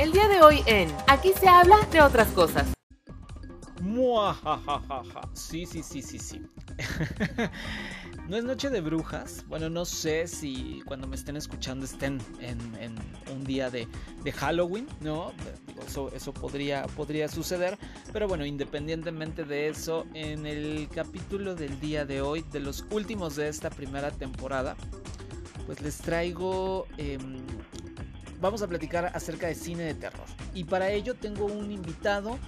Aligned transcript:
El 0.00 0.12
día 0.12 0.28
de 0.28 0.40
hoy 0.40 0.62
en 0.64 0.88
Aquí 1.08 1.30
se 1.38 1.46
habla 1.46 1.76
de 1.92 2.00
otras 2.00 2.28
cosas. 2.28 2.72
Sí, 5.34 5.66
sí, 5.66 5.82
sí, 5.82 6.00
sí, 6.00 6.18
sí. 6.18 6.40
no 8.28 8.38
es 8.38 8.42
noche 8.42 8.70
de 8.70 8.80
brujas. 8.80 9.44
Bueno, 9.46 9.68
no 9.68 9.84
sé 9.84 10.26
si 10.26 10.80
cuando 10.86 11.06
me 11.06 11.16
estén 11.16 11.36
escuchando 11.36 11.84
estén 11.84 12.18
en, 12.40 12.94
un 13.30 13.44
día 13.44 13.68
de, 13.68 13.86
Halloween, 14.32 14.88
¿no? 15.02 15.34
eso, 15.86 16.10
eso 16.14 16.32
podría, 16.32 16.86
podría 16.96 17.28
suceder. 17.28 17.76
Pero 18.10 18.26
bueno, 18.26 18.46
independientemente 18.46 19.44
de 19.44 19.68
eso, 19.68 20.06
en 20.14 20.46
el 20.46 20.88
capítulo 20.88 21.54
del 21.54 21.78
día 21.78 22.06
de 22.06 22.22
hoy, 22.22 22.42
de 22.50 22.60
los 22.60 22.86
últimos 22.90 23.36
de 23.36 23.48
esta 23.48 23.68
primera 23.68 24.10
temporada, 24.10 24.76
pues 25.66 25.82
les 25.82 25.98
traigo 25.98 26.86
em, 26.96 27.36
vamos 28.40 28.62
a 28.62 28.68
platicar 28.68 29.12
acerca 29.14 29.46
de 29.46 29.54
cine 29.54 29.84
de 29.84 29.94
terror. 29.94 30.26
Y 30.54 30.64
para 30.64 30.90
ello 30.90 31.14
tengo 31.14 31.46
un 31.46 31.70
invitado 31.70 32.38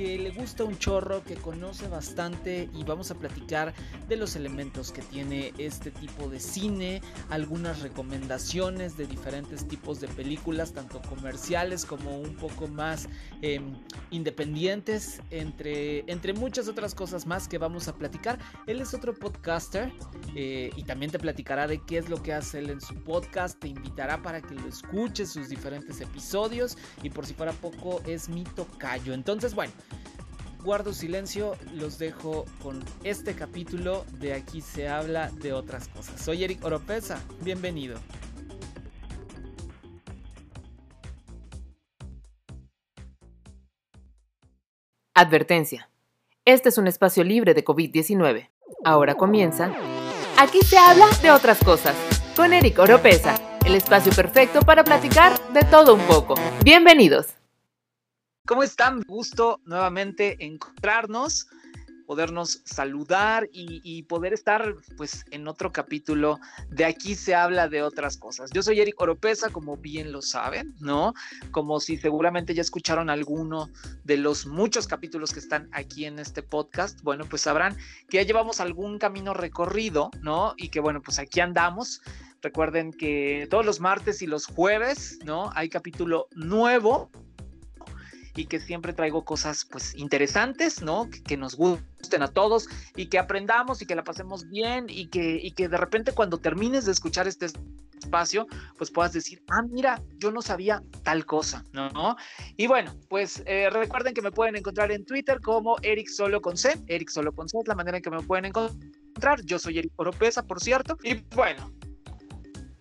le 0.00 0.30
gusta 0.30 0.64
un 0.64 0.78
chorro, 0.78 1.22
que 1.24 1.34
conoce 1.34 1.88
bastante 1.88 2.68
y 2.74 2.84
vamos 2.84 3.10
a 3.10 3.14
platicar 3.14 3.74
de 4.08 4.16
los 4.16 4.36
elementos 4.36 4.92
que 4.92 5.02
tiene 5.02 5.52
este 5.58 5.90
tipo 5.90 6.28
de 6.28 6.40
cine, 6.40 7.02
algunas 7.28 7.80
recomendaciones 7.80 8.96
de 8.96 9.06
diferentes 9.06 9.66
tipos 9.68 10.00
de 10.00 10.08
películas, 10.08 10.72
tanto 10.72 11.00
comerciales 11.02 11.84
como 11.84 12.18
un 12.18 12.34
poco 12.36 12.68
más 12.68 13.08
em, 13.42 13.74
independientes, 14.10 15.20
entre, 15.30 16.10
entre 16.10 16.32
muchas 16.32 16.68
otras 16.68 16.94
cosas 16.94 17.26
más 17.26 17.48
que 17.48 17.58
vamos 17.58 17.88
a 17.88 17.94
platicar. 17.94 18.38
Él 18.66 18.80
es 18.80 18.94
otro 18.94 19.14
podcaster 19.14 19.92
eh, 20.34 20.70
y 20.76 20.84
también 20.84 21.10
te 21.10 21.18
platicará 21.18 21.66
de 21.66 21.82
qué 21.84 21.98
es 21.98 22.08
lo 22.08 22.22
que 22.22 22.32
hace 22.32 22.60
él 22.60 22.70
en 22.70 22.80
su 22.80 22.94
podcast, 22.94 23.58
te 23.58 23.68
invitará 23.68 24.22
para 24.22 24.40
que 24.40 24.54
lo 24.54 24.66
escuches 24.66 25.30
sus 25.30 25.48
diferentes 25.48 26.00
episodios 26.00 26.76
y 27.02 27.10
por 27.10 27.26
si 27.26 27.34
fuera 27.34 27.52
poco 27.52 28.00
es 28.06 28.28
mi 28.28 28.44
tocayo. 28.44 29.14
Entonces, 29.14 29.54
bueno, 29.54 29.72
guardo 30.62 30.92
silencio, 30.92 31.56
los 31.74 31.98
dejo 31.98 32.44
con 32.62 32.82
este 33.04 33.34
capítulo 33.34 34.04
de 34.18 34.34
Aquí 34.34 34.60
se 34.60 34.88
habla 34.88 35.30
de 35.30 35.52
otras 35.52 35.88
cosas. 35.88 36.20
Soy 36.20 36.44
Eric 36.44 36.64
Oropesa, 36.64 37.22
bienvenido. 37.42 37.98
Advertencia. 45.14 45.90
Este 46.44 46.70
es 46.70 46.78
un 46.78 46.86
espacio 46.86 47.24
libre 47.24 47.52
de 47.52 47.64
COVID-19. 47.64 48.48
Ahora 48.84 49.14
comienza. 49.14 49.72
Aquí 50.38 50.60
se 50.62 50.78
habla 50.78 51.06
de 51.22 51.30
otras 51.30 51.62
cosas. 51.62 51.94
Con 52.34 52.52
Eric 52.52 52.78
Oropesa, 52.78 53.38
el 53.66 53.74
espacio 53.74 54.12
perfecto 54.12 54.60
para 54.60 54.84
platicar 54.84 55.38
de 55.52 55.62
todo 55.64 55.94
un 55.94 56.00
poco. 56.02 56.34
Bienvenidos. 56.64 57.39
¿Cómo 58.50 58.64
están? 58.64 59.02
Gusto 59.06 59.60
nuevamente 59.64 60.44
encontrarnos, 60.44 61.46
podernos 62.04 62.62
saludar 62.64 63.48
y, 63.52 64.02
poder 64.08 64.32
estar 64.32 64.74
pues 64.96 65.24
en 65.30 65.46
otro 65.46 65.70
capítulo 65.70 66.40
de 66.68 66.84
aquí 66.84 67.14
se 67.14 67.36
habla 67.36 67.68
de 67.68 67.84
otras 67.84 68.16
cosas. 68.16 68.50
Yo 68.50 68.64
soy 68.64 68.80
Eric 68.80 69.00
Oropesa, 69.00 69.50
como 69.50 69.76
bien 69.76 70.10
lo 70.10 70.20
saben, 70.20 70.74
¿no? 70.80 71.14
Como 71.52 71.78
si 71.78 71.96
seguramente 71.96 72.52
ya 72.52 72.62
escucharon 72.62 73.08
alguno 73.08 73.70
de 74.02 74.16
los 74.16 74.46
muchos 74.46 74.88
capítulos 74.88 75.32
que 75.32 75.38
están 75.38 75.68
aquí 75.70 76.06
en 76.06 76.18
este 76.18 76.42
podcast, 76.42 77.00
bueno, 77.02 77.26
pues 77.30 77.42
sabrán 77.42 77.76
que 78.08 78.16
ya 78.16 78.24
llevamos 78.24 78.58
algún 78.58 78.98
camino 78.98 79.32
recorrido, 79.32 80.10
¿no? 80.22 80.54
Y 80.56 80.70
que 80.70 80.80
bueno, 80.80 81.00
pues 81.02 81.20
aquí 81.20 81.38
andamos. 81.38 82.02
Recuerden 82.42 82.92
que 82.92 83.46
todos 83.48 83.64
los 83.64 83.78
martes 83.78 84.22
y 84.22 84.26
los 84.26 84.46
jueves, 84.46 85.20
¿no? 85.24 85.52
Hay 85.54 85.68
capítulo 85.68 86.26
nuevo 86.32 87.10
y 88.34 88.46
que 88.46 88.60
siempre 88.60 88.92
traigo 88.92 89.24
cosas 89.24 89.66
pues 89.70 89.94
interesantes, 89.96 90.82
¿no? 90.82 91.08
Que, 91.24 91.36
nos 91.36 91.56
gusten 91.56 92.22
a 92.22 92.28
todos 92.28 92.68
y 92.96 93.06
que 93.06 93.18
aprendamos 93.18 93.80
y 93.80 93.86
que 93.86 93.94
la 93.94 94.04
pasemos 94.04 94.48
bien 94.48 94.86
y 94.88 95.06
que, 95.06 95.40
y 95.42 95.52
que 95.52 95.68
de 95.68 95.76
repente 95.76 96.12
cuando 96.12 96.38
termines 96.38 96.84
de 96.84 96.92
escuchar 96.92 97.26
este 97.26 97.46
espacio, 97.98 98.46
pues 98.76 98.90
puedas 98.90 99.12
decir, 99.12 99.42
ah, 99.48 99.62
mira, 99.62 100.02
yo 100.18 100.30
no 100.30 100.42
sabía 100.42 100.82
tal 101.02 101.24
cosa, 101.24 101.64
¿no? 101.72 102.16
Y 102.56 102.66
bueno, 102.66 102.94
pues 103.08 103.42
eh, 103.46 103.70
recuerden 103.70 104.12
que 104.12 104.22
me 104.22 104.32
pueden 104.32 104.56
encontrar 104.56 104.90
en 104.92 105.04
Twitter 105.04 105.40
como 105.40 105.76
Eric 105.82 106.08
Solo 106.08 106.40
con 106.40 106.56
C, 106.56 106.78
Eric 106.86 107.08
Solo 107.08 107.32
con 107.32 107.46
es 107.46 107.68
la 107.68 107.74
manera 107.74 107.96
en 107.96 108.02
que 108.02 108.10
me 108.10 108.22
pueden 108.22 108.46
encontrar, 108.46 109.42
yo 109.44 109.58
soy 109.58 109.78
Eric 109.78 109.92
Oropesa, 109.96 110.42
por 110.42 110.60
cierto, 110.60 110.98
y 111.02 111.14
bueno, 111.34 111.70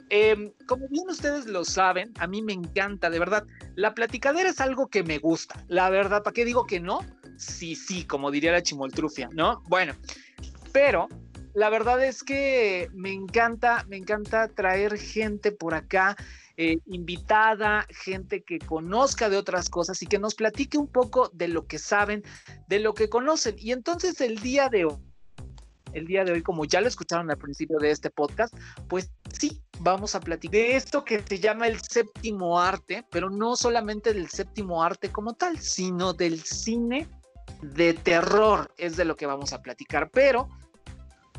Em, 0.09 0.51
como 0.67 0.87
bien 0.89 1.07
ustedes 1.09 1.45
lo 1.45 1.63
saben, 1.63 2.11
a 2.19 2.27
mí 2.27 2.41
me 2.41 2.53
encanta, 2.53 3.09
de 3.09 3.19
verdad. 3.19 3.45
La 3.75 3.93
platicadera 3.93 4.49
es 4.49 4.59
algo 4.59 4.87
que 4.87 5.03
me 5.03 5.19
gusta. 5.19 5.63
La 5.67 5.89
verdad, 5.89 6.23
¿para 6.23 6.33
qué 6.33 6.45
digo 6.45 6.65
que 6.65 6.79
no? 6.79 6.99
Sí, 7.37 7.75
sí, 7.75 8.05
como 8.05 8.31
diría 8.31 8.51
la 8.51 8.63
chimoltrufia, 8.63 9.29
¿no? 9.31 9.61
Bueno, 9.67 9.93
pero 10.71 11.07
la 11.53 11.69
verdad 11.69 12.03
es 12.03 12.23
que 12.23 12.89
me 12.93 13.13
encanta, 13.13 13.85
me 13.87 13.97
encanta 13.97 14.47
traer 14.47 14.97
gente 14.97 15.51
por 15.51 15.73
acá. 15.73 16.15
Eh, 16.61 16.79
invitada, 16.87 17.87
gente 17.89 18.43
que 18.43 18.59
conozca 18.59 19.29
de 19.29 19.37
otras 19.37 19.69
cosas 19.69 20.01
y 20.01 20.07
que 20.07 20.19
nos 20.19 20.35
platique 20.35 20.77
un 20.77 20.87
poco 20.87 21.29
de 21.33 21.47
lo 21.47 21.65
que 21.67 21.79
saben, 21.79 22.21
de 22.67 22.79
lo 22.79 22.93
que 22.93 23.07
conocen. 23.07 23.55
Y 23.57 23.71
entonces 23.71 24.19
el 24.19 24.39
día 24.39 24.67
de 24.67 24.83
hoy, 24.83 24.97
el 25.93 26.05
día 26.05 26.25
de 26.25 26.33
hoy, 26.33 26.41
como 26.41 26.65
ya 26.65 26.81
lo 26.81 26.89
escucharon 26.89 27.31
al 27.31 27.37
principio 27.37 27.77
de 27.79 27.91
este 27.91 28.09
podcast, 28.09 28.53
pues 28.89 29.09
sí, 29.31 29.61
vamos 29.79 30.15
a 30.15 30.19
platicar 30.19 30.53
de 30.53 30.75
esto 30.75 31.03
que 31.03 31.21
se 31.21 31.39
llama 31.39 31.67
el 31.67 31.79
séptimo 31.81 32.59
arte, 32.59 33.05
pero 33.09 33.29
no 33.29 33.55
solamente 33.55 34.13
del 34.13 34.29
séptimo 34.29 34.83
arte 34.83 35.11
como 35.11 35.33
tal, 35.33 35.59
sino 35.59 36.13
del 36.13 36.41
cine 36.43 37.07
de 37.61 37.93
terror, 37.93 38.73
es 38.77 38.95
de 38.97 39.05
lo 39.05 39.15
que 39.15 39.25
vamos 39.25 39.53
a 39.53 39.61
platicar, 39.61 40.09
pero 40.11 40.47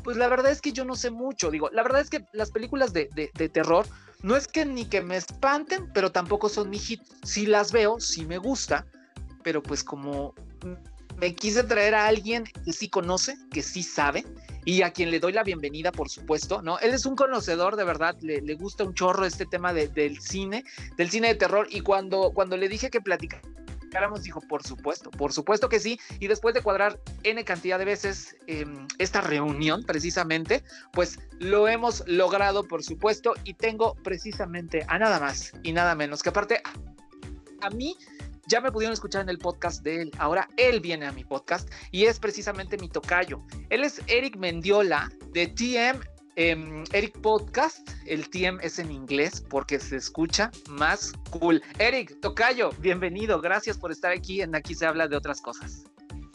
pues 0.03 0.17
la 0.17 0.27
verdad 0.27 0.51
es 0.51 0.61
que 0.61 0.71
yo 0.71 0.83
no 0.83 0.95
sé 0.95 1.11
mucho, 1.11 1.51
digo, 1.51 1.69
la 1.71 1.83
verdad 1.83 2.01
es 2.01 2.09
que 2.09 2.25
las 2.33 2.51
películas 2.51 2.91
de, 2.91 3.09
de, 3.13 3.49
terror 3.49 3.85
no 4.23 4.35
es 4.35 4.47
que 4.47 4.65
ni 4.65 4.85
que 4.85 5.01
me 5.01 5.15
espanten, 5.15 5.91
pero 5.93 6.11
tampoco 6.11 6.49
son 6.49 6.69
mi 6.69 6.79
hit, 6.79 7.01
si 7.23 7.45
las 7.45 7.71
veo, 7.71 7.99
sí 7.99 8.25
me 8.25 8.39
gusta, 8.39 8.85
pero 9.43 9.61
pues 9.61 9.83
como 9.83 10.33
quise 11.29 11.63
traer 11.63 11.95
a 11.95 12.07
alguien 12.07 12.45
que 12.65 12.73
sí 12.73 12.89
conoce, 12.89 13.37
que 13.51 13.61
sí 13.61 13.83
sabe, 13.83 14.25
y 14.65 14.81
a 14.81 14.91
quien 14.91 15.11
le 15.11 15.19
doy 15.19 15.33
la 15.33 15.43
bienvenida, 15.43 15.91
por 15.91 16.09
supuesto, 16.09 16.61
¿no? 16.61 16.79
Él 16.79 16.93
es 16.93 17.05
un 17.05 17.15
conocedor, 17.15 17.75
de 17.75 17.83
verdad, 17.83 18.15
le, 18.21 18.55
gusta 18.55 18.83
un 18.83 18.93
chorro 18.93 19.25
este 19.25 19.45
tema 19.45 19.73
del 19.73 20.19
cine, 20.19 20.63
del 20.97 21.09
cine 21.09 21.29
de 21.29 21.35
terror, 21.35 21.67
y 21.69 21.81
cuando, 21.81 22.31
cuando 22.33 22.57
le 22.57 22.69
dije 22.69 22.89
que 22.89 23.01
platicáramos, 23.01 24.23
dijo, 24.23 24.41
por 24.41 24.63
supuesto, 24.63 25.11
por 25.11 25.33
supuesto 25.33 25.69
que 25.69 25.79
sí, 25.79 25.99
y 26.19 26.27
después 26.27 26.53
de 26.53 26.61
cuadrar 26.61 26.99
N 27.23 27.43
cantidad 27.43 27.77
de 27.77 27.85
veces 27.85 28.35
em, 28.47 28.87
esta 28.99 29.21
reunión, 29.21 29.83
precisamente, 29.83 30.63
pues 30.91 31.19
lo 31.39 31.67
hemos 31.67 32.03
logrado, 32.07 32.67
por 32.67 32.83
supuesto, 32.83 33.33
y 33.43 33.53
tengo 33.53 33.95
precisamente 34.03 34.85
a 34.87 34.97
nada 34.97 35.19
más 35.19 35.53
y 35.63 35.73
nada 35.73 35.95
menos 35.95 36.23
que 36.23 36.29
aparte, 36.29 36.61
a 37.61 37.69
mí 37.69 37.95
ya 38.51 38.59
me 38.59 38.69
pudieron 38.69 38.91
escuchar 38.91 39.21
en 39.21 39.29
el 39.29 39.37
podcast 39.37 39.81
de 39.81 40.01
él. 40.01 40.11
Ahora 40.17 40.49
él 40.57 40.81
viene 40.81 41.05
a 41.05 41.13
mi 41.13 41.23
podcast 41.23 41.71
y 41.89 42.03
es 42.03 42.19
precisamente 42.19 42.77
mi 42.77 42.89
tocayo. 42.89 43.41
Él 43.69 43.85
es 43.85 44.01
Eric 44.07 44.35
Mendiola 44.35 45.09
de 45.31 45.47
TM 45.47 46.01
em, 46.35 46.83
Eric 46.91 47.17
Podcast. 47.21 47.89
El 48.05 48.29
TM 48.29 48.59
es 48.61 48.77
en 48.77 48.91
inglés 48.91 49.41
porque 49.49 49.79
se 49.79 49.95
escucha 49.95 50.51
más 50.67 51.13
cool. 51.29 51.63
Eric, 51.79 52.19
tocayo, 52.19 52.71
bienvenido. 52.79 53.39
Gracias 53.39 53.77
por 53.77 53.89
estar 53.89 54.11
aquí 54.11 54.41
en 54.41 54.53
Aquí 54.53 54.75
se 54.75 54.85
habla 54.85 55.07
de 55.07 55.15
otras 55.15 55.39
cosas. 55.39 55.85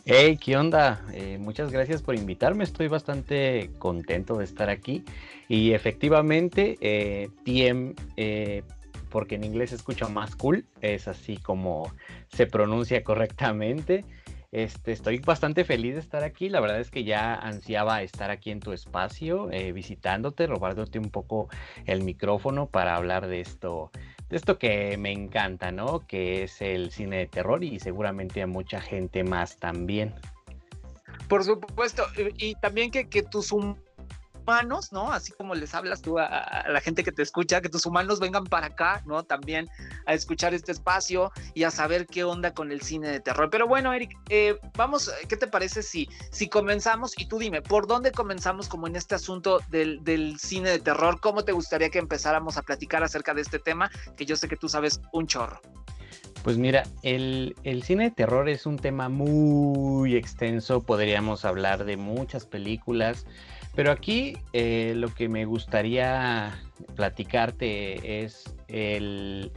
Hey, 0.07 0.39
¿qué 0.43 0.57
onda? 0.57 1.05
Eh, 1.13 1.37
muchas 1.39 1.71
gracias 1.71 2.01
por 2.01 2.15
invitarme. 2.15 2.65
Estoy 2.65 2.89
bastante 2.89 3.71
contento 3.79 4.39
de 4.39 4.45
estar 4.45 4.71
aquí. 4.71 5.05
Y 5.49 5.73
efectivamente, 5.73 6.79
eh, 6.81 7.29
TM 7.45 7.95
eh, 8.17 8.63
porque 9.11 9.37
en 9.37 9.45
inglés 9.45 9.71
se 9.71 9.77
escucha 9.77 10.09
más 10.09 10.37
cool, 10.37 10.67
es 10.81 11.09
así 11.09 11.37
como 11.37 11.93
se 12.29 12.47
pronuncia 12.47 13.03
correctamente. 13.03 14.05
Este, 14.53 14.93
estoy 14.93 15.19
bastante 15.19 15.65
feliz 15.65 15.95
de 15.95 16.01
estar 16.01 16.25
aquí. 16.25 16.49
La 16.49 16.61
verdad 16.61 16.81
es 16.81 16.91
que 16.91 17.05
ya 17.05 17.35
ansiaba 17.35 18.03
estar 18.03 18.31
aquí 18.31 18.51
en 18.51 18.61
tu 18.61 18.73
espacio, 18.73 19.51
eh, 19.51 19.73
visitándote, 19.73 20.47
robándote 20.47 20.99
un 20.99 21.11
poco 21.11 21.49
el 21.85 22.03
micrófono 22.03 22.67
para 22.67 22.97
hablar 22.97 23.27
de 23.27 23.41
esto, 23.41 23.91
de 24.29 24.37
esto 24.37 24.59
que 24.59 24.97
me 24.97 25.13
encanta, 25.13 25.73
¿no? 25.73 26.07
Que 26.07 26.45
es 26.45 26.63
el 26.63 26.91
cine 26.91 27.19
de 27.19 27.27
terror 27.27 27.65
y 27.65 27.81
seguramente 27.81 28.41
a 28.41 28.47
mucha 28.47 28.81
gente 28.81 29.25
más 29.25 29.59
también. 29.59 30.15
Por 31.29 31.43
supuesto, 31.45 32.05
y 32.39 32.55
también 32.55 32.91
que, 32.91 33.09
que 33.09 33.23
tus 33.23 33.53
humanos, 34.47 34.93
¿no? 34.93 35.13
Así 35.13 35.33
como 35.33 35.55
les 35.55 35.75
hablas 35.75 36.03
tú 36.03 36.19
a, 36.19 36.65
la 36.69 36.81
gente 36.81 37.03
que 37.03 37.11
te 37.11 37.23
escucha, 37.23 37.61
que 37.61 37.69
tus 37.69 37.85
humanos 37.85 38.21
vengan 38.21 38.45
para 38.45 38.69
acá, 38.69 39.03
¿no? 39.05 39.25
También 39.25 39.69
a 40.07 40.15
escuchar 40.15 40.55
este 40.55 40.73
espacio 40.73 41.33
y 41.55 41.65
a 41.65 41.71
saber 41.71 42.07
qué 42.07 42.23
onda 42.25 42.55
con 42.55 42.71
el 42.71 42.81
cine 42.83 43.09
de 43.09 43.21
terror. 43.21 43.51
Pero 43.51 43.67
bueno, 43.67 43.93
Eric, 43.93 44.17
eh, 44.29 44.59
vamos, 44.77 45.11
¿qué 45.29 45.37
te 45.37 45.49
parece 45.49 45.83
si, 45.83 46.09
si 46.31 46.49
comenzamos? 46.49 47.19
Y 47.19 47.27
tú 47.27 47.39
dime, 47.39 47.61
¿por 47.61 47.87
dónde 47.87 48.13
comenzamos 48.13 48.69
como 48.69 48.87
en 48.87 48.97
este 48.97 49.17
asunto 49.17 49.61
del, 49.69 50.03
del 50.05 50.39
cine 50.39 50.71
de 50.71 50.79
terror? 50.79 51.21
¿Cómo 51.21 51.45
te 51.45 51.53
gustaría 51.53 51.91
que 51.91 51.99
empezáramos 51.99 52.57
a 52.57 52.63
platicar 52.63 53.03
acerca 53.03 53.35
de 53.35 53.43
este 53.43 53.59
tema? 53.59 53.91
Que 54.17 54.27
yo 54.27 54.37
sé 54.37 54.49
que 54.49 54.57
tú 54.57 54.69
sabes 54.69 55.01
un 55.13 55.27
chorro. 55.27 55.61
Pues 56.47 56.59
mira, 56.59 56.85
el, 57.03 57.57
cine 57.83 58.05
de 58.05 58.11
terror 58.13 58.49
es 58.49 58.67
un 58.67 58.77
tema 58.77 59.09
muy 59.09 60.15
extenso, 60.15 60.81
podríamos 60.81 61.45
hablar 61.45 61.85
de 61.85 61.97
muchas 61.97 62.47
películas, 62.47 63.27
pero 63.77 63.93
aquí 63.93 64.39
eh, 64.55 64.95
lo 64.97 65.15
que 65.15 65.29
me 65.29 65.45
gustaría 65.45 66.59
platicarte 66.97 68.25
es 68.25 68.57
el, 68.69 69.53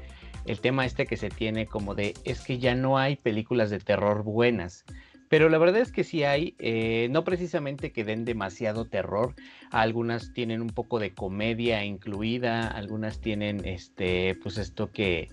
el 0.45 0.60
tema 0.60 0.86
este 0.86 1.06
que 1.06 1.16
se 1.16 1.30
tiene 1.30 1.66
como 1.66 1.95
de, 1.95 2.13
es 2.25 2.42
que 2.42 2.60
ya 2.60 2.75
no 2.75 2.98
hay 2.98 3.16
películas 3.16 3.69
de 3.69 3.80
terror 3.80 4.24
buenas. 4.24 4.83
Pero 5.30 5.48
la 5.48 5.60
verdad 5.60 5.81
es 5.81 5.92
que 5.92 6.04
sí 6.04 6.24
hay, 6.24 6.56
eh, 6.57 7.07
no 7.12 7.24
precisamente 7.24 7.92
que 7.92 8.04
den 8.04 8.25
demasiado 8.25 8.86
terror, 8.86 9.36
algunas 9.71 10.33
tienen 10.33 10.62
un 10.62 10.69
poco 10.69 11.00
de 11.00 11.13
comedia 11.13 11.86
incluida, 11.86 12.68
algunas 12.68 13.21
tienen 13.21 13.63
este, 13.63 14.36
pues 14.42 14.57
esto 14.57 14.92
que, 14.92 15.30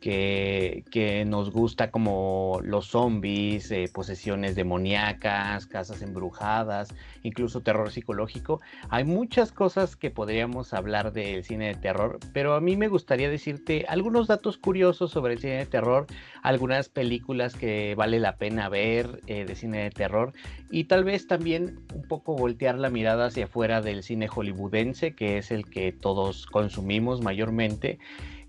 que, 0.00 1.24
nos 1.26 1.50
gusta 1.50 1.90
como 1.90 2.60
los 2.64 2.86
zombies, 2.86 3.70
eh, 3.70 3.88
posesiones 3.92 4.54
demoníacas, 4.56 5.66
casas 5.66 6.02
embrujadas, 6.02 6.94
incluso 7.22 7.60
terror 7.60 7.90
psicológico. 7.90 8.60
Hay 8.88 9.04
muchas 9.04 9.52
cosas 9.52 9.96
que 9.96 10.10
podríamos 10.10 10.72
hablar 10.72 11.12
del 11.12 11.44
cine 11.44 11.68
de 11.68 11.74
terror, 11.74 12.18
pero 12.32 12.54
a 12.54 12.60
mí 12.60 12.76
me 12.76 12.88
gustaría 12.88 13.28
decirte 13.28 13.84
algunos 13.88 14.26
datos 14.26 14.56
curiosos 14.56 15.10
sobre 15.10 15.34
el 15.34 15.38
cine 15.38 15.58
de 15.58 15.66
terror, 15.66 16.06
algunas 16.42 16.88
películas 16.88 17.54
que 17.54 17.94
vale 17.94 18.18
la 18.18 18.36
pena 18.36 18.68
ver 18.68 19.20
eh, 19.26 19.44
de 19.44 19.54
cine 19.54 19.82
de 19.82 19.90
terror 19.90 20.32
y 20.70 20.84
tal 20.84 21.04
vez 21.04 21.26
también 21.26 21.80
un 21.94 22.02
poco 22.08 22.34
voltear 22.34 22.78
la 22.78 22.90
mirada 22.90 23.26
hacia 23.26 23.44
afuera 23.44 23.82
del 23.82 24.02
cine 24.02 24.28
hollywoodense, 24.28 25.14
que 25.14 25.38
es 25.38 25.50
el 25.50 25.66
que 25.66 25.92
todos 25.92 26.46
consumimos 26.46 27.20
mayormente 27.20 27.98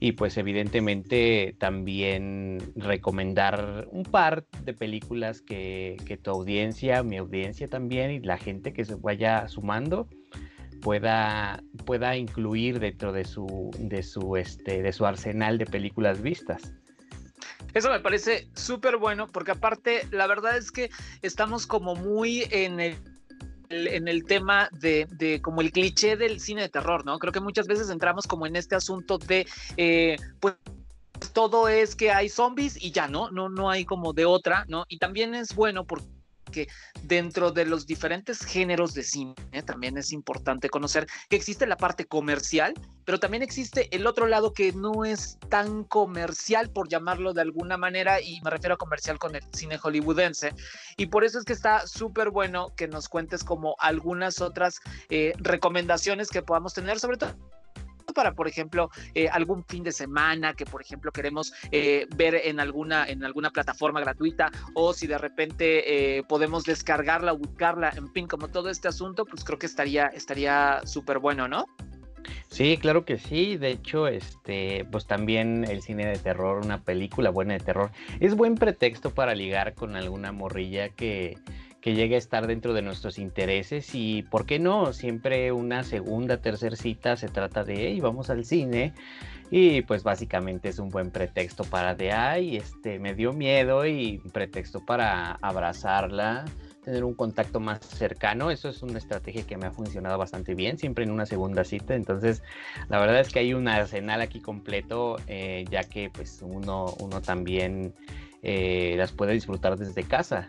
y 0.03 0.13
pues 0.13 0.35
evidentemente 0.37 1.55
también 1.59 2.73
recomendar 2.75 3.87
un 3.91 4.01
par 4.01 4.47
de 4.63 4.73
películas 4.73 5.41
que, 5.41 6.19
tu 6.23 6.31
audiencia, 6.31 7.03
mi 7.03 7.17
audiencia 7.17 7.67
también 7.67 8.09
y 8.09 8.19
la 8.19 8.39
gente 8.39 8.73
que 8.73 8.83
se 8.83 8.95
vaya 8.95 9.47
sumando 9.47 10.09
pueda, 10.81 11.63
pueda 11.85 12.17
incluir 12.17 12.79
dentro 12.79 13.13
de 13.13 13.25
su, 13.25 13.69
de, 13.77 14.01
su, 14.01 14.37
este, 14.37 14.81
de 14.81 14.91
su 14.91 15.05
arsenal 15.05 15.59
de 15.59 15.67
películas 15.67 16.19
vistas. 16.19 16.73
Eso 17.75 17.91
me 17.91 17.99
parece 17.99 18.47
súper 18.55 18.97
bueno 18.97 19.27
porque 19.27 19.51
aparte 19.51 20.07
la 20.09 20.25
verdad 20.25 20.57
es 20.57 20.71
que 20.71 20.89
estamos 21.21 21.67
como 21.67 21.95
muy 21.95 22.47
en 22.49 22.79
el 22.79 22.95
en 23.71 24.07
el 24.07 24.25
tema 24.25 24.69
de, 24.71 25.39
como 25.41 25.61
el 25.61 25.71
cliché 25.71 26.17
del 26.17 26.39
cine 26.39 26.61
de 26.61 26.69
terror, 26.69 27.05
¿no? 27.05 27.19
Creo 27.19 27.33
que 27.33 27.39
muchas 27.39 27.67
veces 27.67 27.89
entramos 27.89 28.27
como 28.27 28.45
en 28.45 28.55
este 28.55 28.75
asunto 28.75 29.17
de, 29.17 29.47
eh, 29.77 30.17
pues 30.39 30.55
todo 31.33 31.69
es 31.69 31.95
que 31.95 32.11
hay 32.11 32.29
zombies 32.29 32.81
y 32.81 32.91
ya, 32.91 33.07
¿no? 33.07 33.31
No, 33.31 33.49
no 33.49 33.69
hay 33.69 33.85
como 33.85 34.13
de 34.13 34.25
otra, 34.25 34.65
¿no? 34.67 34.85
Y 34.87 34.97
también 34.97 35.35
es 35.35 35.55
bueno 35.55 35.85
porque 35.85 36.05
que 36.51 36.67
dentro 37.03 37.51
de 37.51 37.65
los 37.65 37.85
diferentes 37.85 38.45
géneros 38.45 38.93
de 38.93 39.03
cine 39.03 39.33
también 39.65 39.97
es 39.97 40.11
importante 40.11 40.69
conocer 40.69 41.07
que 41.29 41.35
existe 41.35 41.65
la 41.65 41.77
parte 41.77 42.05
comercial, 42.05 42.73
pero 43.05 43.19
también 43.19 43.43
existe 43.43 43.87
el 43.95 44.05
otro 44.05 44.27
lado 44.27 44.53
que 44.53 44.71
no 44.73 45.05
es 45.05 45.37
tan 45.49 45.83
comercial, 45.83 46.69
por 46.69 46.89
llamarlo 46.89 47.33
de 47.33 47.41
alguna 47.41 47.77
manera, 47.77 48.21
y 48.21 48.41
me 48.41 48.49
refiero 48.49 48.75
a 48.75 48.77
comercial 48.77 49.17
con 49.17 49.35
el 49.35 49.43
cine 49.53 49.77
hollywoodense. 49.77 50.53
Y 50.97 51.07
por 51.07 51.23
eso 51.23 51.39
es 51.39 51.45
que 51.45 51.53
está 51.53 51.87
súper 51.87 52.29
bueno 52.29 52.73
que 52.75 52.87
nos 52.87 53.09
cuentes 53.09 53.43
como 53.43 53.75
algunas 53.79 54.41
otras 54.41 54.79
eh, 55.09 55.33
recomendaciones 55.37 56.29
que 56.29 56.41
podamos 56.41 56.73
tener, 56.73 56.99
sobre 56.99 57.17
todo 57.17 57.35
para, 58.13 58.33
por 58.33 58.47
ejemplo, 58.47 58.89
eh, 59.13 59.27
algún 59.29 59.63
fin 59.65 59.83
de 59.83 59.91
semana 59.91 60.53
que, 60.53 60.65
por 60.65 60.81
ejemplo, 60.81 61.11
queremos 61.11 61.53
eh, 61.71 62.07
ver 62.15 62.35
en 62.35 62.59
alguna, 62.59 63.07
en 63.07 63.23
alguna 63.23 63.49
plataforma 63.49 63.99
gratuita 63.99 64.51
o 64.73 64.93
si 64.93 65.07
de 65.07 65.17
repente 65.17 66.17
eh, 66.17 66.23
podemos 66.23 66.63
descargarla 66.63 67.31
buscarla, 67.31 67.93
en 67.95 68.11
fin, 68.11 68.27
como 68.27 68.47
todo 68.47 68.69
este 68.69 68.87
asunto, 68.87 69.25
pues 69.25 69.43
creo 69.43 69.57
que 69.59 69.65
estaría 69.65 70.07
estaría 70.07 70.81
súper 70.85 71.19
bueno, 71.19 71.47
¿no? 71.47 71.65
Sí, 72.49 72.77
claro 72.77 73.05
que 73.05 73.17
sí. 73.17 73.57
De 73.57 73.71
hecho, 73.71 74.07
este, 74.07 74.85
pues 74.91 75.07
también 75.07 75.65
el 75.67 75.81
cine 75.81 76.05
de 76.05 76.17
terror, 76.17 76.63
una 76.63 76.83
película 76.83 77.29
buena 77.29 77.53
de 77.53 77.61
terror, 77.61 77.91
es 78.19 78.35
buen 78.35 78.55
pretexto 78.55 79.11
para 79.11 79.33
ligar 79.33 79.73
con 79.73 79.95
alguna 79.95 80.31
morrilla 80.31 80.89
que, 80.89 81.37
que 81.81 81.95
llegue 81.95 82.15
a 82.15 82.19
estar 82.19 82.47
dentro 82.47 82.73
de 82.73 82.83
nuestros 82.83 83.17
intereses 83.17 83.95
y, 83.95 84.23
¿por 84.23 84.45
qué 84.45 84.59
no? 84.59 84.93
Siempre 84.93 85.51
una 85.51 85.83
segunda, 85.83 86.37
tercera 86.37 86.75
cita 86.75 87.17
se 87.17 87.27
trata 87.27 87.63
de, 87.63 87.87
hey, 87.87 87.99
vamos 87.99 88.29
al 88.29 88.45
cine 88.45 88.93
y 89.49 89.81
pues 89.81 90.03
básicamente 90.03 90.69
es 90.69 90.79
un 90.79 90.89
buen 90.89 91.11
pretexto 91.11 91.63
para 91.65 91.93
de, 91.95 92.13
ay, 92.13 92.55
este, 92.55 92.99
me 92.99 93.15
dio 93.15 93.33
miedo 93.33 93.85
y 93.85 94.21
un 94.23 94.31
pretexto 94.31 94.85
para 94.85 95.33
abrazarla, 95.41 96.45
tener 96.85 97.03
un 97.03 97.15
contacto 97.15 97.59
más 97.59 97.79
cercano. 97.81 98.51
Eso 98.51 98.69
es 98.69 98.81
una 98.81 98.97
estrategia 98.97 99.43
que 99.43 99.57
me 99.57 99.65
ha 99.65 99.71
funcionado 99.71 100.17
bastante 100.17 100.55
bien, 100.55 100.77
siempre 100.77 101.03
en 101.03 101.11
una 101.11 101.25
segunda 101.25 101.63
cita. 101.63 101.95
Entonces, 101.95 102.43
la 102.89 102.99
verdad 102.99 103.19
es 103.19 103.29
que 103.29 103.39
hay 103.39 103.53
un 103.53 103.67
arsenal 103.67 104.21
aquí 104.21 104.39
completo, 104.39 105.17
eh, 105.27 105.65
ya 105.69 105.83
que 105.83 106.09
pues 106.09 106.39
uno, 106.41 106.95
uno 106.99 107.21
también 107.21 107.93
eh, 108.43 108.95
las 108.97 109.11
puede 109.11 109.33
disfrutar 109.33 109.77
desde 109.77 110.03
casa. 110.03 110.47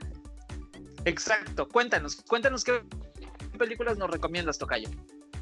Exacto, 1.05 1.69
cuéntanos, 1.69 2.17
cuéntanos 2.23 2.65
qué 2.65 2.81
películas 3.59 3.99
nos 3.99 4.11
recomiendas, 4.11 4.59
Tocayo. 4.59 4.89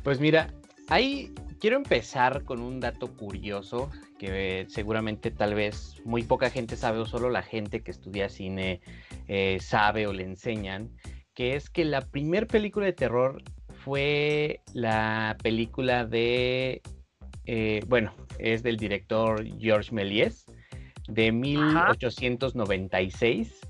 Pues 0.02 0.20
mira, 0.20 0.52
ahí 0.88 1.32
quiero 1.60 1.76
empezar 1.76 2.44
con 2.44 2.60
un 2.60 2.80
dato 2.80 3.14
curioso 3.16 3.90
que 4.18 4.66
seguramente 4.68 5.30
tal 5.30 5.54
vez 5.54 5.96
muy 6.04 6.22
poca 6.22 6.50
gente 6.50 6.76
sabe 6.76 6.98
o 6.98 7.06
solo 7.06 7.30
la 7.30 7.42
gente 7.42 7.82
que 7.82 7.90
estudia 7.90 8.28
cine 8.28 8.82
eh, 9.28 9.58
sabe 9.60 10.06
o 10.06 10.12
le 10.12 10.24
enseñan, 10.24 10.90
que 11.34 11.56
es 11.56 11.70
que 11.70 11.84
la 11.84 12.02
primer 12.02 12.46
película 12.46 12.86
de 12.86 12.92
terror 12.92 13.42
fue 13.84 14.60
la 14.72 15.36
película 15.42 16.04
de, 16.04 16.82
eh, 17.46 17.82
bueno, 17.86 18.14
es 18.38 18.62
del 18.62 18.76
director 18.76 19.44
Georges 19.58 19.92
Méliès 19.92 20.44
de 21.08 21.32
1896 21.32 23.60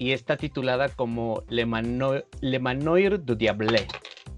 y 0.00 0.12
está 0.12 0.38
titulada 0.38 0.88
como 0.88 1.44
Le, 1.50 1.66
Manoir 1.66 3.22
du 3.22 3.34
Diable. 3.36 3.86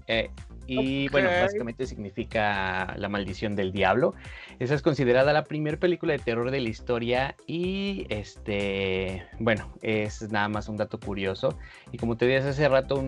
Eh, 0.07 0.29
y 0.67 1.07
bueno, 1.07 1.29
básicamente 1.29 1.87
significa 1.87 2.93
la 2.97 3.07
maldición 3.07 3.55
del 3.55 3.71
diablo. 3.71 4.13
Esa 4.59 4.75
es 4.75 4.81
considerada 4.81 5.31
la 5.31 5.45
primera 5.45 5.77
película 5.77 6.11
de 6.11 6.19
terror 6.19 6.51
de 6.51 6.59
la 6.59 6.67
historia 6.67 7.35
y 7.47 8.05
este, 8.09 9.25
bueno, 9.39 9.73
es 9.81 10.29
nada 10.31 10.49
más 10.49 10.67
un 10.67 10.75
dato 10.75 10.99
curioso. 10.99 11.57
Y 11.93 11.97
como 11.97 12.17
te 12.17 12.25
dije 12.25 12.39
hace 12.39 12.67
rato, 12.67 13.01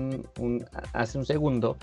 hace 0.93 1.17
un 1.17 1.25
segundo, 1.25 1.77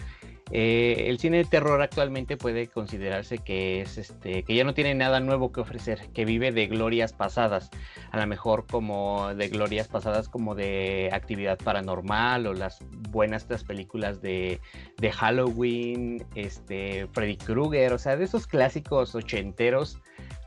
eh, 0.53 1.07
el 1.09 1.19
cine 1.19 1.39
de 1.39 1.45
terror 1.45 1.81
actualmente 1.81 2.37
puede 2.37 2.69
considerarse 2.69 3.39
que 3.39 3.81
es 3.81 3.97
este, 3.97 4.43
que 4.43 4.55
ya 4.55 4.65
no 4.65 4.75
tiene 4.75 4.95
nada 4.95 5.19
nuevo 5.21 5.51
que 5.51 5.61
ofrecer, 5.61 6.11
que 6.13 6.25
vive 6.25 6.53
de 6.53 6.67
glorias 6.67 7.13
pasadas, 7.13 7.71
a 8.11 8.21
lo 8.21 8.27
mejor 8.27 8.67
como 8.67 9.35
de 9.35 9.49
glorias 9.49 9.89
pasadas 9.89 10.29
como 10.29 10.55
de 10.55 11.11
actividad 11.13 11.59
paranormal 11.59 12.47
o 12.47 12.53
las 12.53 12.79
buenas 13.11 13.47
las 13.49 13.65
películas 13.65 14.21
de, 14.21 14.61
de 14.99 15.13
Halloween, 15.13 16.25
este, 16.35 17.07
Freddy 17.13 17.37
Krueger, 17.37 17.93
o 17.93 17.99
sea, 17.99 18.17
de 18.17 18.25
esos 18.25 18.47
clásicos 18.47 19.15
ochenteros 19.15 19.99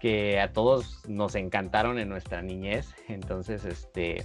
que 0.01 0.39
a 0.39 0.53
todos 0.53 1.01
nos 1.07 1.35
encantaron 1.35 1.97
en 1.97 2.09
nuestra 2.09 2.41
niñez. 2.41 2.93
Entonces, 3.07 3.65
este, 3.65 4.23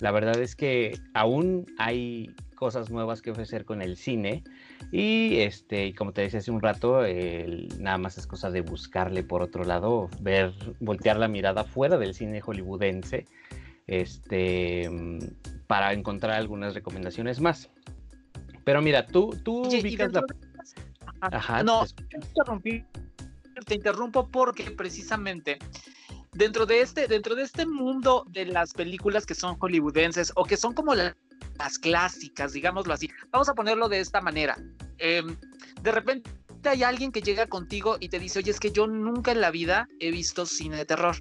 la 0.00 0.10
verdad 0.10 0.38
es 0.38 0.54
que 0.54 0.98
aún 1.14 1.66
hay 1.78 2.34
cosas 2.54 2.90
nuevas 2.90 3.22
que 3.22 3.30
ofrecer 3.30 3.64
con 3.64 3.82
el 3.82 3.96
cine. 3.96 4.42
Y 4.92 5.38
este, 5.40 5.94
como 5.94 6.12
te 6.12 6.22
decía 6.22 6.38
hace 6.38 6.50
un 6.50 6.62
rato, 6.62 7.02
nada 7.78 7.98
más 7.98 8.16
es 8.16 8.26
cosa 8.26 8.50
de 8.50 8.60
buscarle 8.60 9.24
por 9.24 9.42
otro 9.42 9.64
lado, 9.64 10.08
ver, 10.20 10.52
voltear 10.80 11.16
la 11.16 11.26
mirada 11.26 11.64
fuera 11.64 11.98
del 11.98 12.14
cine 12.14 12.40
hollywoodense, 12.40 13.26
este, 13.86 14.88
para 15.66 15.92
encontrar 15.92 16.34
algunas 16.34 16.74
recomendaciones 16.74 17.40
más. 17.40 17.70
Pero 18.64 18.80
mira, 18.82 19.06
tú, 19.06 19.36
tú 19.42 19.62
ubicas 19.62 20.12
la. 20.12 20.22
Ajá, 21.20 21.62
no, 21.62 21.84
te, 22.64 22.84
te 23.66 23.74
interrumpo 23.74 24.28
porque 24.28 24.70
precisamente 24.70 25.58
dentro 26.34 26.66
de 26.66 26.80
este, 26.80 27.06
dentro 27.08 27.34
de 27.34 27.42
este 27.42 27.66
mundo 27.66 28.24
de 28.28 28.46
las 28.46 28.72
películas 28.74 29.24
que 29.26 29.34
son 29.34 29.56
hollywoodenses 29.58 30.32
o 30.34 30.44
que 30.44 30.56
son 30.56 30.74
como 30.74 30.94
las 30.94 31.14
clásicas, 31.80 32.52
digámoslo 32.52 32.94
así, 32.94 33.10
vamos 33.30 33.48
a 33.48 33.54
ponerlo 33.54 33.88
de 33.88 34.00
esta 34.00 34.20
manera. 34.20 34.56
Em, 34.98 35.36
de 35.82 35.92
repente 35.92 36.30
hay 36.64 36.82
alguien 36.82 37.12
que 37.12 37.20
llega 37.20 37.46
contigo 37.46 37.96
y 38.00 38.08
te 38.08 38.18
dice, 38.18 38.38
oye, 38.38 38.50
es 38.50 38.60
que 38.60 38.72
yo 38.72 38.86
nunca 38.86 39.32
en 39.32 39.40
la 39.40 39.50
vida 39.50 39.88
he 40.00 40.10
visto 40.10 40.46
cine 40.46 40.76
de 40.76 40.84
terror. 40.84 41.16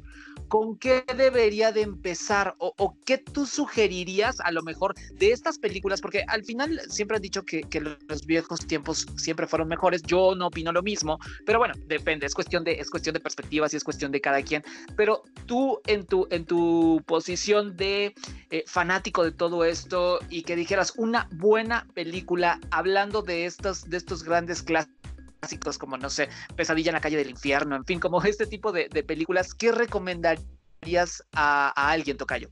¿Con 0.47 0.77
qué 0.77 1.03
debería 1.15 1.71
de 1.71 1.81
empezar? 1.81 2.55
O, 2.57 2.95
qué 3.05 3.17
tú 3.17 3.45
sugerirías 3.45 4.39
a 4.39 4.51
lo 4.51 4.63
mejor 4.63 4.95
de 5.13 5.31
estas 5.31 5.57
películas? 5.57 6.01
Porque 6.01 6.23
al 6.27 6.43
final 6.43 6.81
siempre 6.89 7.17
han 7.17 7.21
dicho 7.21 7.43
que, 7.43 7.63
los 8.07 8.25
viejos 8.25 8.65
tiempos 8.65 9.05
siempre 9.17 9.47
fueron 9.47 9.67
mejores. 9.67 10.01
Yo 10.03 10.35
no 10.35 10.47
opino 10.47 10.71
lo 10.71 10.83
mismo, 10.83 11.19
pero 11.45 11.59
bueno, 11.59 11.73
depende, 11.87 12.25
es 12.25 12.33
cuestión 12.33 12.63
de, 12.63 12.73
es 12.73 12.89
cuestión 12.89 13.13
de 13.13 13.19
perspectivas 13.19 13.73
y 13.73 13.77
es 13.77 13.83
cuestión 13.83 14.11
de 14.11 14.21
cada 14.21 14.41
quien. 14.41 14.63
Pero 14.95 15.23
tú 15.45 15.79
en 15.87 16.05
tu, 16.05 16.27
en 16.29 16.45
tu 16.45 17.01
posición 17.05 17.75
de 17.75 18.13
eh, 18.49 18.63
fanático 18.67 19.23
de 19.23 19.31
todo 19.31 19.65
esto 19.65 20.19
y 20.29 20.43
que 20.43 20.55
dijeras 20.55 20.93
una 20.97 21.27
buena 21.31 21.87
película 21.93 22.59
hablando 22.71 23.21
de 23.21 23.45
estos, 23.45 23.89
de 23.89 23.97
estos 23.97 24.23
grandes 24.23 24.61
clásicos 24.61 25.03
clásicos 25.43 25.77
como, 25.77 25.97
no 25.97 26.09
sé, 26.09 26.29
Pesadilla 26.55 26.91
en 26.91 26.95
la 26.95 27.01
calle 27.01 27.17
del 27.17 27.29
infierno, 27.29 27.75
en 27.75 27.85
fin, 27.85 27.99
como 27.99 28.23
este 28.23 28.47
tipo 28.47 28.71
de, 28.71 28.87
películas, 29.03 29.53
¿qué 29.53 29.71
recomendarías 29.71 31.23
a, 31.33 31.73
a 31.75 31.91
alguien, 31.91 32.17
Tocayo? 32.17 32.49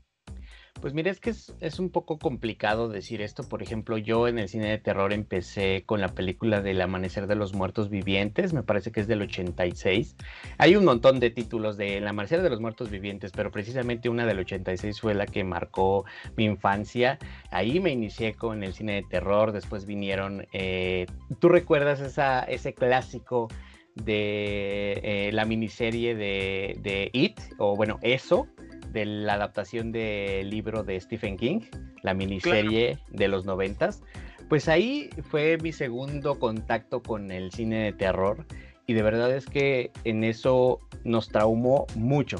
Pues 0.80 0.94
mira, 0.94 1.12
es 1.12 1.20
que 1.20 1.30
es, 1.30 1.78
un 1.78 1.90
poco 1.90 2.18
complicado 2.18 2.88
decir 2.88 3.22
esto. 3.22 3.44
Por 3.44 3.62
ejemplo, 3.62 3.98
yo 3.98 4.26
en 4.26 4.38
el 4.38 4.48
cine 4.48 4.68
de 4.68 4.78
terror 4.78 5.12
empecé 5.12 5.84
con 5.86 6.00
la 6.00 6.08
película 6.08 6.60
del 6.60 6.80
Amanecer 6.80 7.28
de 7.28 7.36
los 7.36 7.54
Muertos 7.54 7.88
Vivientes, 7.88 8.52
me 8.52 8.64
parece 8.64 8.90
que 8.90 9.00
es 9.00 9.06
del 9.06 9.22
86. 9.22 10.16
Hay 10.58 10.74
un 10.74 10.84
montón 10.84 11.20
de 11.20 11.30
títulos 11.30 11.76
de 11.76 11.98
El 11.98 12.08
Amanecer 12.08 12.42
de 12.42 12.50
los 12.50 12.60
Muertos 12.60 12.90
Vivientes, 12.90 13.30
pero 13.30 13.52
precisamente 13.52 14.08
una 14.08 14.26
del 14.26 14.40
86 14.40 15.00
fue 15.00 15.14
la 15.14 15.26
que 15.26 15.44
marcó 15.44 16.04
mi 16.36 16.46
infancia. 16.46 17.18
Ahí 17.52 17.78
me 17.78 17.90
inicié 17.90 18.34
con 18.34 18.64
el 18.64 18.72
cine 18.74 18.94
de 18.94 19.02
terror, 19.02 19.52
después 19.52 19.86
vinieron... 19.86 20.46
Eh, 20.52 21.06
¿Tú 21.38 21.48
recuerdas 21.48 22.00
ese 22.00 22.74
clásico? 22.74 23.48
de 23.94 25.00
eh, 25.02 25.30
la 25.32 25.44
miniserie 25.44 26.14
de, 26.14 26.78
de, 26.80 27.10
It, 27.12 27.38
o 27.58 27.76
bueno, 27.76 27.98
eso, 28.02 28.48
de 28.92 29.06
la 29.06 29.34
adaptación 29.34 29.92
del 29.92 30.50
libro 30.50 30.84
de 30.84 31.00
Stephen 31.00 31.36
King, 31.36 31.60
la 32.02 32.14
miniserie 32.14 32.98
de 33.10 33.28
los 33.28 33.44
noventas, 33.44 34.02
pues 34.48 34.68
ahí 34.68 35.10
fue 35.22 35.58
mi 35.58 35.72
segundo 35.72 36.38
contacto 36.38 37.02
con 37.02 37.30
el 37.30 37.52
cine 37.52 37.84
de 37.84 37.92
terror 37.92 38.46
y 38.86 38.94
de 38.94 39.02
verdad 39.02 39.34
es 39.34 39.46
que 39.46 39.92
en 40.04 40.24
eso 40.24 40.80
nos 41.04 41.28
traumó 41.28 41.86
mucho. 41.94 42.36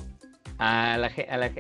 A 0.59 0.97
la, 0.97 1.11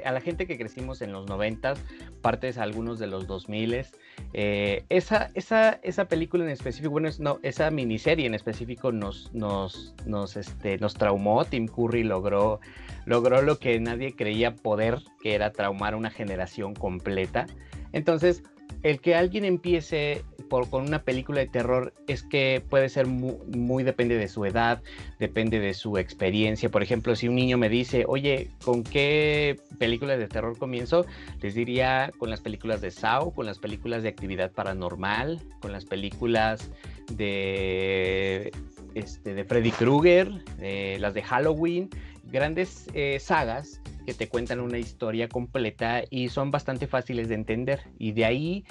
a 0.05 0.13
la, 0.13 0.21
gente 0.21 0.47
que 0.47 0.57
crecimos 0.57 1.03
en 1.03 1.13
los 1.13 1.27
noventas, 1.27 1.83
partes 2.21 2.59
algunos 2.59 2.99
de 2.99 3.09
los 3.09 3.27
2000, 3.27 3.87
eh, 4.35 4.85
esa, 4.89 5.31
esa, 5.35 5.81
esa 5.83 6.05
película 6.05 6.45
en 6.45 6.51
específico, 6.51 6.91
bueno, 6.91 7.09
no, 7.19 7.41
esa 7.43 7.71
miniserie 7.71 8.27
en 8.27 8.35
específico 8.35 8.93
nos, 8.93 9.33
nos, 9.35 9.95
nos, 10.07 10.37
este, 10.37 10.79
nos 10.79 10.95
traumó. 10.95 11.45
Tim 11.45 11.67
Curry 11.67 12.05
logró 12.05 12.61
logró 13.05 13.43
lo 13.43 13.59
que 13.59 13.79
nadie 13.81 14.15
creía 14.15 14.55
poder, 14.55 14.99
que 15.21 15.35
era 15.35 15.53
traumar 15.53 15.95
una 15.95 16.11
generación 16.11 16.75
completa. 16.75 17.47
Entonces, 17.93 18.43
el 18.83 19.01
que 19.01 19.15
alguien 19.15 19.45
empiece 19.45 20.25
por, 20.49 20.69
con 20.69 20.87
una 20.87 21.03
película 21.03 21.41
de 21.41 21.47
terror 21.47 21.95
es 22.09 22.23
que 22.23 22.63
puede 22.69 22.89
ser 22.89 23.07
muy, 23.07 23.85
depende 23.85 24.17
de 24.17 24.29
su 24.29 24.45
edad, 24.45 24.83
depende 25.19 25.61
de 25.61 25.73
su 25.75 25.99
experiencia. 25.99 26.69
Por 26.69 26.83
ejemplo, 26.83 27.15
si 27.17 27.29
un 27.29 27.37
niño 27.37 27.59
me 27.59 27.69
dice, 27.69 28.05
oye, 28.07 28.51
¿con 28.65 28.85
qué 28.85 29.59
películas 29.79 30.19
de 30.19 30.29
terror 30.29 30.59
comienzo? 30.59 31.07
Les 31.41 31.55
diría 31.55 32.11
con 32.19 32.29
las 32.29 32.41
películas 32.41 32.81
de 32.81 32.91
Saw, 32.91 33.33
con 33.33 33.47
las 33.47 33.59
películas 33.59 34.03
de 34.03 34.09
actividad 34.09 34.51
paranormal, 34.53 35.41
con 35.61 35.73
las 35.73 35.85
películas 35.85 36.71
de, 37.13 38.53
este, 38.95 39.35
de 39.35 39.45
Freddy 39.45 39.71
Krueger, 39.71 40.31
eh, 40.61 40.97
las 41.01 41.15
de 41.15 41.23
Halloween 41.23 41.89
grandes 42.33 42.87
eh, 42.95 43.19
sagas 43.21 43.81
que 44.07 44.15
te 44.15 44.29
cuentan 44.29 44.61
una 44.61 44.79
historia 44.79 45.29
completa 45.29 46.03
y 46.11 46.29
son 46.29 46.51
bastante 46.51 46.87
fáciles 46.87 47.29
de 47.29 47.35
entender. 47.35 47.81
Y 47.99 48.13
de 48.13 48.25
ahí 48.25 48.65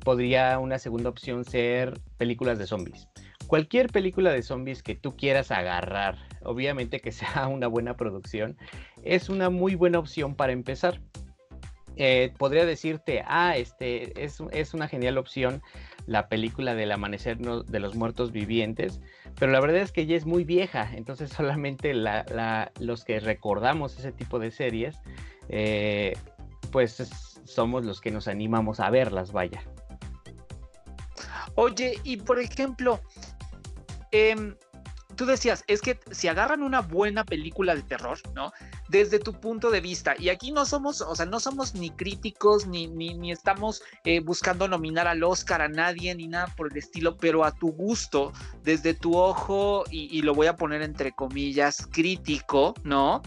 podría 0.00 0.58
una 0.58 0.78
segunda 0.78 1.10
opción 1.10 1.44
ser 1.44 2.00
películas 2.18 2.58
de 2.58 2.66
zombies. 2.66 3.08
Cualquier 3.46 3.88
película 3.90 4.32
de 4.32 4.42
zombies 4.42 4.82
que 4.82 4.96
tú 4.96 5.16
quieras 5.16 5.50
agarrar, 5.50 6.18
obviamente 6.42 7.00
que 7.00 7.12
sea 7.12 7.48
una 7.48 7.66
buena 7.66 7.96
producción, 7.96 8.56
es 9.02 9.28
una 9.28 9.50
muy 9.50 9.74
buena 9.74 9.98
opción 9.98 10.34
para 10.34 10.52
empezar. 10.52 11.00
Eh, 11.98 12.34
podría 12.36 12.66
decirte, 12.66 13.22
ah, 13.26 13.56
este 13.56 14.22
es, 14.22 14.42
es, 14.52 14.74
una 14.74 14.86
genial 14.86 15.16
opción 15.16 15.62
la 16.06 16.28
película 16.28 16.74
del 16.74 16.92
amanecer 16.92 17.38
de 17.38 17.80
los 17.80 17.94
muertos 17.94 18.32
vivientes, 18.32 19.00
pero 19.38 19.52
la 19.52 19.60
verdad 19.60 19.82
es 19.82 19.92
que 19.92 20.06
ya 20.06 20.16
es 20.16 20.26
muy 20.26 20.44
vieja, 20.44 20.90
entonces 20.94 21.30
solamente 21.36 21.94
los 21.94 23.04
que 23.04 23.20
recordamos 23.20 23.98
ese 23.98 24.12
tipo 24.12 24.38
de 24.38 24.50
series, 24.50 24.98
eh, 25.48 26.14
pues 26.72 26.96
somos 27.44 27.84
los 27.84 28.00
que 28.00 28.10
nos 28.10 28.28
animamos 28.28 28.80
a 28.80 28.90
verlas, 28.90 29.32
vaya. 29.32 29.62
Oye, 31.54 31.98
y 32.04 32.18
por 32.18 32.38
ejemplo, 32.38 33.00
eh, 34.12 34.54
tú 35.16 35.26
decías, 35.26 35.64
es 35.66 35.80
que 35.80 35.98
si 36.10 36.28
agarran 36.28 36.62
una 36.62 36.80
buena 36.80 37.24
película 37.24 37.74
de 37.74 37.82
terror, 37.82 38.18
¿no? 38.34 38.52
Desde 38.88 39.18
tu 39.18 39.32
punto 39.32 39.70
de 39.70 39.80
vista, 39.80 40.14
y 40.18 40.28
aquí 40.28 40.52
no 40.52 40.64
somos, 40.64 41.00
o 41.00 41.16
sea, 41.16 41.26
no 41.26 41.40
somos 41.40 41.74
ni 41.74 41.90
críticos, 41.90 42.66
ni, 42.66 42.86
ni, 42.86 43.14
ni 43.14 43.32
estamos 43.32 43.82
eh, 44.04 44.20
buscando 44.20 44.68
nominar 44.68 45.08
al 45.08 45.24
Oscar 45.24 45.62
a 45.62 45.68
nadie, 45.68 46.14
ni 46.14 46.28
nada 46.28 46.46
por 46.56 46.70
el 46.70 46.78
estilo, 46.78 47.16
pero 47.16 47.44
a 47.44 47.52
tu 47.52 47.72
gusto, 47.72 48.32
desde 48.62 48.94
tu 48.94 49.16
ojo, 49.16 49.84
y, 49.90 50.16
y 50.16 50.22
lo 50.22 50.34
voy 50.34 50.46
a 50.46 50.56
poner 50.56 50.82
entre 50.82 51.12
comillas, 51.12 51.88
crítico, 51.90 52.74
¿no? 52.84 53.22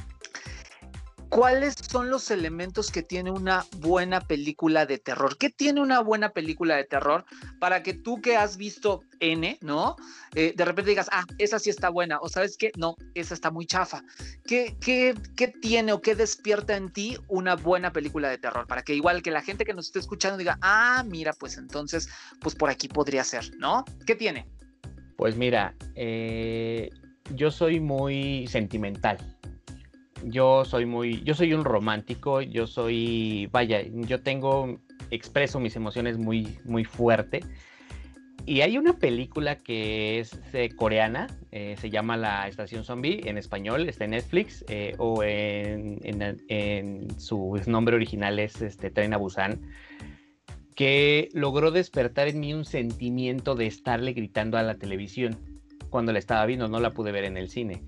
¿Cuáles 1.30 1.76
son 1.76 2.10
los 2.10 2.32
elementos 2.32 2.90
que 2.90 3.04
tiene 3.04 3.30
una 3.30 3.64
buena 3.78 4.20
película 4.20 4.88
de 4.88 4.98
terror? 4.98 5.38
¿Qué 5.38 5.52
tiene 5.52 5.80
una 5.80 6.00
buena 6.00 6.30
película 6.30 6.76
de 6.76 6.86
terror 6.86 7.24
para 7.60 7.84
que 7.84 7.94
tú 7.94 8.20
que 8.20 8.36
has 8.36 8.58
visto 8.58 9.02
N, 9.20 9.60
¿no? 9.62 9.96
Eh, 10.34 10.54
de 10.58 10.66
repente 10.66 10.90
digas, 10.90 11.08
ah, 11.12 11.26
esa 11.38 11.60
sí 11.60 11.70
está 11.70 11.90
buena, 11.90 12.20
o 12.20 12.30
sabes 12.30 12.58
qué, 12.58 12.72
no, 12.78 12.96
esa 13.14 13.36
está 13.36 13.52
muy 13.52 13.68
chafa. 13.68 14.04
¿Qué, 14.48 14.76
qué, 14.82 15.14
¿Qué 15.36 15.50
tiene 15.50 15.94
o 15.94 16.02
qué 16.02 16.16
despierta 16.16 16.76
en 16.76 16.92
ti 16.92 17.16
una 17.28 17.56
buena 17.56 17.94
película 17.94 18.28
de 18.28 18.40
terror? 18.40 18.66
Para 18.66 18.82
que 18.82 18.96
igual 18.96 19.22
que 19.22 19.30
la 19.30 19.44
gente 19.44 19.66
que 19.66 19.74
nos 19.76 19.86
esté 19.86 20.00
escuchando 20.00 20.36
diga, 20.36 20.58
ah, 20.62 21.04
mira, 21.06 21.34
pues 21.34 21.58
entonces, 21.58 22.10
pues 22.42 22.56
por 22.56 22.72
aquí 22.72 22.88
podría 22.88 23.24
ser, 23.24 23.52
¿no? 23.60 23.86
¿Qué 24.08 24.16
tiene? 24.16 24.48
Pues 25.16 25.38
mira, 25.38 25.76
eh, 25.94 26.90
yo 27.36 27.52
soy 27.52 27.80
muy 27.80 28.48
sentimental 28.48 29.20
yo 30.26 30.66
soy 30.66 30.86
muy, 30.86 31.22
yo 31.24 31.34
soy 31.34 31.54
un 31.54 31.64
romántico, 31.64 32.42
yo 32.42 32.68
soy, 32.68 33.48
vaya, 33.52 33.82
yo 33.82 34.22
tengo, 34.22 34.80
expreso 35.12 35.60
mis 35.60 35.76
emociones 35.76 36.18
muy, 36.18 36.58
muy 36.66 36.86
fuerte. 36.86 37.42
Y 38.46 38.62
hay 38.62 38.78
una 38.78 38.94
película 38.98 39.58
que 39.58 40.20
es 40.20 40.40
eh, 40.54 40.70
coreana, 40.76 41.28
eh, 41.52 41.76
se 41.80 41.90
llama 41.90 42.18
La 42.18 42.48
Estación 42.48 42.84
Zombie, 42.84 43.22
en 43.26 43.38
español, 43.38 43.88
está 43.88 44.06
en 44.06 44.12
Netflix, 44.12 44.66
eh, 44.70 44.96
o 44.98 45.22
en, 45.24 46.00
en, 46.04 47.20
su 47.20 47.60
nombre 47.68 47.96
original 47.96 48.40
es 48.40 48.62
este, 48.62 48.90
Tren 48.90 49.14
a 49.14 49.18
Busan, 49.18 49.62
que 50.76 51.30
logró 51.34 51.70
despertar 51.70 52.28
en 52.28 52.40
mí 52.40 52.54
un 52.54 52.66
sentimiento 52.66 53.54
de 53.54 53.68
estarle 53.68 54.14
gritando 54.14 54.58
a 54.58 54.64
la 54.64 54.76
televisión 54.76 55.38
cuando 55.90 56.14
la 56.14 56.20
estaba 56.20 56.46
viendo, 56.46 56.68
no 56.68 56.80
la 56.80 56.92
pude 56.92 57.12
ver 57.12 57.26
en 57.26 57.38
el 57.38 57.50
cine. 57.50 57.84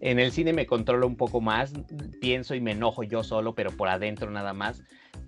En 0.00 0.18
el 0.18 0.32
cine 0.32 0.52
me 0.52 0.66
controlo 0.66 1.06
un 1.06 1.16
poco 1.16 1.40
más, 1.40 1.72
pienso 2.20 2.54
y 2.54 2.60
me 2.60 2.72
enojo 2.72 3.02
yo 3.02 3.24
solo, 3.24 3.54
pero 3.54 3.70
por 3.72 3.88
adentro 3.88 4.30
nada 4.30 4.52
más. 4.52 4.82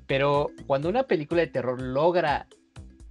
Pero 0.07 0.50
cuando 0.67 0.89
una 0.89 1.05
película 1.05 1.41
de 1.41 1.49
terror 1.49 1.81
logra 1.81 2.47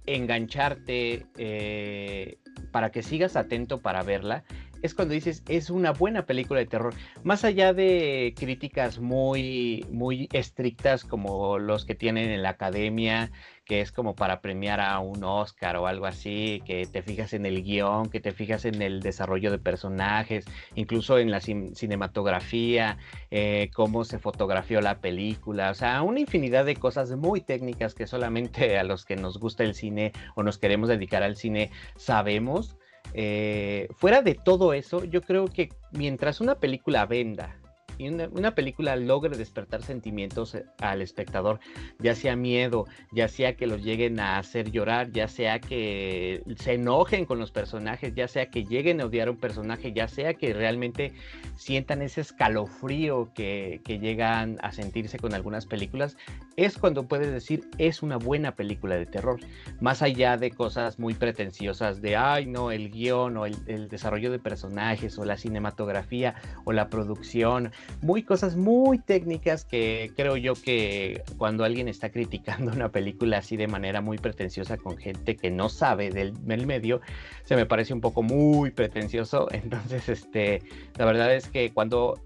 engancharte 0.06 1.26
eh, 1.36 2.38
para 2.70 2.90
que 2.90 3.02
sigas 3.02 3.36
atento 3.36 3.80
para 3.80 4.02
verla, 4.02 4.44
es 4.82 4.94
cuando 4.94 5.14
dices, 5.14 5.42
es 5.48 5.70
una 5.70 5.92
buena 5.92 6.26
película 6.26 6.60
de 6.60 6.66
terror. 6.66 6.94
Más 7.22 7.44
allá 7.44 7.72
de 7.72 8.34
críticas 8.36 8.98
muy, 8.98 9.86
muy 9.90 10.28
estrictas 10.32 11.04
como 11.04 11.58
los 11.58 11.84
que 11.84 11.94
tienen 11.94 12.30
en 12.30 12.42
la 12.42 12.50
academia, 12.50 13.30
que 13.64 13.80
es 13.80 13.92
como 13.92 14.16
para 14.16 14.40
premiar 14.40 14.80
a 14.80 14.98
un 14.98 15.22
Oscar 15.22 15.76
o 15.76 15.86
algo 15.86 16.06
así, 16.06 16.62
que 16.66 16.86
te 16.86 17.02
fijas 17.02 17.32
en 17.34 17.46
el 17.46 17.62
guion, 17.62 18.10
que 18.10 18.20
te 18.20 18.32
fijas 18.32 18.64
en 18.64 18.82
el 18.82 19.00
desarrollo 19.00 19.50
de 19.50 19.58
personajes, 19.58 20.44
incluso 20.74 21.18
en 21.18 21.30
la 21.30 21.40
cinematografía, 21.40 22.98
eh, 23.30 23.70
cómo 23.74 24.04
se 24.04 24.18
fotografió 24.18 24.80
la 24.80 25.00
película, 25.00 25.70
o 25.70 25.74
sea, 25.74 26.02
una 26.02 26.20
infinidad 26.20 26.64
de 26.64 26.76
cosas 26.76 27.10
muy 27.12 27.40
técnicas 27.42 27.94
que 27.94 28.06
solamente 28.06 28.78
a 28.78 28.84
los 28.84 29.04
que 29.04 29.16
nos 29.16 29.38
gusta 29.38 29.62
el 29.62 29.74
cine 29.74 30.12
o 30.34 30.42
nos 30.42 30.58
queremos 30.58 30.88
dedicar 30.88 31.22
al 31.22 31.36
cine 31.36 31.70
sabemos 31.96 32.76
eh, 33.14 33.88
fuera 33.96 34.22
de 34.22 34.34
todo 34.34 34.72
eso, 34.72 35.04
yo 35.04 35.22
creo 35.22 35.46
que 35.46 35.70
mientras 35.92 36.40
una 36.40 36.56
película 36.56 37.06
venda 37.06 37.59
y 38.00 38.08
una, 38.08 38.54
película 38.54 38.96
logre 38.96 39.36
despertar 39.36 39.82
sentimientos 39.82 40.54
eh, 40.54 40.64
al 40.78 41.02
espectador, 41.02 41.60
ya 41.98 42.14
sea 42.14 42.34
miedo, 42.34 42.86
ya 43.12 43.28
sea 43.28 43.56
que 43.56 43.66
los 43.66 43.82
lleguen 43.82 44.18
a 44.20 44.38
hacer 44.38 44.70
llorar, 44.70 45.12
ya 45.12 45.28
sea 45.28 45.60
que 45.60 46.42
se 46.56 46.74
enojen 46.74 47.26
con 47.26 47.38
los 47.38 47.50
personajes, 47.50 48.14
ya 48.14 48.26
sea 48.26 48.50
que 48.50 48.64
lleguen 48.64 49.02
a 49.02 49.04
odiar 49.04 49.28
a 49.28 49.32
un 49.32 49.36
personaje, 49.36 49.92
ya 49.92 50.08
sea 50.08 50.32
que 50.32 50.54
realmente 50.54 51.12
sientan 51.56 52.00
ese 52.00 52.22
escalofrío 52.22 53.32
que, 53.34 53.82
que 53.84 53.98
llegan 53.98 54.56
a 54.62 54.72
sentirse 54.72 55.18
con 55.18 55.34
algunas 55.34 55.66
películas, 55.66 56.16
es 56.56 56.78
cuando 56.78 57.06
puedes 57.06 57.30
decir 57.30 57.68
es 57.76 58.02
una 58.02 58.16
buena 58.16 58.56
película 58.56 58.94
de 58.94 59.04
terror, 59.04 59.40
más 59.80 60.00
allá 60.00 60.38
de 60.38 60.52
cosas 60.52 60.98
muy 60.98 61.12
pretenciosas 61.12 62.00
de, 62.00 62.16
ay 62.16 62.46
no, 62.46 62.70
el 62.70 62.90
guion 62.90 63.36
o 63.36 63.44
el, 63.44 63.56
el 63.66 63.90
desarrollo 63.90 64.30
de 64.30 64.38
personajes 64.38 65.18
o 65.18 65.26
la 65.26 65.36
cinematografía 65.36 66.34
o 66.64 66.72
la 66.72 66.88
producción, 66.88 67.72
muy 68.02 68.22
cosas 68.22 68.56
muy 68.56 68.98
técnicas 68.98 69.64
que 69.64 70.12
creo 70.16 70.36
yo 70.36 70.54
que 70.54 71.22
cuando 71.36 71.64
alguien 71.64 71.88
está 71.88 72.10
criticando 72.10 72.72
una 72.74 72.90
película 72.90 73.38
así 73.38 73.56
de 73.56 73.68
manera 73.68 74.00
muy 74.00 74.18
pretenciosa 74.18 74.76
con 74.76 74.96
gente 74.96 75.36
que 75.36 75.50
no 75.50 75.68
sabe 75.68 76.10
del, 76.10 76.32
medio, 76.66 77.00
se 77.44 77.56
me 77.56 77.66
parece 77.66 77.92
un 77.94 78.00
poco 78.00 78.22
muy 78.22 78.70
pretencioso. 78.70 79.48
Entonces, 79.52 80.08
este, 80.08 80.62
la 80.96 81.04
verdad 81.04 81.34
es 81.34 81.48
que 81.48 81.70
cuando 81.70 82.20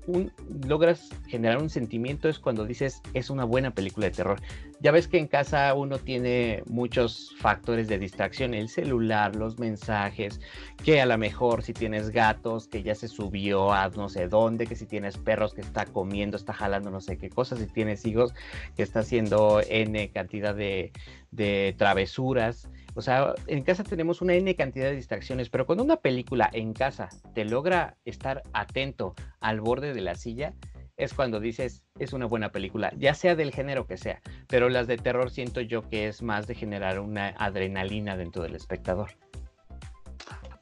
logras 0.67 1.11
generar 1.29 1.63
un 1.63 1.71
sentimiento 1.71 2.29
es 2.29 2.39
cuando 2.39 2.65
dices 2.65 3.01
es 3.13 3.31
una 3.31 3.45
buena 3.45 3.73
película 3.73 4.07
de 4.07 4.13
terror. 4.13 4.41
Ya 4.85 4.91
ves 4.91 5.09
que 5.09 5.17
en 5.17 5.29
casa 5.29 5.73
uno 5.73 5.97
tiene 5.97 6.63
muchos 6.67 7.35
factores 7.39 7.89
de 7.89 7.99
distracción, 7.99 8.53
el 8.53 8.69
celular, 8.69 9.35
los 9.35 9.59
mensajes, 9.59 10.43
que 10.85 11.01
a 11.01 11.07
lo 11.07 11.17
mejor 11.17 11.63
si 11.63 11.73
tienes 11.73 12.11
gatos, 12.11 12.69
que 12.69 12.83
ya 12.83 12.95
se 12.95 13.09
subió 13.09 13.73
a 13.73 13.89
no 13.89 14.11
sé 14.11 14.29
dónde, 14.29 14.67
que 14.67 14.77
si 14.77 14.85
tienes 14.85 15.17
perros 15.17 15.55
que 15.55 15.63
está 15.63 15.87
comiendo, 15.87 16.37
está 16.37 16.53
jalando 16.53 16.91
no 16.91 17.01
sé 17.01 17.17
qué 17.17 17.31
cosas, 17.31 17.61
si 17.61 17.67
tienes 17.67 18.05
hijos 18.05 18.35
que 18.77 18.83
está 18.83 19.01
haciendo 19.01 19.63
N 19.67 20.11
cantidad 20.11 20.55
de, 20.55 20.93
de 21.31 21.75
travesuras. 21.79 22.69
O 22.95 23.01
sea, 23.01 23.33
en 23.47 23.63
casa 23.63 23.85
tenemos 23.85 24.21
una 24.21 24.35
N 24.35 24.55
cantidad 24.55 24.91
de 24.91 24.97
distracciones, 24.97 25.49
pero 25.49 25.65
cuando 25.65 25.83
una 25.83 25.97
película 25.97 26.51
en 26.53 26.75
casa 26.75 27.09
te 27.35 27.47
logra 27.47 27.97
estar 28.05 28.43
atento 28.53 29.15
al 29.41 29.63
borde 29.63 29.95
de 29.95 30.03
la 30.03 30.15
silla, 30.15 30.53
es 30.97 31.15
cuando 31.15 31.41
dices, 31.41 31.83
es 31.99 32.13
una 32.13 32.27
buena 32.27 32.53
película, 32.53 32.93
ya 32.97 33.15
sea 33.15 33.35
del 33.35 33.53
género 33.53 33.87
que 33.87 33.97
sea, 33.97 34.21
pero 34.49 34.69
las 34.69 34.87
de 34.87 34.97
terror 34.97 35.31
siento 35.31 35.61
yo 35.61 35.89
que 35.89 36.09
es 36.09 36.23
más 36.23 36.47
de 36.47 36.55
generar 36.55 37.01
una 37.01 37.29
adrenalina 37.39 38.17
dentro 38.17 38.43
del 38.43 38.55
espectador. 38.55 39.11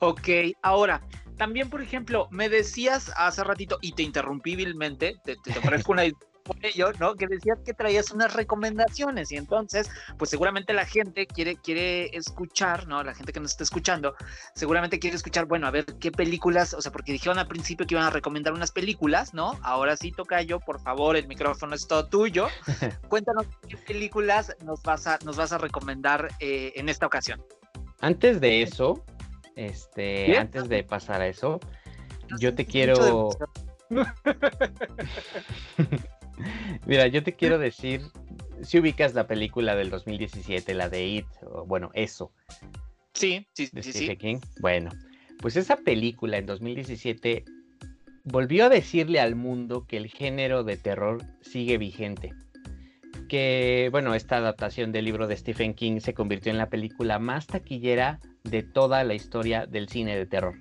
Ok, 0.00 0.28
ahora, 0.62 1.02
también 1.36 1.70
por 1.70 1.82
ejemplo, 1.82 2.28
me 2.30 2.48
decías 2.48 3.12
hace 3.16 3.44
ratito, 3.44 3.78
y 3.82 3.92
te 3.92 4.02
interrumpí 4.02 4.56
vilmente, 4.56 5.16
te, 5.24 5.36
te 5.36 5.50
ofrezco 5.58 5.92
una 5.92 6.02
por 6.42 6.56
ello, 6.64 6.92
¿no? 6.98 7.14
Que 7.14 7.26
decías 7.26 7.58
que 7.64 7.74
traías 7.74 8.10
unas 8.10 8.34
recomendaciones 8.34 9.32
y 9.32 9.36
entonces, 9.36 9.90
pues 10.18 10.30
seguramente 10.30 10.72
la 10.72 10.84
gente 10.84 11.26
quiere, 11.26 11.56
quiere 11.56 12.16
escuchar, 12.16 12.86
¿no? 12.86 13.02
La 13.02 13.14
gente 13.14 13.32
que 13.32 13.40
nos 13.40 13.52
está 13.52 13.64
escuchando, 13.64 14.14
seguramente 14.54 14.98
quiere 14.98 15.16
escuchar, 15.16 15.46
bueno, 15.46 15.66
a 15.66 15.70
ver 15.70 15.84
qué 16.00 16.10
películas, 16.10 16.74
o 16.74 16.82
sea, 16.82 16.92
porque 16.92 17.12
dijeron 17.12 17.38
al 17.38 17.48
principio 17.48 17.86
que 17.86 17.94
iban 17.94 18.06
a 18.06 18.10
recomendar 18.10 18.52
unas 18.52 18.70
películas, 18.70 19.34
¿no? 19.34 19.58
Ahora 19.62 19.96
sí, 19.96 20.12
toca 20.12 20.42
yo, 20.42 20.60
por 20.60 20.80
favor, 20.80 21.16
el 21.16 21.26
micrófono 21.26 21.74
es 21.74 21.86
todo 21.86 22.06
tuyo. 22.06 22.48
Cuéntanos 23.08 23.46
qué 23.68 23.76
películas 23.76 24.54
nos 24.64 24.82
vas 24.82 25.06
a, 25.06 25.18
nos 25.24 25.36
vas 25.36 25.52
a 25.52 25.58
recomendar 25.58 26.28
eh, 26.40 26.72
en 26.76 26.88
esta 26.88 27.06
ocasión. 27.06 27.42
Antes 28.00 28.40
de 28.40 28.62
eso, 28.62 29.04
este, 29.56 30.36
antes 30.36 30.68
de 30.68 30.82
pasar 30.82 31.20
a 31.20 31.28
eso, 31.28 31.60
yo 32.38 32.54
te 32.54 32.66
quiero... 32.66 33.30
Mira, 36.86 37.06
yo 37.06 37.22
te 37.22 37.34
quiero 37.34 37.58
decir, 37.58 38.02
si 38.62 38.78
ubicas 38.78 39.14
la 39.14 39.26
película 39.26 39.74
del 39.76 39.90
2017, 39.90 40.74
la 40.74 40.88
de 40.88 41.06
It, 41.06 41.26
bueno, 41.66 41.90
eso. 41.94 42.32
Sí, 43.14 43.46
sí, 43.52 43.68
sí, 43.82 44.16
King. 44.16 44.38
Bueno, 44.60 44.90
pues 45.40 45.56
esa 45.56 45.76
película 45.76 46.38
en 46.38 46.46
2017 46.46 47.44
volvió 48.24 48.66
a 48.66 48.68
decirle 48.68 49.20
al 49.20 49.34
mundo 49.34 49.86
que 49.86 49.96
el 49.96 50.06
género 50.08 50.64
de 50.64 50.76
terror 50.76 51.22
sigue 51.40 51.78
vigente. 51.78 52.32
Que, 53.28 53.88
bueno, 53.90 54.14
esta 54.14 54.36
adaptación 54.36 54.92
del 54.92 55.06
libro 55.06 55.26
de 55.26 55.36
Stephen 55.36 55.74
King 55.74 56.00
se 56.00 56.14
convirtió 56.14 56.52
en 56.52 56.58
la 56.58 56.68
película 56.68 57.18
más 57.18 57.46
taquillera 57.46 58.20
de 58.44 58.62
toda 58.62 59.04
la 59.04 59.14
historia 59.14 59.66
del 59.66 59.88
cine 59.88 60.16
de 60.16 60.26
terror. 60.26 60.54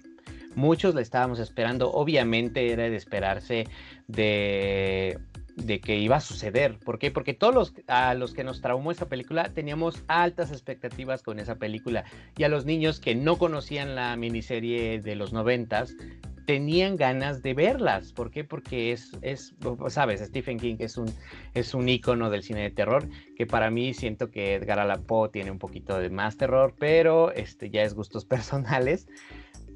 Muchos 0.56 0.96
la 0.96 1.02
estábamos 1.02 1.40
esperando, 1.40 1.92
obviamente 1.92 2.72
era 2.72 2.90
de 2.90 2.96
esperarse 2.96 3.68
de 4.08 5.18
de 5.56 5.80
que 5.80 5.98
iba 5.98 6.18
a 6.18 6.22
suceder. 6.22 6.78
¿Por 6.80 7.00
qué? 7.00 7.12
Porque 7.12 7.34
todos 7.34 7.54
los, 7.54 7.74
a 7.88 8.14
los 8.14 8.34
que 8.34 8.44
nos 8.44 8.62
traumó 8.62 8.92
esa 8.92 9.08
película 9.08 9.52
teníamos 9.54 10.04
altas 10.08 10.52
expectativas 10.52 11.24
con 11.24 11.40
esa 11.40 11.56
película. 11.56 12.04
Y 12.38 12.44
a 12.44 12.50
los 12.50 12.66
niños 12.66 13.00
que 13.00 13.16
no 13.16 13.38
conocían 13.38 13.96
la 13.96 14.16
miniserie 14.16 15.02
de 15.02 15.16
los 15.16 15.34
noventas, 15.34 15.96
tenían 16.46 16.98
ganas 16.98 17.42
de 17.42 17.54
verlas. 17.54 18.14
¿Por 18.14 18.32
qué? 18.32 18.44
Porque 18.44 18.92
es, 18.92 19.12
es, 19.22 19.54
sabes, 19.88 20.20
Stephen 20.22 20.60
King 20.60 20.76
es 20.80 20.98
un, 20.98 21.10
es 21.54 21.74
un 21.74 21.88
ícono 21.88 22.30
del 22.30 22.44
cine 22.44 22.64
de 22.64 22.72
terror, 22.72 23.08
que 23.38 23.46
para 23.46 23.70
mí 23.70 23.94
siento 23.94 24.32
que 24.32 24.56
Edgar 24.56 24.80
Allan 24.80 25.04
Poe 25.04 25.30
tiene 25.30 25.52
un 25.52 25.60
poquito 25.60 25.98
de 25.98 26.10
más 26.10 26.38
terror, 26.38 26.76
pero 26.78 27.32
este 27.32 27.70
ya 27.70 27.84
es 27.84 27.94
gustos 27.94 28.26
personales. 28.34 29.08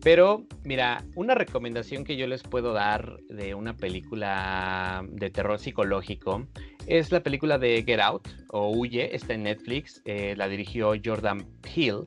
Pero 0.02 0.46
mira, 0.64 1.04
una 1.16 1.34
recomendación 1.36 2.04
que 2.04 2.16
yo 2.16 2.28
les 2.28 2.44
puedo 2.44 2.74
dar 2.74 3.18
de 3.30 3.56
una 3.56 3.76
película 3.76 5.04
de 5.10 5.30
terror 5.30 5.60
psicológico 5.60 6.48
es 6.88 7.12
la 7.12 7.22
película 7.22 7.58
de 7.58 7.84
Get 7.84 8.00
Out 8.00 8.28
o 8.50 8.70
Huye, 8.70 9.16
está 9.16 9.34
en 9.34 9.44
Netflix, 9.44 10.02
eh, 10.06 10.36
la 10.38 10.48
dirigió 10.48 10.94
Jordan 11.04 11.46
Peele. 11.62 12.06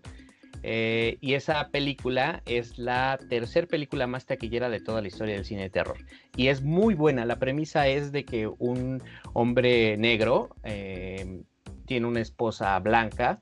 Eh, 0.64 1.18
y 1.20 1.34
esa 1.34 1.68
película 1.68 2.42
es 2.46 2.78
la 2.78 3.18
tercera 3.28 3.66
película 3.66 4.08
más 4.08 4.26
taquillera 4.26 4.68
de 4.68 4.80
toda 4.80 5.00
la 5.00 5.08
historia 5.08 5.34
del 5.34 5.44
cine 5.44 5.62
de 5.62 5.70
terror. 5.70 5.98
Y 6.36 6.48
es 6.48 6.62
muy 6.62 6.94
buena. 6.94 7.24
La 7.24 7.38
premisa 7.38 7.86
es 7.86 8.10
de 8.12 8.24
que 8.24 8.48
un 8.48 9.02
hombre 9.34 9.96
negro 9.96 10.50
eh, 10.64 11.42
tiene 11.86 12.06
una 12.06 12.20
esposa 12.20 12.78
blanca 12.80 13.40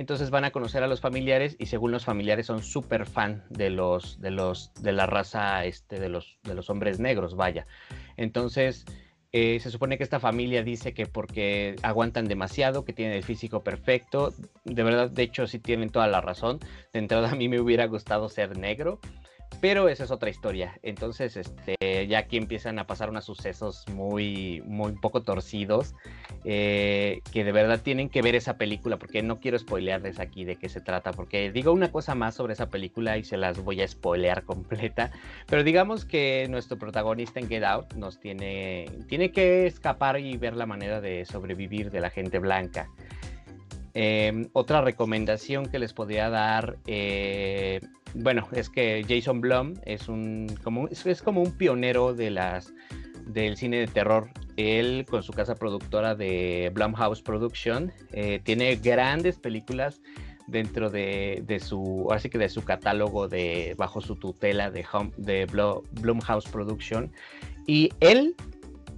entonces 0.00 0.30
van 0.30 0.44
a 0.44 0.50
conocer 0.50 0.82
a 0.82 0.86
los 0.86 1.00
familiares 1.00 1.56
y 1.58 1.66
según 1.66 1.90
los 1.90 2.04
familiares 2.04 2.46
son 2.46 2.62
súper 2.62 3.06
fan 3.06 3.44
de 3.50 3.70
los, 3.70 4.20
de 4.20 4.30
los, 4.30 4.72
de 4.80 4.92
la 4.92 5.06
raza, 5.06 5.64
este, 5.64 5.98
de 5.98 6.08
los, 6.08 6.38
de 6.42 6.54
los 6.54 6.70
hombres 6.70 7.00
negros, 7.00 7.34
vaya. 7.34 7.66
Entonces, 8.16 8.84
eh, 9.32 9.60
se 9.60 9.70
supone 9.70 9.98
que 9.98 10.04
esta 10.04 10.20
familia 10.20 10.62
dice 10.62 10.94
que 10.94 11.06
porque 11.06 11.76
aguantan 11.82 12.26
demasiado, 12.26 12.84
que 12.84 12.92
tienen 12.92 13.16
el 13.16 13.22
físico 13.22 13.62
perfecto. 13.62 14.32
De 14.64 14.82
verdad, 14.82 15.10
de 15.10 15.24
hecho, 15.24 15.46
sí 15.46 15.58
tienen 15.58 15.90
toda 15.90 16.06
la 16.06 16.20
razón. 16.20 16.58
De 16.92 17.00
entrada, 17.00 17.30
a 17.30 17.34
mí 17.34 17.48
me 17.48 17.60
hubiera 17.60 17.86
gustado 17.86 18.28
ser 18.28 18.56
negro. 18.56 19.00
Pero 19.60 19.88
esa 19.88 20.04
es 20.04 20.10
otra 20.10 20.28
historia. 20.28 20.78
Entonces, 20.82 21.36
este, 21.36 22.06
ya 22.06 22.18
aquí 22.18 22.36
empiezan 22.36 22.78
a 22.78 22.86
pasar 22.86 23.10
unos 23.10 23.24
sucesos 23.24 23.84
muy, 23.92 24.62
muy 24.66 24.92
poco 24.92 25.22
torcidos, 25.22 25.94
eh, 26.44 27.22
que 27.32 27.42
de 27.44 27.52
verdad 27.52 27.80
tienen 27.82 28.08
que 28.08 28.22
ver 28.22 28.34
esa 28.34 28.58
película, 28.58 28.98
porque 28.98 29.22
no 29.22 29.40
quiero 29.40 29.58
spoilearles 29.58 30.20
aquí 30.20 30.44
de 30.44 30.56
qué 30.56 30.68
se 30.68 30.80
trata, 30.80 31.12
porque 31.12 31.50
digo 31.50 31.72
una 31.72 31.90
cosa 31.90 32.14
más 32.14 32.34
sobre 32.34 32.52
esa 32.52 32.68
película 32.68 33.16
y 33.16 33.24
se 33.24 33.36
las 33.36 33.62
voy 33.62 33.80
a 33.80 33.88
spoilear 33.88 34.44
completa. 34.44 35.10
Pero 35.46 35.64
digamos 35.64 36.04
que 36.04 36.46
nuestro 36.50 36.78
protagonista 36.78 37.40
en 37.40 37.48
Get 37.48 37.64
Out 37.64 37.94
nos 37.94 38.20
tiene, 38.20 38.86
tiene 39.08 39.32
que 39.32 39.66
escapar 39.66 40.20
y 40.20 40.36
ver 40.36 40.54
la 40.54 40.66
manera 40.66 41.00
de 41.00 41.24
sobrevivir 41.24 41.90
de 41.90 42.00
la 42.00 42.10
gente 42.10 42.38
blanca. 42.38 42.88
Em, 43.98 44.50
otra 44.52 44.82
recomendación 44.82 45.64
que 45.64 45.78
les 45.78 45.94
podría 45.94 46.28
dar, 46.28 46.76
eh, 46.86 47.80
bueno, 48.12 48.46
es 48.52 48.68
que 48.68 49.02
Jason 49.08 49.40
Blum 49.40 49.72
es 49.86 50.08
un 50.08 50.54
como 50.62 50.86
es, 50.88 51.22
como 51.22 51.40
un 51.40 51.56
pionero 51.56 52.12
de 52.12 52.28
las 52.28 52.74
del 53.26 53.56
cine 53.56 53.78
de 53.78 53.86
terror. 53.86 54.28
Él 54.58 55.06
con 55.08 55.22
su 55.22 55.32
casa 55.32 55.54
productora 55.54 56.14
de 56.14 56.70
Blumhouse 56.74 57.22
Production 57.22 57.90
eh, 58.12 58.38
tiene 58.44 58.76
grandes 58.76 59.38
películas 59.38 60.02
dentro 60.46 60.90
de, 60.90 61.62
su 61.64 62.06
así 62.12 62.28
que 62.28 62.36
de 62.36 62.50
su 62.50 62.64
catálogo 62.64 63.28
de 63.28 63.76
bajo 63.78 64.02
su 64.02 64.16
tutela 64.16 64.70
de 64.70 64.84
home, 64.92 65.10
de 65.16 65.46
Blumhouse 65.92 66.48
Production 66.48 67.10
y 67.66 67.88
él 68.00 68.36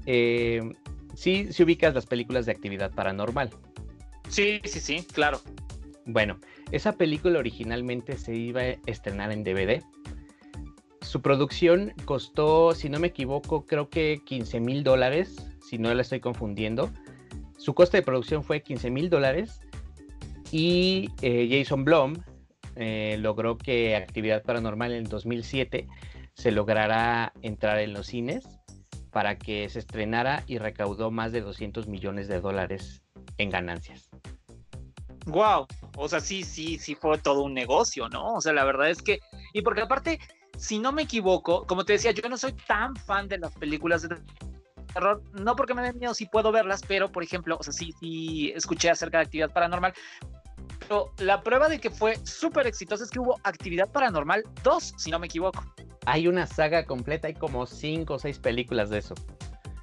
eh, 0.06 0.72
sí 1.14 1.52
se 1.52 1.62
ubicas 1.62 1.94
las 1.94 2.06
películas 2.06 2.46
de 2.46 2.52
actividad 2.52 2.90
paranormal 2.90 3.50
Sí, 4.28 4.60
sí, 4.64 4.80
sí, 4.80 5.06
claro. 5.12 5.40
Bueno, 6.04 6.38
esa 6.70 6.92
película 6.92 7.38
originalmente 7.38 8.16
se 8.16 8.34
iba 8.34 8.60
a 8.60 8.76
estrenar 8.86 9.32
en 9.32 9.44
DVD. 9.44 9.82
Su 11.00 11.22
producción 11.22 11.94
costó, 12.04 12.74
si 12.74 12.88
no 12.88 12.98
me 12.98 13.08
equivoco, 13.08 13.64
creo 13.64 13.88
que 13.88 14.20
15 14.24 14.60
mil 14.60 14.84
dólares, 14.84 15.36
si 15.66 15.78
no 15.78 15.92
la 15.92 16.02
estoy 16.02 16.20
confundiendo. 16.20 16.90
Su 17.56 17.74
coste 17.74 17.98
de 17.98 18.02
producción 18.02 18.44
fue 18.44 18.62
15 18.62 18.90
mil 18.90 19.10
dólares 19.10 19.60
y 20.52 21.08
eh, 21.22 21.48
Jason 21.50 21.84
Blum 21.84 22.14
eh, 22.76 23.16
logró 23.20 23.58
que 23.58 23.96
Actividad 23.96 24.42
Paranormal 24.42 24.92
en 24.92 24.98
el 24.98 25.08
2007 25.08 25.88
se 26.34 26.52
lograra 26.52 27.32
entrar 27.42 27.80
en 27.80 27.92
los 27.92 28.06
cines 28.06 28.46
para 29.10 29.38
que 29.38 29.68
se 29.68 29.80
estrenara 29.80 30.44
y 30.46 30.58
recaudó 30.58 31.10
más 31.10 31.32
de 31.32 31.40
200 31.40 31.88
millones 31.88 32.28
de 32.28 32.40
dólares 32.40 33.02
en 33.38 33.50
ganancias. 33.50 34.10
Wow, 35.26 35.66
o 35.96 36.08
sea, 36.08 36.20
sí, 36.20 36.42
sí, 36.42 36.78
sí 36.78 36.94
fue 36.94 37.18
todo 37.18 37.42
un 37.42 37.54
negocio, 37.54 38.08
¿no? 38.08 38.34
O 38.34 38.40
sea, 38.40 38.52
la 38.52 38.64
verdad 38.64 38.88
es 38.88 39.02
que, 39.02 39.20
y 39.52 39.62
porque 39.62 39.82
aparte, 39.82 40.18
si 40.56 40.78
no 40.78 40.92
me 40.92 41.02
equivoco, 41.02 41.66
como 41.66 41.84
te 41.84 41.94
decía, 41.94 42.12
yo 42.12 42.28
no 42.28 42.38
soy 42.38 42.52
tan 42.52 42.96
fan 42.96 43.28
de 43.28 43.38
las 43.38 43.52
películas 43.52 44.02
de 44.02 44.16
terror, 44.92 45.22
no 45.34 45.54
porque 45.54 45.74
me 45.74 45.82
den 45.82 45.98
miedo, 45.98 46.14
sí 46.14 46.26
puedo 46.26 46.50
verlas, 46.50 46.82
pero 46.86 47.12
por 47.12 47.22
ejemplo, 47.22 47.56
o 47.60 47.62
sea, 47.62 47.72
sí, 47.72 47.94
sí 48.00 48.52
escuché 48.54 48.90
acerca 48.90 49.18
de 49.18 49.24
actividad 49.24 49.52
paranormal, 49.52 49.92
pero 50.80 51.12
la 51.18 51.42
prueba 51.42 51.68
de 51.68 51.78
que 51.78 51.90
fue 51.90 52.16
súper 52.24 52.66
exitosa 52.66 53.04
es 53.04 53.10
que 53.10 53.20
hubo 53.20 53.38
actividad 53.44 53.90
paranormal 53.92 54.44
2, 54.62 54.94
si 54.96 55.10
no 55.10 55.18
me 55.18 55.26
equivoco. 55.26 55.62
Hay 56.06 56.26
una 56.26 56.46
saga 56.46 56.84
completa, 56.86 57.28
hay 57.28 57.34
como 57.34 57.66
cinco 57.66 58.14
o 58.14 58.18
seis 58.18 58.38
películas 58.38 58.88
de 58.88 58.98
eso. 58.98 59.14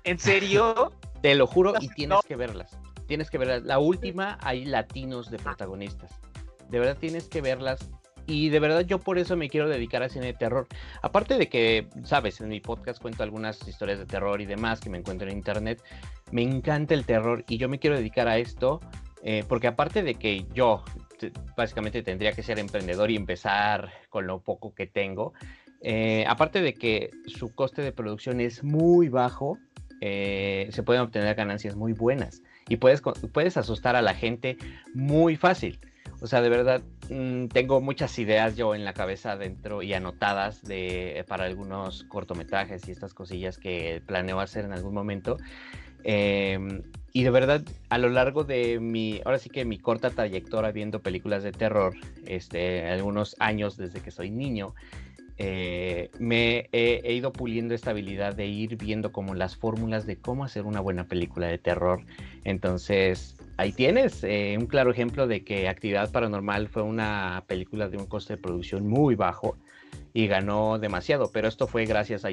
¿En 0.04 0.18
serio? 0.18 0.92
Te 1.22 1.36
lo 1.36 1.46
juro 1.46 1.74
y 1.80 1.88
tienes 1.96 2.20
que 2.28 2.36
verlas. 2.36 2.80
Tienes 3.08 3.30
que 3.30 3.38
verlas. 3.38 3.64
La 3.64 3.80
última 3.80 4.38
hay 4.42 4.66
latinos 4.66 5.30
de 5.30 5.38
protagonistas. 5.38 6.12
De 6.70 6.80
verdad 6.80 6.98
tienes 7.00 7.28
que 7.28 7.42
verlas. 7.42 7.90
Y 8.28 8.50
de 8.50 8.60
verdad 8.60 8.82
yo 8.82 9.00
por 9.00 9.20
eso 9.20 9.38
me 9.38 9.50
quiero 9.50 9.70
dedicar 9.70 10.02
a 10.02 10.10
cine 10.10 10.28
de 10.28 10.34
terror. 10.34 10.68
Aparte 11.04 11.38
de 11.38 11.48
que, 11.48 11.88
sabes, 12.04 12.42
en 12.42 12.50
mi 12.50 12.60
podcast 12.60 13.00
cuento 13.00 13.22
algunas 13.22 13.68
historias 13.68 14.00
de 14.00 14.06
terror 14.08 14.42
y 14.42 14.46
demás 14.46 14.80
que 14.80 14.90
me 14.90 14.98
encuentro 14.98 15.28
en 15.28 15.38
internet. 15.38 15.82
Me 16.32 16.42
encanta 16.42 16.96
el 16.96 17.06
terror 17.06 17.44
y 17.48 17.58
yo 17.58 17.70
me 17.70 17.78
quiero 17.78 17.96
dedicar 17.96 18.28
a 18.28 18.38
esto. 18.38 18.80
Eh, 19.24 19.44
porque 19.48 19.68
aparte 19.68 20.04
de 20.04 20.16
que 20.16 20.46
yo 20.54 20.84
básicamente 21.56 22.04
tendría 22.04 22.34
que 22.34 22.44
ser 22.44 22.60
emprendedor 22.60 23.10
y 23.10 23.16
empezar 23.16 23.92
con 24.10 24.28
lo 24.28 24.40
poco 24.40 24.74
que 24.74 24.86
tengo, 24.86 25.34
eh, 25.82 26.26
aparte 26.28 26.62
de 26.62 26.74
que 26.74 27.12
su 27.28 27.54
coste 27.54 27.82
de 27.82 27.92
producción 27.92 28.40
es 28.40 28.64
muy 28.64 29.10
bajo, 29.10 29.58
eh, 30.02 30.68
se 30.72 30.84
pueden 30.84 31.02
obtener 31.04 31.36
ganancias 31.36 31.76
muy 31.76 31.94
buenas 31.94 32.42
y 32.68 32.78
puedes, 32.78 33.02
puedes 33.32 33.58
asustar 33.58 33.96
a 33.96 34.02
la 34.02 34.14
gente 34.14 34.58
muy 34.94 35.36
fácil. 35.36 35.80
O 36.22 36.28
sea, 36.28 36.42
de 36.42 36.50
verdad, 36.50 36.82
mm, 37.10 37.48
tengo 37.48 37.82
muchas 37.82 38.18
ideas 38.20 38.56
yo 38.56 38.74
en 38.74 38.86
la 38.86 38.94
cabeza 38.94 39.36
dentro 39.38 39.82
y 39.84 39.94
anotadas 39.94 40.64
de, 40.64 41.24
para 41.28 41.46
algunos 41.46 42.04
cortometrajes 42.06 42.88
y 42.88 42.92
estas 42.92 43.14
cosillas 43.14 43.58
que 43.58 44.02
planeo 44.06 44.40
hacer 44.40 44.66
en 44.66 44.74
algún 44.74 44.94
momento. 44.94 45.38
Em, 46.04 46.84
y 47.14 47.24
de 47.24 47.30
verdad, 47.32 47.64
a 47.90 47.98
lo 47.98 48.10
largo 48.10 48.44
de 48.44 48.80
mi, 48.80 49.22
ahora 49.26 49.40
sí 49.40 49.50
que 49.50 49.66
mi 49.66 49.78
corta 49.78 50.10
trayectoria 50.10 50.72
viendo 50.72 51.02
películas 51.02 51.44
de 51.44 51.52
terror, 51.52 51.96
este, 52.26 52.88
algunos 52.88 53.36
años 53.40 53.78
desde 53.78 54.02
que 54.02 54.12
soy 54.12 54.30
niño, 54.30 54.74
eh, 55.38 56.12
me 56.18 56.70
he, 56.72 57.14
ido 57.14 57.34
puliendo 57.34 57.74
esta 57.74 57.92
habilidad 57.92 58.36
de 58.36 58.48
ir 58.48 58.78
viendo 58.78 59.12
como 59.12 59.34
las 59.34 59.58
fórmulas 59.58 60.06
de 60.06 60.18
cómo 60.18 60.46
hacer 60.46 60.66
una 60.66 60.80
buena 60.80 61.08
película 61.08 61.48
de 61.48 61.58
terror. 61.58 62.06
Entonces, 62.46 63.36
ahí 63.58 63.74
tienes 63.74 64.24
eh, 64.24 64.56
un 64.58 64.68
claro 64.68 64.92
ejemplo 64.92 65.28
de 65.28 65.44
que 65.44 65.68
Actividad 65.68 66.12
Paranormal 66.12 66.70
fue 66.70 66.84
una 66.84 67.44
película 67.48 67.90
de 67.90 67.98
un 67.98 68.06
coste 68.06 68.36
de 68.36 68.42
producción 68.42 68.88
muy 68.88 69.16
bajo 69.16 69.58
y 70.14 70.28
ganó 70.28 70.78
demasiado, 70.80 71.32
pero 71.34 71.48
esto 71.48 71.68
fue 71.68 71.86
gracias 71.86 72.24
a 72.24 72.30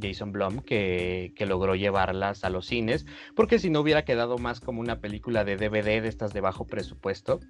Jason 0.00 0.30
Blum 0.32 0.58
que, 0.58 1.32
que, 1.34 1.46
logró 1.46 1.74
llevarlas 1.74 2.44
a 2.44 2.50
los 2.50 2.66
cines, 2.66 3.06
porque 3.34 3.58
si 3.58 3.70
no 3.70 3.80
hubiera 3.80 4.04
quedado 4.04 4.38
más 4.38 4.60
como 4.60 4.80
una 4.80 5.00
película 5.00 5.44
de 5.44 5.56
DVD 5.56 6.02
de 6.02 6.08
estas 6.08 6.32
de 6.32 6.40
bajo 6.40 6.66
presupuesto, 6.66 7.40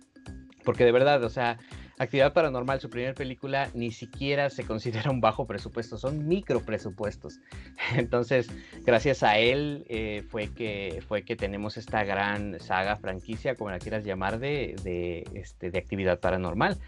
porque 0.64 0.84
de 0.84 0.92
verdad, 0.92 1.22
o 1.22 1.30
sea, 1.30 1.58
Actividad 1.98 2.32
Paranormal, 2.32 2.80
su 2.80 2.90
primera 2.90 3.14
película, 3.14 3.70
ni 3.72 3.92
siquiera 3.92 4.50
se 4.50 4.64
considera 4.64 5.10
un 5.10 5.20
bajo 5.20 5.46
presupuesto, 5.46 5.96
son 5.96 6.26
micro 6.26 6.60
presupuestos. 6.60 7.38
Entonces, 7.96 8.48
gracias 8.84 9.22
a 9.22 9.38
él 9.38 9.84
eh, 9.88 10.24
fue, 10.28 10.48
que, 10.48 11.02
fue 11.06 11.22
que 11.22 11.36
tenemos 11.36 11.76
esta 11.76 12.02
gran 12.04 12.58
saga, 12.58 12.96
franquicia, 12.96 13.54
como 13.54 13.70
la 13.70 13.78
quieras 13.78 14.04
llamar, 14.04 14.38
de, 14.38 14.74
de, 14.82 15.24
este, 15.34 15.70
de 15.70 15.78
Actividad 15.78 16.18
Paranormal. 16.18 16.78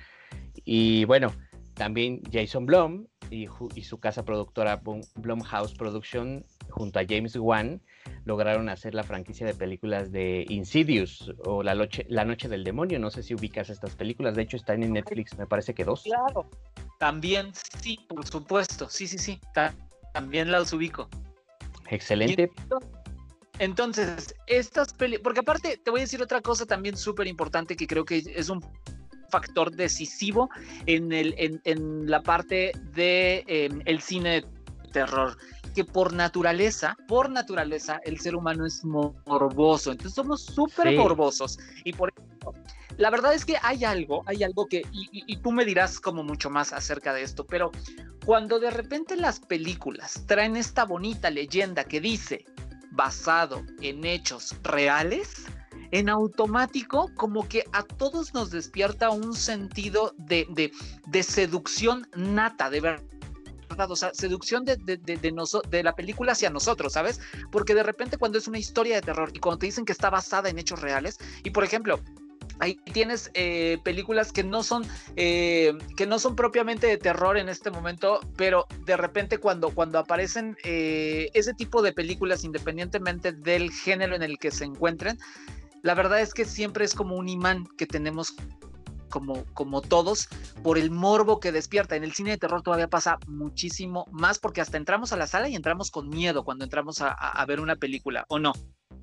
Y 0.65 1.05
bueno, 1.05 1.33
también 1.75 2.23
Jason 2.33 2.67
Blum 2.67 3.07
y, 3.31 3.47
y 3.75 3.83
su 3.83 4.01
casa 4.01 4.25
productora 4.25 4.83
Blumhouse 5.15 5.75
Production 5.75 6.45
junto 6.70 6.98
a 6.98 7.05
James 7.09 7.37
Wan 7.37 7.81
lograron 8.24 8.68
hacer 8.68 8.94
la 8.94 9.02
franquicia 9.02 9.46
de 9.46 9.55
películas 9.55 10.12
de 10.12 10.44
Insidious 10.48 11.33
o 11.44 11.62
La 11.62 11.74
Noche, 11.74 12.07
la 12.09 12.24
Noche 12.24 12.48
del 12.48 12.64
Demonio. 12.64 12.98
No 12.98 13.11
sé 13.11 13.22
si 13.22 13.35
ubicas 13.35 13.70
estas 13.70 13.94
películas, 13.94 14.35
de 14.35 14.42
hecho 14.42 14.57
están 14.57 14.83
en 14.83 14.92
Netflix, 14.92 15.37
me 15.38 15.46
parece 15.46 15.74
que 15.74 15.85
dos. 15.85 16.02
Claro, 16.02 16.48
también 16.98 17.52
sí, 17.81 17.98
por 18.09 18.26
supuesto, 18.26 18.88
sí, 18.88 19.07
sí, 19.07 19.18
sí, 19.18 19.40
también 20.12 20.50
las 20.50 20.72
ubico. 20.72 21.09
Excelente. 21.90 22.50
Entonces, 23.59 24.35
estas 24.46 24.92
películas, 24.92 25.22
porque 25.22 25.40
aparte 25.40 25.81
te 25.83 25.90
voy 25.90 26.00
a 26.00 26.02
decir 26.02 26.20
otra 26.20 26.40
cosa 26.40 26.66
también 26.66 26.96
súper 26.96 27.26
importante 27.26 27.76
que 27.76 27.87
creo 27.87 28.05
que 28.05 28.18
es 28.18 28.48
un 28.50 28.62
factor 29.31 29.70
decisivo 29.70 30.50
en, 30.87 31.12
el, 31.12 31.61
en, 31.64 32.11
la 32.11 32.22
parte 32.22 32.72
de 32.92 33.44
em, 33.46 33.83
el 33.85 34.00
cine 34.00 34.42
de 34.42 34.46
terror 34.92 35.37
que 35.77 35.85
por 35.85 36.15
naturaleza, 36.15 36.97
por 37.07 37.29
naturaleza, 37.29 38.01
el 38.05 38.19
ser 38.19 38.35
humano 38.35 38.65
es 38.65 38.83
morboso. 38.83 39.93
Entonces 39.93 40.15
somos 40.15 40.41
súper 40.41 40.97
morbosos. 40.97 41.59
Y 41.85 41.93
por 41.93 42.15
eso, 42.17 42.55
la 42.97 43.11
verdad 43.11 43.35
es 43.35 43.45
que 43.45 43.59
hay 43.61 43.85
algo, 43.85 44.23
hay 44.25 44.43
algo 44.43 44.67
que, 44.67 44.85
y, 44.91 45.37
tú 45.37 45.53
me 45.53 45.67
dirás 45.67 46.01
como 46.01 46.25
mucho 46.25 46.49
más 46.49 46.73
acerca 46.73 47.12
de 47.12 47.23
esto, 47.23 47.47
pero 47.47 47.73
cuando 48.25 48.59
de 48.59 48.71
repente 48.71 49.17
las 49.17 49.39
películas 49.39 50.25
traen 50.27 50.57
esta 50.57 50.87
bonita 50.87 51.29
leyenda 51.29 51.85
que 51.85 52.01
dice 52.01 52.47
basado 52.93 53.62
en 53.83 54.07
hechos 54.07 54.57
reales, 54.62 55.45
en 55.91 56.09
automático 56.09 57.11
como 57.17 57.47
que 57.47 57.65
a 57.75 57.83
todos 57.83 58.33
nos 58.33 58.51
despierta 58.51 59.11
un 59.11 59.35
sentido 59.35 60.15
de, 60.17 60.47
de, 60.49 60.73
de 61.07 61.23
seducción 61.23 62.09
nata, 62.17 62.71
de 62.71 62.81
verdad 62.81 63.15
o 63.85 63.97
sea, 63.97 64.12
seducción 64.15 64.65
de, 64.65 64.77
de, 64.77 64.97
de, 64.97 65.17
de, 65.17 65.83
la 65.83 65.95
película 65.95 66.33
hacia 66.33 66.51
nosotros, 66.51 66.93
¿sabes? 66.93 67.21
Porque 67.51 67.75
de 67.75 67.83
repente 67.83 68.19
cuando 68.19 68.39
es 68.39 68.49
una 68.49 68.59
historia 68.59 68.97
de 68.97 69.03
terror 69.03 69.31
y 69.33 69.39
cuando 69.39 69.59
te 69.59 69.67
dicen 69.67 69.85
que 69.85 69.93
está 69.93 70.11
basada 70.11 70.49
en 70.49 70.59
hechos 70.59 70.81
reales, 70.81 71.19
y 71.45 71.51
por 71.51 71.65
ejemplo, 71.65 72.01
Ahí 72.59 72.77
tienes 72.93 73.31
eh, 73.35 73.79
películas 73.85 74.33
que 74.33 74.43
no 74.43 74.62
son 74.62 74.87
eh, 75.17 75.77
que 75.97 76.07
no 76.07 76.19
son 76.19 76.37
propiamente 76.37 76.87
de 76.87 76.97
terror 76.97 77.37
en 77.37 77.51
este 77.51 77.71
momento, 77.71 78.21
pero 78.37 78.67
de 78.87 78.97
repente 78.97 79.39
cuando, 79.39 79.71
cuando 79.71 79.99
aparecen 79.99 80.57
eh, 80.65 81.29
ese 81.35 81.53
tipo 81.53 81.83
de 81.83 81.93
películas, 81.93 82.45
independientemente 82.45 83.33
del 83.33 83.71
género 83.71 84.17
en 84.17 84.23
el 84.23 84.39
que 84.39 84.51
se 84.51 84.65
encuentren, 84.65 85.19
la 85.83 85.95
verdad 85.95 86.21
es 86.21 86.33
que 86.33 86.47
siempre 86.47 86.87
es 86.87 86.95
como 86.95 87.17
un 87.17 87.29
imán 87.29 87.67
que 87.77 87.87
tenemos 87.87 88.35
como, 89.20 89.83
todos, 89.83 90.29
por 90.62 90.79
el 90.79 90.90
morbo 90.90 91.40
que 91.40 91.52
despierta. 91.52 91.96
En 91.96 92.05
el 92.05 92.12
cine 92.12 92.31
de 92.31 92.38
terror 92.38 92.62
todavía 92.62 92.88
pasa 92.88 93.18
muchísimo 93.26 94.07
más 94.11 94.38
porque 94.38 94.61
hasta 94.61 94.76
entramos 94.76 95.12
a 95.12 95.16
la 95.16 95.26
sala 95.26 95.48
y 95.48 95.55
entramos 95.55 95.90
con 95.90 96.09
miedo 96.09 96.44
cuando 96.44 96.64
entramos 96.64 97.00
a, 97.00 97.44
ver 97.46 97.61
una 97.61 97.76
película, 97.76 98.24
¿o 98.29 98.38
no? 98.38 98.52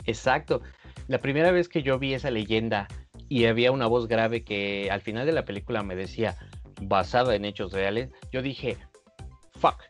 Exacto. 0.06 0.62
La 1.08 1.20
primera 1.20 1.52
vez 1.52 1.70
que 1.70 1.84
yo 1.84 2.00
vi 2.00 2.14
esa 2.14 2.32
leyenda 2.32 2.88
y 3.30 3.46
había 3.46 3.72
una 3.72 3.88
voz 3.88 4.08
grave 4.08 4.44
que 4.44 4.90
al 4.92 5.02
final 5.02 5.26
de 5.26 5.32
la 5.32 5.46
película 5.46 5.84
me 5.84 5.96
decía, 5.96 6.36
basada 6.82 7.36
en 7.36 7.46
hechos 7.46 7.72
reales, 7.72 8.10
yo 8.32 8.42
dije, 8.42 8.78
fuck, 9.60 9.82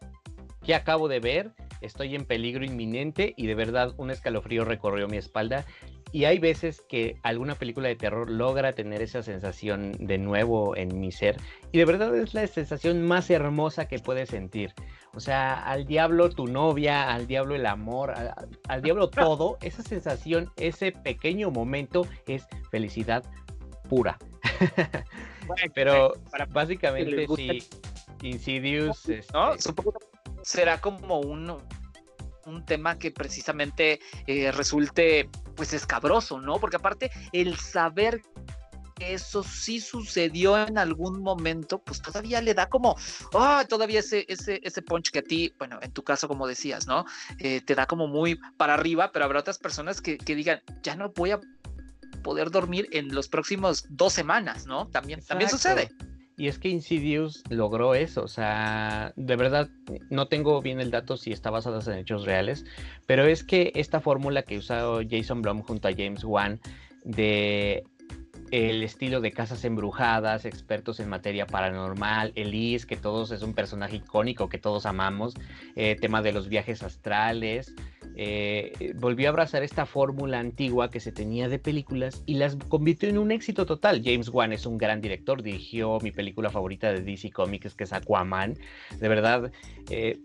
¿qué 0.64 0.76
acabo 0.76 1.08
de 1.08 1.20
ver? 1.20 1.52
Estoy 1.82 2.16
en 2.16 2.26
peligro 2.26 2.64
inminente 2.64 3.34
y 3.36 3.48
de 3.48 3.56
verdad 3.56 3.94
un 3.98 4.12
escalofrío 4.12 4.64
recorrió 4.64 5.08
mi 5.08 5.18
espalda 5.18 5.66
y 6.14 6.26
hay 6.26 6.38
veces 6.38 6.82
que 6.88 7.18
alguna 7.24 7.56
película 7.56 7.88
de 7.88 7.96
terror 7.96 8.30
logra 8.30 8.74
tener 8.74 9.02
esa 9.02 9.24
sensación 9.24 9.94
de 9.94 10.20
nuevo 10.20 10.78
en 10.78 11.00
mi 11.00 11.12
ser. 11.12 11.38
Y 11.72 11.80
de 11.80 11.86
verdad 11.86 12.16
es 12.16 12.36
la 12.36 12.46
sensación 12.46 13.02
más 13.02 13.32
hermosa 13.32 13.88
que 13.88 13.98
puedes 13.98 14.30
sentir. 14.30 14.76
O 15.16 15.20
sea, 15.20 15.56
al 15.56 15.86
diablo 15.88 16.30
tu 16.30 16.46
novia, 16.46 17.12
al 17.12 17.26
diablo 17.26 17.56
el 17.56 17.66
amor, 17.66 18.14
al, 18.68 18.82
diablo 18.84 19.10
todo. 19.10 19.58
Esa 19.64 19.82
sensación, 19.82 20.52
ese 20.58 20.92
pequeño 20.92 21.50
momento 21.50 22.06
es 22.28 22.46
felicidad 22.70 23.24
pura. 23.90 24.20
Pero 25.74 26.14
básicamente 26.50 27.26
sí, 27.36 27.64
Insidious... 28.22 29.10
¿No? 29.34 29.54
Este 29.54 29.74
será 30.44 30.80
como 30.80 31.22
un, 31.22 31.58
un 32.46 32.66
tema 32.66 32.98
que 32.98 33.12
precisamente 33.12 34.00
eh, 34.28 34.52
resulte 34.52 35.30
pues 35.56 35.74
escabroso, 35.74 36.40
¿no? 36.40 36.60
Porque 36.60 36.78
aparte 36.78 37.12
el 37.32 37.58
saber 37.58 38.22
que 38.96 39.14
eso 39.14 39.44
sí 39.44 39.80
sucedió 39.80 40.68
en 40.68 40.78
algún 40.78 41.22
momento, 41.22 41.80
pues 41.80 42.02
todavía 42.02 42.42
le 42.42 42.54
da 42.54 42.70
como, 42.70 42.96
ah, 43.34 43.66
todavía 43.68 44.00
ese, 44.00 44.26
ese, 44.28 44.60
ese 44.64 44.82
punch 44.82 45.10
que 45.10 45.20
a 45.20 45.24
ti, 45.24 45.54
bueno, 45.58 45.80
en 45.82 45.92
tu 45.92 46.04
caso, 46.04 46.28
como 46.28 46.48
decías, 46.48 46.88
¿no? 46.88 47.06
Eh, 47.40 47.62
te 47.62 47.76
da 47.76 47.88
como 47.88 48.08
muy 48.08 48.40
para 48.58 48.76
arriba, 48.76 49.12
pero 49.12 49.26
habrá 49.26 49.40
otras 49.40 49.58
personas 49.58 50.02
que, 50.02 50.18
que 50.18 50.36
digan, 50.36 50.62
ya 50.84 50.96
no 50.96 51.10
voy 51.10 51.32
a 51.32 51.40
poder 52.24 52.52
dormir 52.52 52.88
en 52.92 53.14
los 53.14 53.28
próximos 53.28 53.86
dos 53.90 54.14
semanas, 54.14 54.66
¿no? 54.66 54.88
También, 54.88 55.24
también 55.26 55.50
sucede. 55.50 55.90
Y 56.44 56.50
es 56.50 56.60
que 56.60 56.68
Insidious 56.68 57.42
logró 57.50 57.96
eso, 57.96 58.22
o 58.22 58.28
sea, 58.28 59.14
de 59.16 59.38
verdad 59.38 59.70
no 60.10 60.28
tengo 60.28 60.62
bien 60.62 60.82
el 60.82 60.92
dato 60.92 61.16
si 61.16 61.32
está 61.32 61.50
basado 61.50 61.80
en 61.90 62.00
hechos 62.00 62.26
reales, 62.26 62.66
pero 63.08 63.26
es 63.26 63.46
que 63.46 63.72
esta 63.76 64.02
fórmula 64.02 64.44
que 64.44 64.58
usó 64.58 65.00
Jason 65.10 65.42
Blum 65.42 65.62
junto 65.62 65.88
a 65.88 65.94
James 65.94 66.26
Wan 66.26 66.60
de 67.06 67.86
el 68.54 68.84
estilo 68.84 69.20
de 69.20 69.32
casas 69.32 69.66
embrujadas, 69.66 70.46
expertos 70.46 71.00
en 71.00 71.10
materia 71.10 71.48
paranormal, 71.48 72.34
Elise, 72.36 72.86
que 72.86 72.96
todos 72.96 73.32
es 73.32 73.42
un 73.42 73.56
personaje 73.56 73.96
icónico 73.96 74.48
que 74.48 74.60
todos 74.60 74.86
amamos, 74.86 75.34
eh, 75.76 75.98
tema 76.00 76.22
de 76.22 76.34
los 76.34 76.50
viajes 76.50 76.84
astrales, 76.84 77.74
eh, 78.16 78.94
volvió 78.96 79.28
a 79.28 79.30
abrazar 79.32 79.64
esta 79.64 79.88
fórmula 79.88 80.38
antigua 80.38 80.92
que 80.92 81.00
se 81.00 81.12
tenía 81.12 81.50
de 81.50 81.58
películas 81.58 82.22
y 82.28 82.36
las 82.36 82.56
convirtió 82.56 83.10
en 83.10 83.18
un 83.18 83.32
éxito 83.32 83.66
total. 83.66 84.04
James 84.06 84.30
Wan 84.30 84.54
es 84.54 84.68
un 84.68 84.78
gran 84.78 85.02
director, 85.02 85.42
dirigió 85.42 85.98
mi 86.02 86.12
película 86.12 86.52
favorita 86.52 86.94
de 86.94 87.02
DC 87.02 87.32
Comics, 87.32 87.74
que 87.74 87.86
es 87.86 87.94
Aquaman. 87.94 88.56
De 89.00 89.08
verdad, 89.08 89.52
eh, 89.90 90.20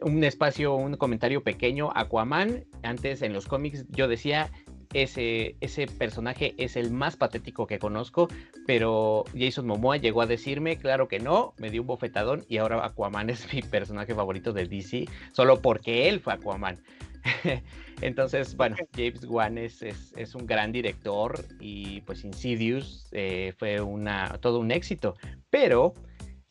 un 0.00 0.24
espacio, 0.24 0.74
un 0.74 0.96
comentario 0.96 1.42
pequeño. 1.42 1.90
Aquaman, 1.94 2.64
antes 2.82 3.20
en 3.20 3.34
los 3.34 3.46
cómics 3.46 3.84
yo 3.90 4.08
decía, 4.08 4.50
ese, 4.92 5.56
ese 5.60 5.86
personaje 5.86 6.54
es 6.58 6.76
el 6.76 6.90
más 6.90 7.16
patético 7.16 7.66
que 7.66 7.78
conozco, 7.78 8.28
pero 8.66 9.24
Jason 9.36 9.66
Momoa 9.66 9.96
llegó 9.96 10.22
a 10.22 10.26
decirme, 10.26 10.76
claro 10.76 11.08
que 11.08 11.18
no, 11.18 11.54
me 11.58 11.70
dio 11.70 11.82
un 11.82 11.86
bofetadón 11.86 12.44
y 12.48 12.58
ahora 12.58 12.84
Aquaman 12.84 13.30
es 13.30 13.52
mi 13.52 13.62
personaje 13.62 14.14
favorito 14.14 14.52
de 14.52 14.66
DC, 14.66 15.06
solo 15.32 15.60
porque 15.60 16.08
él 16.08 16.20
fue 16.20 16.34
Aquaman. 16.34 16.82
Entonces, 18.00 18.56
bueno, 18.56 18.76
James 18.94 19.24
Wan 19.24 19.58
es, 19.58 19.82
es, 19.82 20.34
un 20.34 20.46
gran 20.46 20.70
director 20.70 21.44
y 21.60 22.02
pues 22.02 22.24
Insidious 22.24 23.08
eh, 23.12 23.54
fue 23.58 23.80
una, 23.80 24.38
todo 24.40 24.60
un 24.60 24.70
éxito, 24.70 25.14
pero 25.50 25.94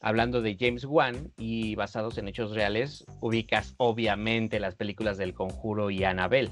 hablando 0.01 0.41
de 0.41 0.57
James 0.59 0.85
Wan 0.85 1.31
y 1.37 1.75
basados 1.75 2.17
en 2.17 2.27
hechos 2.27 2.51
reales, 2.51 3.05
ubicas 3.21 3.73
obviamente 3.77 4.59
las 4.59 4.75
películas 4.75 5.17
del 5.17 5.33
Conjuro 5.33 5.89
y 5.89 6.03
Annabelle. 6.03 6.51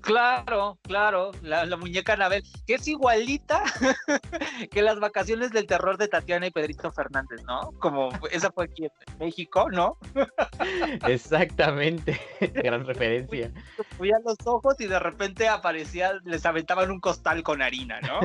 Claro, 0.00 0.78
claro, 0.82 1.30
la, 1.42 1.76
muñeca 1.76 2.14
Anabel, 2.14 2.42
que 2.66 2.74
es 2.74 2.88
igualita 2.88 3.62
que 4.70 4.82
las 4.82 4.98
vacaciones 4.98 5.50
del 5.50 5.66
terror 5.66 5.98
de 5.98 6.08
Tatiana 6.08 6.46
y 6.46 6.50
Pedrito 6.50 6.90
Fernández, 6.90 7.42
¿no? 7.44 7.72
Como 7.78 8.10
esa 8.30 8.50
fue 8.50 8.64
aquí 8.64 8.84
en 8.84 9.18
México, 9.18 9.70
¿no? 9.70 9.98
Exactamente, 11.06 12.20
gran 12.54 12.86
referencia. 12.86 13.52
Fui 13.96 14.10
los 14.24 14.36
ojos 14.46 14.76
y 14.80 14.86
de 14.86 14.98
repente 14.98 15.48
aparecía, 15.48 16.14
les 16.24 16.44
aventaban 16.46 16.90
un 16.90 17.00
costal 17.00 17.42
con 17.42 17.62
harina, 17.62 18.00
¿no? 18.00 18.20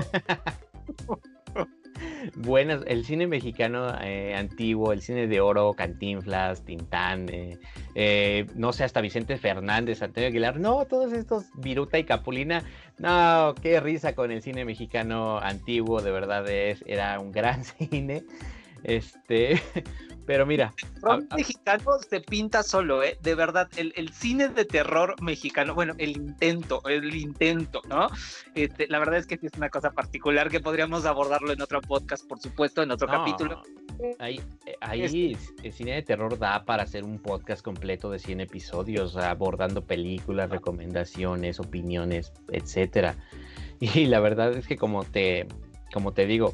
Buenas, 2.35 2.81
el 2.87 3.05
cine 3.05 3.27
mexicano 3.27 3.93
eh, 4.01 4.35
antiguo, 4.35 4.91
el 4.93 5.01
cine 5.01 5.27
de 5.27 5.41
oro, 5.41 5.73
Cantinflas, 5.73 6.63
Tintán, 6.63 7.27
eh, 7.29 7.57
eh, 7.95 8.45
no 8.55 8.73
sé, 8.73 8.83
hasta 8.83 9.01
Vicente 9.01 9.37
Fernández, 9.37 10.01
Antonio 10.01 10.29
Aguilar, 10.29 10.59
no, 10.59 10.85
todos 10.85 11.13
estos, 11.13 11.45
Viruta 11.55 11.97
y 11.97 12.03
Capulina, 12.03 12.63
no, 12.97 13.55
qué 13.61 13.79
risa 13.79 14.15
con 14.15 14.31
el 14.31 14.41
cine 14.41 14.65
mexicano 14.65 15.39
antiguo, 15.39 16.01
de 16.01 16.11
verdad 16.11 16.49
es, 16.49 16.83
era 16.87 17.19
un 17.19 17.31
gran 17.31 17.63
cine. 17.89 18.23
Este, 18.83 19.59
pero 20.25 20.45
mira. 20.45 20.73
El 21.03 21.27
mexicano 21.35 21.97
se 22.09 22.19
pinta 22.19 22.63
solo, 22.63 23.03
¿eh? 23.03 23.17
De 23.21 23.35
verdad, 23.35 23.69
el, 23.75 24.09
cine 24.09 24.49
de 24.49 24.65
terror 24.65 25.15
mexicano, 25.21 25.75
bueno, 25.75 25.93
el 25.97 26.11
intento, 26.11 26.81
el 26.85 27.15
intento, 27.15 27.81
¿no? 27.87 28.07
Este, 28.55 28.87
la 28.87 28.99
verdad 28.99 29.17
es 29.17 29.27
que 29.27 29.37
sí 29.37 29.47
es 29.47 29.57
una 29.57 29.69
cosa 29.69 29.91
particular 29.91 30.49
que 30.49 30.59
podríamos 30.59 31.05
abordarlo 31.05 31.51
en 31.53 31.61
otro 31.61 31.81
podcast, 31.81 32.27
por 32.27 32.39
supuesto, 32.39 32.81
en 32.81 32.91
otro 32.91 33.07
capítulo. 33.07 33.61
Ahí, 34.19 34.41
eh, 34.65 34.75
ahí 34.81 35.37
el 35.63 35.73
cine 35.73 35.93
de 35.93 36.01
terror 36.01 36.37
da 36.37 36.65
para 36.65 36.83
hacer 36.83 37.03
un 37.03 37.19
podcast 37.19 37.63
completo 37.63 38.09
de 38.09 38.19
100 38.19 38.41
episodios, 38.41 39.15
abordando 39.15 39.85
películas, 39.85 40.49
recomendaciones, 40.49 41.59
opiniones, 41.59 42.33
etcétera. 42.51 43.15
Y 43.77 44.05
la 44.05 44.21
verdad 44.21 44.53
es 44.53 44.67
que 44.67 44.77
como 44.77 45.03
te, 45.03 45.47
como 45.91 46.13
te 46.13 46.25
digo, 46.25 46.53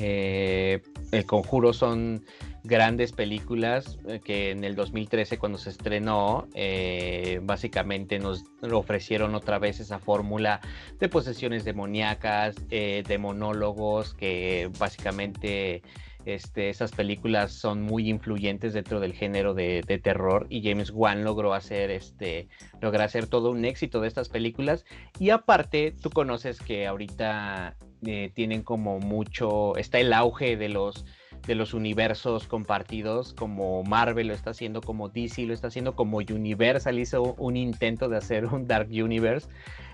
eh, 0.00 0.82
El 1.12 1.26
Conjuro 1.26 1.72
son 1.72 2.24
grandes 2.64 3.12
películas 3.12 3.98
eh, 4.06 4.20
que 4.22 4.50
en 4.50 4.64
el 4.64 4.74
2013 4.76 5.38
cuando 5.38 5.58
se 5.58 5.70
estrenó 5.70 6.46
eh, 6.54 7.40
básicamente 7.42 8.18
nos 8.18 8.44
ofrecieron 8.72 9.34
otra 9.34 9.58
vez 9.58 9.80
esa 9.80 9.98
fórmula 9.98 10.60
de 10.98 11.08
posesiones 11.08 11.64
demoníacas, 11.64 12.56
de 12.68 13.18
monólogos 13.18 14.14
que 14.14 14.70
básicamente 14.78 15.82
este, 16.24 16.68
esas 16.68 16.92
películas 16.92 17.52
son 17.52 17.82
muy 17.82 18.08
influyentes 18.08 18.72
dentro 18.72 19.00
del 19.00 19.12
género 19.12 19.54
de, 19.54 19.82
terror 20.02 20.46
y 20.48 20.62
James 20.62 20.90
Wan 20.90 21.24
logró 21.24 21.54
hacer, 21.54 21.90
este, 21.90 22.48
hacer 22.82 23.26
todo 23.26 23.50
un 23.50 23.64
éxito 23.64 24.00
de 24.00 24.08
estas 24.08 24.28
películas 24.28 24.84
y 25.18 25.30
aparte 25.30 25.94
tú 26.00 26.10
conoces 26.10 26.60
que 26.60 26.86
ahorita 26.86 27.76
eh, 28.06 28.30
tienen 28.34 28.62
como 28.62 28.98
mucho, 28.98 29.76
está 29.76 29.98
el 29.98 30.12
auge 30.12 30.56
de 30.56 30.68
los 30.68 31.04
de 31.46 31.54
los 31.54 31.74
universos 31.74 32.46
compartidos, 32.46 33.32
como 33.32 33.82
Marvel 33.82 34.28
lo 34.28 34.34
está 34.34 34.50
haciendo, 34.50 34.80
como 34.80 35.08
DC 35.08 35.46
lo 35.46 35.54
está 35.54 35.68
haciendo, 35.68 35.96
como 35.96 36.18
Universal 36.18 36.98
hizo 36.98 37.34
un 37.38 37.56
intento 37.56 38.08
de 38.08 38.18
hacer 38.18 38.46
un 38.46 38.66
Dark 38.66 38.88
Universe. 38.90 39.48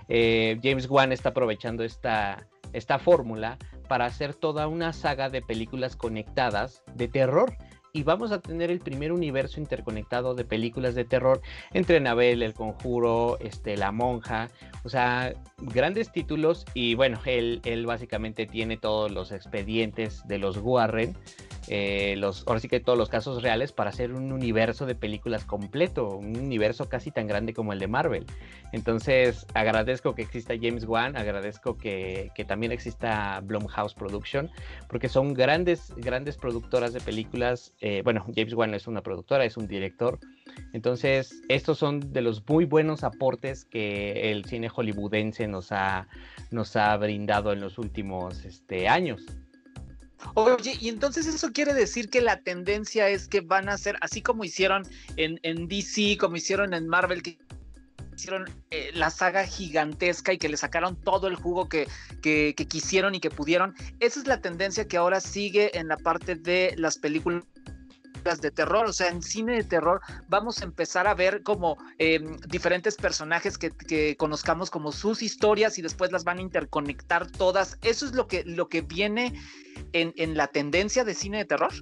Eh, 0.09 0.59
James 0.61 0.89
Wan 0.89 1.11
está 1.11 1.29
aprovechando 1.29 1.83
esta, 1.83 2.47
esta 2.73 2.99
fórmula 2.99 3.57
para 3.87 4.05
hacer 4.05 4.33
toda 4.33 4.67
una 4.67 4.93
saga 4.93 5.29
de 5.29 5.41
películas 5.41 5.95
conectadas 5.95 6.83
de 6.95 7.07
terror. 7.07 7.55
Y 7.93 8.03
vamos 8.03 8.31
a 8.31 8.41
tener 8.41 8.69
el 8.69 8.79
primer 8.79 9.11
universo 9.11 9.59
interconectado 9.59 10.35
de 10.35 10.45
películas 10.45 10.93
de 10.93 11.03
terror 11.03 11.41
entre 11.73 11.99
Nabel, 11.99 12.43
El 12.43 12.53
Conjuro, 12.53 13.39
este, 13.39 13.75
La 13.75 13.91
Monja, 13.91 14.49
o 14.83 14.89
sea, 14.89 15.33
grandes 15.57 16.11
títulos. 16.11 16.65
Y 16.75 16.93
bueno, 16.93 17.19
él, 17.25 17.59
él 17.65 17.87
básicamente 17.87 18.45
tiene 18.45 18.77
todos 18.77 19.09
los 19.09 19.31
expedientes 19.31 20.21
de 20.27 20.37
los 20.37 20.57
Warren 20.57 21.17
eh, 21.69 22.15
los, 22.17 22.45
ahora 22.47 22.59
sí 22.59 22.67
que 22.67 22.79
todos 22.79 22.97
los 22.97 23.09
casos 23.09 23.41
reales 23.41 23.71
para 23.71 23.89
hacer 23.89 24.13
un 24.13 24.31
universo 24.31 24.85
de 24.85 24.95
películas 24.95 25.43
completo, 25.43 26.17
un 26.17 26.37
universo 26.37 26.87
casi 26.87 27.11
tan 27.11 27.27
grande 27.27 27.53
como 27.53 27.73
el 27.73 27.79
de 27.79 27.87
Marvel. 27.87 28.25
Entonces 28.71 29.45
agradezco 29.53 30.15
que 30.15 30.21
exista 30.21 30.53
James 30.59 30.85
Wan, 30.85 31.17
agradezco 31.17 31.77
que, 31.77 32.31
también 32.47 32.71
exista 32.71 33.41
Blumhouse 33.43 33.93
Production, 33.93 34.49
porque 34.87 35.09
son 35.09 35.33
grandes, 35.33 35.93
grandes 35.97 36.37
productoras 36.37 36.93
de 36.93 37.01
películas. 37.01 37.73
Eh, 37.81 38.01
bueno, 38.03 38.25
James 38.35 38.53
Wan 38.53 38.73
es 38.73 38.87
una 38.87 39.01
productora, 39.01 39.45
es 39.45 39.57
un 39.57 39.67
director. 39.67 40.19
Entonces, 40.73 41.41
estos 41.49 41.77
son 41.77 42.13
de 42.13 42.21
los 42.21 42.47
muy 42.47 42.65
buenos 42.65 43.03
aportes 43.03 43.65
que 43.65 44.31
el 44.31 44.45
cine 44.45 44.69
hollywoodense 44.69 45.47
nos 45.47 45.71
ha, 45.71 46.07
nos 46.51 46.75
ha 46.75 46.95
brindado 46.97 47.51
en 47.51 47.61
los 47.61 47.77
últimos 47.77 48.45
este, 48.45 48.87
años. 48.87 49.21
Oye, 50.33 50.77
y 50.79 50.89
entonces 50.89 51.27
eso 51.27 51.51
quiere 51.51 51.73
decir 51.73 52.09
que 52.09 52.21
la 52.21 52.41
tendencia 52.41 53.09
es 53.09 53.27
que 53.27 53.41
van 53.41 53.69
a 53.69 53.77
ser, 53.77 53.97
así 54.01 54.21
como 54.21 54.43
hicieron 54.43 54.83
en, 55.15 55.67
DC, 55.67 56.17
como 56.17 56.35
hicieron 56.35 56.73
en 56.73 56.87
Marvel, 56.87 57.21
que 57.21 57.37
hicieron 58.15 58.45
eh, 58.71 58.89
la 58.93 59.11
saga 59.11 59.45
gigantesca 59.45 60.33
y 60.33 60.37
que 60.37 60.49
le 60.49 60.57
sacaron 60.57 60.95
todo 60.95 61.27
el 61.27 61.35
jugo 61.35 61.69
que, 61.69 61.87
que, 62.21 62.53
quisieron 62.55 63.13
y 63.15 63.19
que 63.19 63.29
pudieron. 63.29 63.75
Esa 63.99 64.19
es 64.19 64.27
la 64.27 64.41
tendencia 64.41 64.87
que 64.87 64.97
ahora 64.97 65.19
sigue 65.19 65.77
en 65.77 65.87
la 65.87 65.97
parte 65.97 66.35
de 66.35 66.73
las 66.77 66.97
películas 66.97 67.43
de 68.35 68.51
terror, 68.51 68.85
o 68.85 68.93
sea, 68.93 69.09
en 69.09 69.21
cine 69.21 69.55
de 69.55 69.63
terror 69.63 70.01
vamos 70.27 70.61
a 70.61 70.65
empezar 70.65 71.07
a 71.07 71.13
ver 71.13 71.43
como 71.43 71.77
em, 71.97 72.37
diferentes 72.47 72.95
personajes 72.95 73.57
que, 73.57 73.71
que, 73.71 74.15
conozcamos 74.17 74.69
como 74.69 74.91
sus 74.91 75.21
historias 75.21 75.77
y 75.77 75.81
después 75.81 76.11
las 76.11 76.23
van 76.23 76.39
a 76.39 76.41
interconectar 76.41 77.29
todas. 77.31 77.77
Eso 77.81 78.05
es 78.05 78.13
lo 78.13 78.27
que, 78.27 78.43
lo 78.45 78.67
que 78.67 78.81
viene 78.81 79.33
en, 79.93 80.37
la 80.37 80.47
tendencia 80.47 81.03
de 81.03 81.13
cine 81.13 81.39
de 81.39 81.45
terror? 81.45 81.73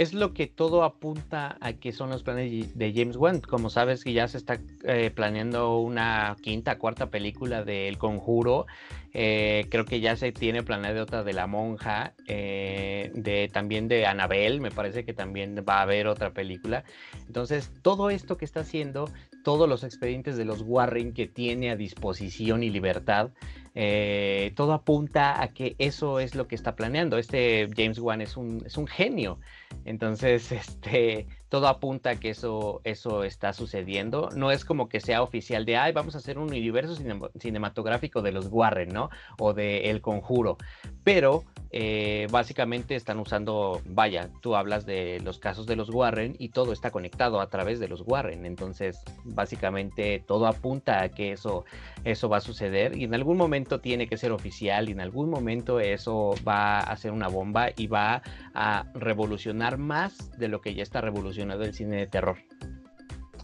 Es 0.00 0.14
lo 0.14 0.32
que 0.32 0.46
todo 0.46 0.82
apunta 0.82 1.58
a 1.60 1.74
que 1.74 1.92
son 1.92 2.08
los 2.08 2.22
planes 2.22 2.74
de 2.74 2.92
James 2.94 3.18
Wan. 3.18 3.42
Como 3.42 3.68
sabes 3.68 4.02
que 4.02 4.14
ya 4.14 4.28
se 4.28 4.38
está 4.38 4.58
eh, 4.84 5.10
planeando 5.14 5.76
una 5.76 6.38
quinta, 6.40 6.78
cuarta 6.78 7.10
película 7.10 7.64
de 7.64 7.86
El 7.86 7.98
Conjuro. 7.98 8.64
Eh, 9.12 9.66
creo 9.70 9.84
que 9.84 10.00
ya 10.00 10.16
se 10.16 10.32
tiene 10.32 10.62
planeada 10.62 11.02
otra 11.02 11.22
de 11.22 11.34
La 11.34 11.46
Monja, 11.46 12.14
eh, 12.28 13.10
de, 13.14 13.50
también 13.52 13.88
de 13.88 14.06
Annabelle, 14.06 14.60
me 14.60 14.70
parece 14.70 15.04
que 15.04 15.12
también 15.12 15.62
va 15.68 15.80
a 15.80 15.82
haber 15.82 16.06
otra 16.06 16.30
película. 16.30 16.82
Entonces, 17.26 17.70
todo 17.82 18.08
esto 18.08 18.38
que 18.38 18.46
está 18.46 18.60
haciendo, 18.60 19.10
todos 19.42 19.68
los 19.68 19.84
expedientes 19.84 20.36
de 20.36 20.44
los 20.44 20.62
Warren 20.62 21.12
que 21.12 21.26
tiene 21.26 21.70
a 21.70 21.76
disposición 21.76 22.62
y 22.62 22.70
libertad, 22.70 23.30
eh, 23.74 24.52
todo 24.56 24.72
apunta 24.72 25.40
a 25.40 25.48
que 25.48 25.76
eso 25.78 26.20
es 26.20 26.34
lo 26.34 26.48
que 26.48 26.54
está 26.54 26.74
planeando. 26.76 27.18
Este 27.18 27.68
James 27.76 27.98
Wan 27.98 28.20
es 28.20 28.36
un, 28.36 28.62
es 28.66 28.76
un 28.76 28.86
genio. 28.86 29.38
Entonces, 29.84 30.52
este, 30.52 31.26
todo 31.50 31.66
apunta 31.66 32.10
a 32.10 32.16
que 32.16 32.30
eso, 32.30 32.80
eso 32.84 33.24
está 33.24 33.52
sucediendo. 33.52 34.30
No 34.36 34.52
es 34.52 34.64
como 34.64 34.88
que 34.88 35.00
sea 35.00 35.20
oficial 35.22 35.66
de, 35.66 35.76
ay, 35.76 35.92
vamos 35.92 36.14
a 36.14 36.18
hacer 36.18 36.38
un 36.38 36.44
universo 36.44 36.96
cinematográfico 37.38 38.22
de 38.22 38.32
los 38.32 38.46
Warren, 38.46 38.90
¿no? 38.90 39.10
O 39.38 39.52
de 39.52 39.90
El 39.90 40.00
Conjuro. 40.00 40.56
Pero 41.02 41.44
eh, 41.72 42.28
básicamente 42.30 42.94
están 42.94 43.18
usando, 43.18 43.80
vaya, 43.84 44.30
tú 44.40 44.54
hablas 44.54 44.86
de 44.86 45.18
los 45.20 45.40
casos 45.40 45.66
de 45.66 45.74
los 45.74 45.90
Warren 45.90 46.36
y 46.38 46.50
todo 46.50 46.72
está 46.72 46.92
conectado 46.92 47.40
a 47.40 47.48
través 47.48 47.80
de 47.80 47.88
los 47.88 48.02
Warren. 48.06 48.46
Entonces, 48.46 49.02
básicamente 49.24 50.22
todo 50.24 50.46
apunta 50.46 51.02
a 51.02 51.08
que 51.08 51.32
eso, 51.32 51.64
eso 52.04 52.28
va 52.28 52.38
a 52.38 52.40
suceder 52.40 52.96
y 52.96 53.04
en 53.04 53.14
algún 53.14 53.36
momento 53.36 53.80
tiene 53.80 54.06
que 54.06 54.16
ser 54.16 54.32
oficial 54.32 54.88
y 54.88 54.92
en 54.92 55.00
algún 55.00 55.30
momento 55.30 55.80
eso 55.80 56.34
va 56.46 56.80
a 56.80 56.96
ser 56.96 57.12
una 57.12 57.28
bomba 57.28 57.68
y 57.76 57.86
va 57.86 58.22
a 58.54 58.84
revolucionar 58.94 59.78
más 59.78 60.30
de 60.38 60.48
lo 60.48 60.60
que 60.60 60.74
ya 60.74 60.82
está 60.82 61.00
revolucionado 61.00 61.62
el 61.62 61.74
cine 61.74 61.96
de 61.96 62.06
terror. 62.06 62.38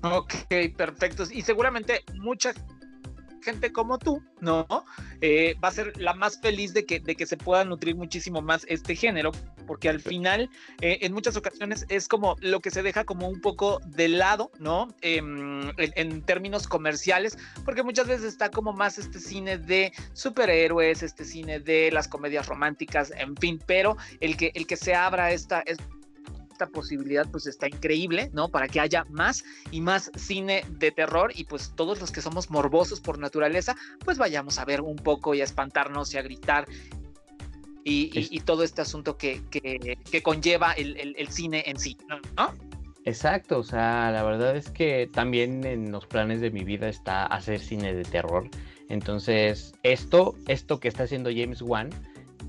Ok, 0.03 0.33
perfecto. 0.77 1.25
Y 1.31 1.43
seguramente 1.43 2.05
mucha 2.15 2.53
gente 3.43 3.73
como 3.73 3.99
tú, 3.99 4.23
¿no? 4.41 4.67
Eh, 5.21 5.55
va 5.63 5.69
a 5.69 5.73
ser 5.73 5.97
la 6.01 6.15
más 6.15 6.41
feliz 6.41 6.75
de 6.75 6.85
que, 6.85 7.01
de 7.01 7.15
que 7.15 7.27
se 7.27 7.37
pueda 7.37 7.65
nutrir 7.65 7.97
muchísimo 7.97 8.43
más 8.43 8.67
este 8.69 8.97
género, 8.97 9.31
porque 9.67 9.89
al 9.89 10.01
final, 10.01 10.51
eh, 10.81 10.99
en 11.03 11.13
muchas 11.13 11.37
ocasiones, 11.37 11.87
es 11.89 12.09
como 12.09 12.37
lo 12.41 12.61
que 12.61 12.71
se 12.71 12.83
deja 12.83 13.05
como 13.05 13.29
un 13.29 13.41
poco 13.41 13.81
de 13.87 14.09
lado, 14.09 14.51
¿no? 14.59 14.89
Em, 15.01 15.69
en, 15.79 15.93
en, 15.97 16.23
términos 16.23 16.67
comerciales, 16.67 17.37
porque 17.65 17.83
muchas 17.83 18.07
veces 18.07 18.25
está 18.27 18.51
como 18.51 18.73
más 18.73 18.99
este 18.99 19.19
cine 19.19 19.59
de 19.59 19.93
superhéroes, 20.13 21.03
este 21.03 21.25
cine 21.25 21.61
de 21.61 21.91
las 21.93 22.09
comedias 22.09 22.47
románticas, 22.47 23.13
en 23.17 23.37
fin, 23.37 23.61
pero 23.67 23.97
el 24.21 24.37
que, 24.37 24.53
el 24.55 24.67
que 24.67 24.77
se 24.77 24.95
abra 24.95 25.33
esta, 25.33 25.61
esta 25.61 25.85
esta 26.57 26.67
posibilidad 26.69 27.27
pues 27.31 27.47
está 27.47 27.69
increíble, 27.69 28.31
¿no? 28.33 28.49
Para 28.49 28.67
que 28.67 28.81
haya 28.81 29.05
más 29.11 29.45
y 29.71 29.83
más 29.83 30.11
cine 30.17 30.65
de 30.71 30.91
terror 30.91 31.31
y 31.35 31.45
pues 31.45 31.73
todos 31.77 32.01
los 32.01 32.11
que 32.11 32.23
somos 32.23 32.49
morbosos 32.49 33.03
por 33.03 33.19
naturaleza, 33.19 33.77
pues 34.05 34.17
vayamos 34.17 34.59
a 34.59 34.65
ver 34.65 34.81
un 34.81 34.97
poco 34.97 35.35
y 35.35 35.43
a 35.43 35.45
espantarnos 35.45 36.15
y 36.15 36.19
a 36.19 36.23
gritar 36.23 36.67
y, 37.87 38.11
y, 38.19 38.37
y 38.37 38.41
todo 38.41 38.65
este 38.65 38.83
asunto 38.83 39.17
que, 39.17 39.43
que, 39.49 39.97
que 40.11 40.21
conlleva 40.21 40.73
el, 40.73 40.97
el, 40.97 41.15
el, 41.17 41.29
cine 41.29 41.63
en 41.67 41.79
sí, 41.79 41.97
¿no? 42.09 42.53
Exacto, 43.05 43.61
o 43.61 43.63
sea, 43.63 44.11
la 44.11 44.25
verdad 44.25 44.57
es 44.57 44.71
que 44.71 45.09
también 45.13 45.65
en 45.65 45.93
los 45.93 46.05
planes 46.05 46.41
de 46.41 46.51
mi 46.51 46.65
vida 46.65 46.89
está 46.89 47.25
hacer 47.25 47.61
cine 47.61 47.95
de 47.95 48.03
terror. 48.03 48.51
Entonces, 48.89 49.73
esto, 49.85 50.35
esto 50.49 50.81
que 50.81 50.89
está 50.89 51.05
haciendo 51.05 51.31
James 51.31 51.63
Wan 51.63 51.91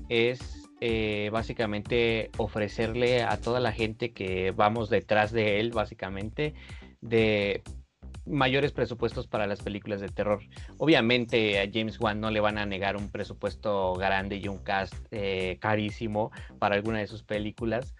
es 0.08 0.68
eh, 0.80 1.30
básicamente 1.32 2.32
ofrecerle 2.36 3.22
a 3.22 3.40
toda 3.40 3.60
la 3.60 3.70
gente 3.70 4.10
que 4.10 4.50
vamos 4.50 4.90
detrás 4.90 5.30
de 5.30 5.60
él, 5.60 5.70
básicamente, 5.70 6.54
de 7.00 7.62
mayores 8.28 8.72
presupuestos 8.72 9.26
para 9.26 9.46
las 9.46 9.60
películas 9.62 10.00
de 10.00 10.08
terror. 10.08 10.40
Obviamente 10.78 11.60
a 11.60 11.68
James 11.72 11.98
Wan 12.00 12.20
no 12.20 12.30
le 12.30 12.40
van 12.40 12.58
a 12.58 12.66
negar 12.66 12.96
un 12.96 13.10
presupuesto 13.10 13.94
grande 13.94 14.36
y 14.36 14.48
un 14.48 14.58
cast 14.58 14.94
eh, 15.10 15.58
carísimo 15.60 16.30
para 16.58 16.76
alguna 16.76 16.98
de 16.98 17.06
sus 17.06 17.22
películas, 17.22 17.94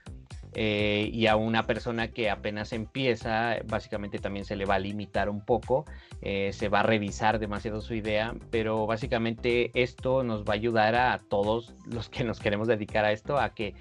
eh, 0.54 1.10
y 1.12 1.26
a 1.26 1.36
una 1.36 1.64
persona 1.66 2.08
que 2.08 2.30
apenas 2.30 2.72
empieza, 2.72 3.56
básicamente 3.66 4.18
también 4.18 4.44
se 4.44 4.56
le 4.56 4.64
va 4.64 4.76
a 4.76 4.78
limitar 4.78 5.28
un 5.28 5.44
poco, 5.44 5.84
eh, 6.22 6.52
se 6.52 6.68
va 6.68 6.80
a 6.80 6.82
revisar 6.82 7.38
demasiado 7.38 7.80
su 7.80 7.94
idea, 7.94 8.34
pero 8.50 8.86
básicamente 8.86 9.70
esto 9.74 10.22
nos 10.22 10.44
va 10.44 10.52
a 10.52 10.56
ayudar 10.56 10.94
a 10.94 11.20
todos 11.28 11.74
los 11.86 12.08
que 12.08 12.24
nos 12.24 12.40
queremos 12.40 12.66
dedicar 12.66 13.04
a 13.04 13.12
esto 13.12 13.38
a 13.38 13.54
que 13.54 13.74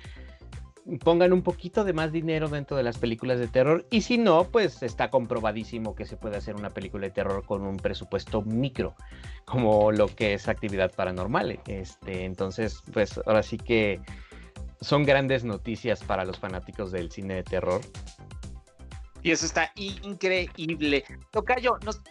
pongan 1.04 1.34
un 1.34 1.41
poquito 1.41 1.84
de 1.84 1.93
más 1.93 2.12
dinero 2.12 2.47
dentro 2.47 2.78
de 2.78 2.84
las 2.84 2.97
películas 2.97 3.39
de 3.39 3.47
terror 3.47 3.86
y 3.89 4.02
si 4.02 4.17
no, 4.17 4.45
pues 4.45 4.82
está 4.84 5.10
comprobadísimo 5.10 5.95
que 5.95 6.06
se 6.06 6.15
puede 6.15 6.38
hacer 6.38 6.56
una 6.56 6.69
película 6.69 7.08
de 7.08 7.12
terror 7.12 7.45
con 7.45 7.63
un 7.63 7.78
presupuesto 7.78 8.41
micro, 8.41 8.95
como 9.45 9.91
lo 9.91 10.08
que 10.08 10.34
es 10.34 10.47
actividad 10.47 10.91
paranormal. 10.93 11.60
Este, 11.67 12.23
entonces, 12.23 12.82
pues 12.93 13.19
ahora 13.26 13.43
sí 13.43 13.58
que 13.58 14.00
son 14.80 15.04
grandes 15.04 15.43
noticias 15.43 16.04
para 16.04 16.23
los 16.23 16.39
fanáticos 16.39 16.91
del 16.91 17.12
cine 17.12 17.36
de 17.36 17.43
terror. 17.43 17.82
Y 19.23 19.32
eso 19.32 19.45
está 19.45 19.71
increíble. 19.76 21.04
Tocayo, 21.32 21.78
nos 21.84 22.02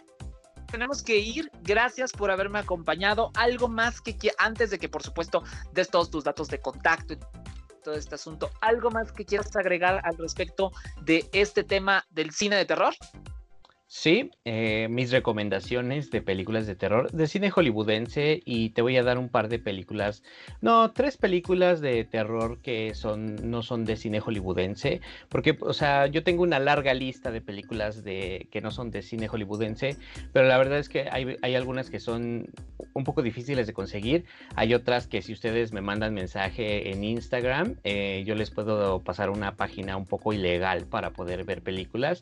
tenemos 0.67 1.01
que 1.01 1.17
ir. 1.17 1.49
Gracias 1.63 2.11
por 2.11 2.29
haberme 2.29 2.59
acompañado. 2.59 3.31
Algo 3.35 3.67
más 3.67 4.01
que, 4.01 4.17
que 4.17 4.31
antes 4.37 4.69
de 4.69 4.77
que, 4.77 4.89
por 4.89 5.01
supuesto, 5.01 5.43
des 5.73 5.89
todos 5.89 6.11
tus 6.11 6.23
datos 6.25 6.49
de 6.49 6.59
contacto 6.59 7.13
y 7.13 7.17
todo 7.87 7.95
este 7.95 8.15
asunto, 8.15 8.51
¿algo 8.59 8.91
más 8.91 9.13
que 9.13 9.23
quieras 9.23 9.55
agregar 9.55 10.01
al 10.03 10.17
respecto 10.17 10.73
de 11.03 11.29
este 11.31 11.63
tema 11.63 12.05
del 12.09 12.31
cine 12.31 12.57
de 12.57 12.65
terror? 12.65 12.93
Sí, 13.89 14.31
eh, 14.43 14.89
mis 14.89 15.11
recomendaciones 15.11 16.11
de 16.11 16.21
películas 16.21 16.67
de 16.67 16.75
terror 16.75 17.09
de 17.09 17.25
cine 17.25 17.51
hollywoodense 17.51 18.41
y 18.43 18.71
te 18.71 18.81
voy 18.81 18.97
a 18.97 19.03
dar 19.03 19.17
un 19.17 19.29
par 19.29 19.47
de 19.47 19.59
películas, 19.59 20.23
no, 20.59 20.91
tres 20.91 21.15
películas 21.15 21.79
de 21.79 22.03
terror 22.03 22.59
que 22.61 22.93
son 22.95 23.49
no 23.49 23.63
son 23.63 23.85
de 23.85 23.95
cine 23.95 24.19
hollywoodense, 24.19 24.99
porque 25.29 25.57
o 25.61 25.71
sea, 25.71 26.07
yo 26.07 26.21
tengo 26.25 26.43
una 26.43 26.59
larga 26.59 26.93
lista 26.93 27.31
de 27.31 27.39
películas 27.39 28.03
de 28.03 28.49
que 28.51 28.59
no 28.59 28.71
son 28.71 28.91
de 28.91 29.01
cine 29.03 29.29
hollywoodense, 29.29 29.95
pero 30.33 30.49
la 30.49 30.57
verdad 30.57 30.79
es 30.79 30.89
que 30.89 31.07
hay, 31.09 31.37
hay 31.41 31.55
algunas 31.55 31.89
que 31.89 32.01
son 32.01 32.51
un 32.93 33.03
poco 33.05 33.21
difíciles 33.21 33.67
de 33.67 33.73
conseguir, 33.73 34.25
hay 34.55 34.73
otras 34.73 35.07
que 35.07 35.21
si 35.21 35.31
ustedes 35.31 35.71
me 35.71 35.79
mandan 35.79 36.13
mensaje 36.13 36.91
en 36.91 37.05
Instagram, 37.05 37.77
eh, 37.85 38.23
yo 38.27 38.35
les 38.35 38.51
puedo 38.51 39.01
pasar 39.01 39.29
una 39.29 39.55
página 39.55 39.95
un 39.95 40.05
poco 40.05 40.33
ilegal 40.33 40.87
para 40.87 41.11
poder 41.11 41.45
ver 41.45 41.61
películas 41.61 42.21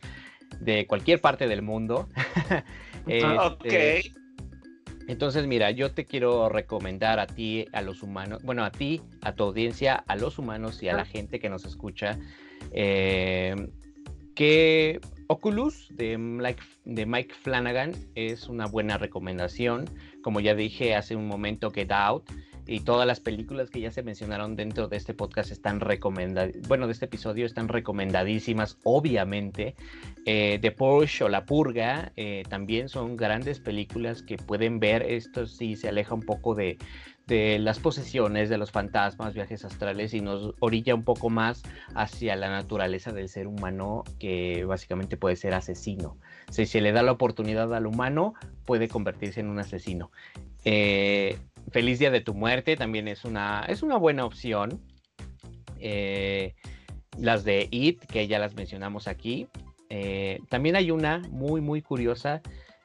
de 0.60 0.88
cualquier 0.88 1.22
parte 1.22 1.48
del 1.48 1.62
mundo. 1.62 2.10
este, 3.08 3.38
ok. 3.38 4.16
Entonces, 5.08 5.46
mira, 5.46 5.70
yo 5.72 5.92
te 5.92 6.06
quiero 6.06 6.50
recomendar 6.50 7.20
a 7.20 7.28
ti, 7.28 7.68
a 7.74 7.82
los 7.82 8.02
humanos, 8.02 8.42
bueno, 8.44 8.64
a 8.64 8.72
ti, 8.72 9.02
a 9.22 9.36
tu 9.36 9.44
audiencia, 9.44 10.04
a 10.08 10.16
los 10.16 10.40
humanos 10.40 10.82
y 10.82 10.90
a 10.90 10.94
la 10.96 11.06
gente 11.06 11.40
que 11.40 11.50
nos 11.50 11.64
escucha, 11.66 12.18
eh, 12.72 13.56
que 14.34 15.00
Oculus 15.28 15.90
de 15.92 16.18
Mike, 16.18 16.64
de 16.86 17.06
Mike 17.06 17.36
Flanagan 17.36 17.94
es 18.16 18.50
una 18.50 18.66
buena 18.66 18.98
recomendación. 18.98 19.86
Como 20.24 20.40
ya 20.40 20.56
dije 20.56 20.96
hace 20.96 21.16
un 21.16 21.28
momento, 21.28 21.72
Get 21.72 21.92
Out 21.92 22.30
y 22.68 22.82
todas 22.82 23.06
las 23.06 23.20
películas 23.20 23.70
que 23.70 23.80
ya 23.80 23.92
se 23.92 24.04
mencionaron 24.04 24.56
dentro 24.56 24.88
de 24.88 24.98
este 24.98 25.14
podcast 25.14 25.52
están 25.52 25.80
recomendadas, 25.80 26.52
bueno, 26.68 26.88
de 26.88 26.94
este 26.94 27.06
episodio 27.06 27.46
están 27.46 27.68
recomendadísimas, 27.68 28.78
obviamente. 28.84 29.76
Eh, 30.26 30.58
The 30.62 30.72
Porsche 30.72 31.26
o 31.26 31.30
La 31.30 31.46
Purga 31.46 32.12
eh, 32.16 32.44
también 32.50 32.90
son 32.90 33.16
grandes 33.16 33.60
películas 33.60 34.24
que 34.24 34.38
pueden 34.38 34.80
ver. 34.80 35.04
Esto 35.04 35.46
sí 35.46 35.76
se 35.76 35.90
aleja 35.90 36.16
un 36.16 36.24
poco 36.24 36.56
de, 36.56 36.78
de 37.28 37.60
las 37.60 37.80
posesiones, 37.80 38.50
de 38.50 38.58
los 38.58 38.72
fantasmas, 38.72 39.34
viajes 39.34 39.66
astrales 39.66 40.14
y 40.14 40.22
nos 40.22 40.54
orilla 40.60 40.96
un 40.96 41.04
poco 41.04 41.30
más 41.30 41.64
hacia 41.94 42.36
la 42.36 42.50
naturaleza 42.50 43.12
del 43.12 43.30
ser 43.30 43.48
humano 43.48 44.04
que 44.20 44.66
básicamente 44.66 45.18
puede 45.18 45.36
ser 45.36 45.54
asesino. 45.54 46.18
Si 46.50 46.66
se 46.66 46.82
le 46.82 46.92
da 46.92 47.04
la 47.04 47.12
oportunidad 47.12 47.74
al 47.74 47.86
humano, 47.88 48.34
puede 48.66 48.88
convertirse 48.88 49.40
en 49.40 49.50
un 49.50 49.60
asesino. 49.60 50.12
Eh, 50.64 51.38
Feliz 51.72 52.00
Día 52.00 52.12
de 52.12 52.22
tu 52.22 52.34
Muerte 52.34 52.76
también 52.76 53.08
es 53.08 53.26
una, 53.26 53.66
es 53.68 53.84
una 53.84 53.98
buena 53.98 54.26
opción. 54.26 54.82
Eh, 55.80 56.54
las 57.18 57.44
de 57.44 57.68
It, 57.72 58.06
que 58.06 58.28
ya 58.28 58.40
las 58.40 58.56
mencionamos 58.56 59.08
aquí. 59.08 59.48
Eh, 59.90 60.40
también 60.50 60.76
hay 60.76 60.92
una 60.92 61.20
muy, 61.30 61.62
muy 61.62 61.82
curiosa 61.82 62.42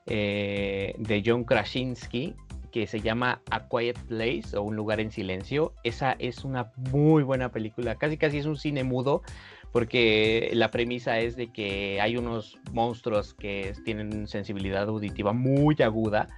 eh, 0.07 0.95
de 0.99 1.23
John 1.25 1.45
Krasinski 1.45 2.35
que 2.71 2.87
se 2.87 3.01
llama 3.01 3.43
A 3.51 3.69
Quiet 3.69 3.99
Place 4.07 4.57
o 4.57 4.63
Un 4.63 4.77
lugar 4.77 5.01
en 5.01 5.11
silencio. 5.11 5.75
Esa 5.83 6.13
es 6.19 6.45
una 6.45 6.73
muy 6.93 7.23
buena 7.23 7.51
película, 7.51 7.97
casi 7.97 8.17
casi 8.17 8.39
es 8.39 8.47
un 8.47 8.57
cine 8.57 8.85
mudo, 8.85 9.23
porque 9.73 10.51
la 10.55 10.71
premisa 10.71 11.19
es 11.21 11.37
de 11.37 11.53
que 11.53 12.01
hay 12.01 12.17
unos 12.17 12.59
monstruos 12.73 13.35
que 13.35 13.73
tienen 13.85 14.27
sensibilidad 14.27 14.89
auditiva 14.89 15.33
muy 15.33 15.77
aguda 15.83 16.29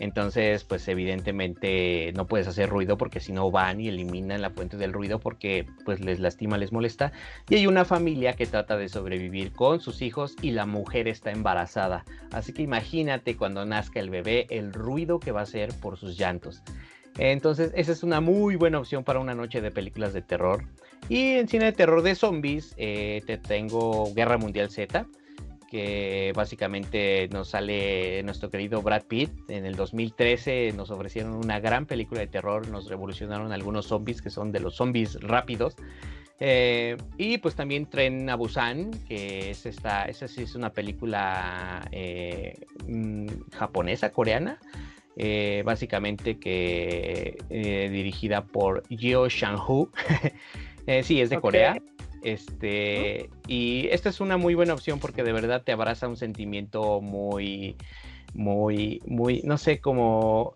entonces, 0.00 0.64
pues 0.64 0.88
evidentemente 0.88 2.10
no 2.16 2.26
puedes 2.26 2.48
hacer 2.48 2.70
ruido 2.70 2.96
porque 2.96 3.20
si 3.20 3.32
no 3.32 3.50
van 3.50 3.82
y 3.82 3.88
eliminan 3.88 4.40
la 4.40 4.48
fuente 4.48 4.78
del 4.78 4.94
ruido 4.94 5.18
porque 5.20 5.66
pues 5.84 6.00
les 6.00 6.18
lastima, 6.20 6.56
les 6.56 6.72
molesta. 6.72 7.12
Y 7.50 7.56
hay 7.56 7.66
una 7.66 7.84
familia 7.84 8.32
que 8.32 8.46
trata 8.46 8.78
de 8.78 8.88
sobrevivir 8.88 9.52
con 9.52 9.80
sus 9.80 10.00
hijos 10.00 10.36
y 10.40 10.52
la 10.52 10.64
mujer 10.64 11.06
está 11.06 11.32
embarazada. 11.32 12.06
Así 12.32 12.54
que 12.54 12.62
imagínate 12.62 13.36
cuando 13.36 13.66
nazca 13.66 14.00
el 14.00 14.08
bebé 14.08 14.46
el 14.48 14.72
ruido 14.72 15.20
que 15.20 15.32
va 15.32 15.40
a 15.40 15.42
hacer 15.42 15.68
por 15.82 15.98
sus 15.98 16.16
llantos. 16.16 16.62
Entonces, 17.18 17.70
esa 17.74 17.92
es 17.92 18.02
una 18.02 18.22
muy 18.22 18.56
buena 18.56 18.78
opción 18.78 19.04
para 19.04 19.20
una 19.20 19.34
noche 19.34 19.60
de 19.60 19.70
películas 19.70 20.14
de 20.14 20.22
terror. 20.22 20.64
Y 21.08 21.36
en 21.36 21.48
cine 21.48 21.66
de 21.66 21.72
terror 21.72 22.02
de 22.02 22.14
zombies, 22.14 22.74
eh, 22.76 23.22
te 23.26 23.38
tengo 23.38 24.12
Guerra 24.14 24.38
Mundial 24.38 24.70
Z 24.70 25.06
que 25.70 26.32
básicamente 26.34 27.28
nos 27.30 27.50
sale 27.50 28.24
nuestro 28.24 28.50
querido 28.50 28.82
Brad 28.82 29.04
Pitt. 29.04 29.30
En 29.48 29.64
el 29.64 29.76
2013 29.76 30.72
nos 30.76 30.90
ofrecieron 30.90 31.32
una 31.32 31.60
gran 31.60 31.86
película 31.86 32.20
de 32.20 32.26
terror, 32.26 32.68
nos 32.68 32.88
revolucionaron 32.88 33.52
algunos 33.52 33.86
zombies 33.86 34.20
que 34.20 34.30
son 34.30 34.50
de 34.50 34.58
los 34.58 34.74
zombies 34.74 35.20
rápidos. 35.20 35.76
Eh, 36.40 36.96
y 37.18 37.38
pues 37.38 37.54
también 37.54 37.86
Tren 37.86 38.28
a 38.30 38.34
Busan, 38.34 38.90
que 39.06 39.50
es 39.50 39.64
esta, 39.64 40.06
esa 40.06 40.26
sí 40.26 40.42
es 40.42 40.56
una 40.56 40.72
película 40.72 41.86
eh, 41.92 42.54
mm, 42.88 43.28
japonesa, 43.52 44.10
coreana, 44.10 44.58
básicamente 45.64 46.38
que 46.38 47.36
dirigida 47.48 48.42
por 48.42 48.82
Yeo 48.88 49.28
Shang-hu. 49.28 49.88
sí, 51.04 51.20
es 51.20 51.30
de 51.30 51.40
Corea. 51.40 51.76
Este, 52.22 53.30
y 53.46 53.88
esta 53.88 54.10
es 54.10 54.20
una 54.20 54.36
muy 54.36 54.54
buena 54.54 54.74
opción 54.74 54.98
porque 54.98 55.22
de 55.22 55.32
verdad 55.32 55.62
te 55.62 55.72
abraza 55.72 56.06
un 56.06 56.16
sentimiento 56.16 57.00
muy, 57.00 57.76
muy, 58.34 59.00
muy, 59.06 59.40
no 59.42 59.56
sé, 59.56 59.80
como 59.80 60.54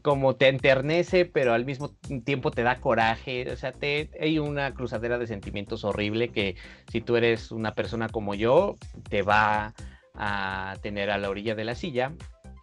como 0.00 0.36
te 0.36 0.48
enternece, 0.48 1.26
pero 1.26 1.52
al 1.52 1.66
mismo 1.66 1.90
tiempo 2.24 2.50
te 2.50 2.62
da 2.62 2.80
coraje. 2.80 3.50
O 3.50 3.56
sea, 3.56 3.72
te, 3.72 4.08
hay 4.18 4.38
una 4.38 4.72
cruzadera 4.72 5.18
de 5.18 5.26
sentimientos 5.26 5.84
horrible 5.84 6.30
que 6.30 6.56
si 6.90 7.02
tú 7.02 7.16
eres 7.16 7.52
una 7.52 7.74
persona 7.74 8.08
como 8.08 8.34
yo, 8.34 8.78
te 9.10 9.22
va 9.22 9.74
a 10.14 10.76
tener 10.82 11.10
a 11.10 11.18
la 11.18 11.28
orilla 11.28 11.54
de 11.54 11.64
la 11.64 11.74
silla. 11.74 12.12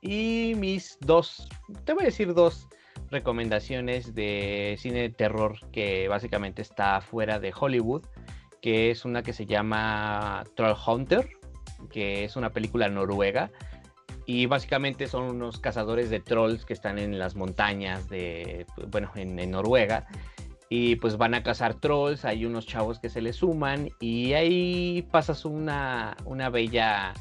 Y 0.01 0.53
mis 0.57 0.97
dos, 1.01 1.47
te 1.85 1.93
voy 1.93 2.03
a 2.03 2.07
decir 2.07 2.33
dos 2.33 2.67
recomendaciones 3.11 4.13
de 4.13 4.75
cine 4.79 5.01
de 5.01 5.09
terror 5.09 5.57
que 5.71 6.07
básicamente 6.07 6.61
está 6.61 7.01
fuera 7.01 7.39
de 7.39 7.53
Hollywood, 7.57 8.05
que 8.61 8.91
es 8.91 9.05
una 9.05 9.23
que 9.23 9.33
se 9.33 9.45
llama 9.45 10.43
Troll 10.55 10.75
Hunter, 10.85 11.29
que 11.89 12.25
es 12.25 12.35
una 12.35 12.51
película 12.51 12.89
noruega 12.89 13.51
y 14.29 14.45
básicamente 14.45 15.07
son 15.07 15.23
unos 15.23 15.59
cazadores 15.59 16.11
de 16.11 16.19
trolls 16.19 16.63
que 16.63 16.73
están 16.73 16.99
en 16.99 17.17
las 17.17 17.35
montañas 17.35 18.07
de, 18.09 18.67
bueno, 18.91 19.09
en, 19.15 19.49
Noruega. 19.49 20.05
Y 20.69 20.97
pues 20.97 21.17
van 21.17 21.33
a 21.33 21.41
cazar 21.41 21.73
trolls, 21.73 22.25
hay 22.25 22.45
unos 22.45 22.67
chavos 22.67 22.99
que 22.99 23.09
se 23.09 23.21
les 23.23 23.37
suman 23.37 23.89
y 23.99 24.33
ahí 24.33 25.01
pasas 25.11 25.45
una, 25.45 26.15
una 26.25 26.51
bella 26.51 27.13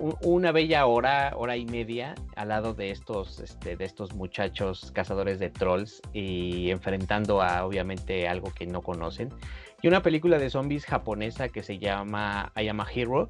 una 0.00 0.52
bella 0.52 0.86
hora, 0.86 1.32
hora 1.36 1.56
y 1.56 1.66
media 1.66 2.14
al 2.36 2.48
lado 2.48 2.74
de 2.74 2.90
estos, 2.90 3.40
este, 3.40 3.76
de 3.76 3.84
estos 3.84 4.14
muchachos 4.14 4.90
cazadores 4.92 5.38
de 5.38 5.50
trolls 5.50 6.00
y 6.12 6.70
enfrentando 6.70 7.42
a 7.42 7.64
obviamente 7.64 8.26
algo 8.28 8.52
que 8.52 8.66
no 8.66 8.82
conocen. 8.82 9.30
Y 9.82 9.88
una 9.88 10.02
película 10.02 10.38
de 10.38 10.50
zombies 10.50 10.84
japonesa 10.84 11.48
que 11.48 11.62
se 11.62 11.78
llama 11.78 12.52
I 12.56 12.68
Am 12.68 12.80
a 12.80 12.86
Hero, 12.92 13.26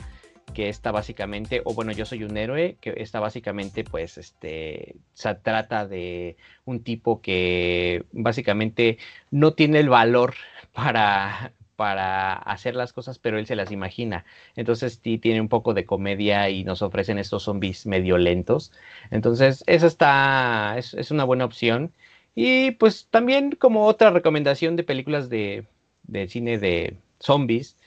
que 0.52 0.68
está 0.68 0.90
básicamente, 0.90 1.62
o 1.64 1.74
bueno, 1.74 1.92
yo 1.92 2.04
soy 2.04 2.24
un 2.24 2.36
héroe, 2.36 2.76
que 2.80 2.94
está 2.96 3.20
básicamente, 3.20 3.84
pues, 3.84 4.18
este, 4.18 4.96
se 5.14 5.34
trata 5.36 5.86
de 5.86 6.36
un 6.64 6.82
tipo 6.82 7.20
que 7.20 8.04
básicamente 8.12 8.98
no 9.30 9.52
tiene 9.52 9.80
el 9.80 9.88
valor 9.88 10.34
para, 10.72 11.52
para 11.80 12.34
hacer 12.34 12.76
las 12.76 12.92
cosas, 12.92 13.18
pero 13.18 13.38
él 13.38 13.46
se 13.46 13.56
las 13.56 13.72
imagina. 13.72 14.26
Entonces 14.54 15.00
sí 15.02 15.16
tiene 15.16 15.40
un 15.40 15.48
poco 15.48 15.72
de 15.72 15.86
comedia 15.86 16.50
y 16.50 16.62
nos 16.62 16.82
ofrecen 16.82 17.16
estos 17.18 17.44
zombies 17.44 17.86
medio 17.86 18.18
lentos. 18.18 18.70
Entonces, 19.10 19.64
esa 19.66 19.86
está, 19.86 20.74
es, 20.76 20.92
es 20.92 21.10
una 21.10 21.24
buena 21.24 21.46
opción. 21.46 21.90
Y 22.34 22.72
pues 22.72 23.08
también 23.10 23.52
como 23.52 23.86
otra 23.86 24.10
recomendación 24.10 24.76
de 24.76 24.84
películas 24.84 25.30
de, 25.30 25.64
de 26.02 26.28
cine 26.28 26.58
de 26.58 26.98
zombies, 27.18 27.78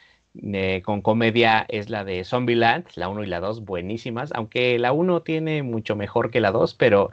con 0.84 1.04
comedia 1.04 1.64
es 1.70 1.92
la 1.92 2.04
de 2.04 2.24
Zombieland, 2.24 2.88
la 2.96 3.10
1 3.10 3.24
y 3.24 3.28
la 3.28 3.40
2, 3.42 3.64
buenísimas, 3.64 4.32
aunque 4.34 4.80
la 4.80 4.92
1 4.92 5.22
tiene 5.22 5.62
mucho 5.62 5.96
mejor 5.96 6.32
que 6.32 6.42
la 6.42 6.52
2, 6.52 6.74
pero 6.74 7.12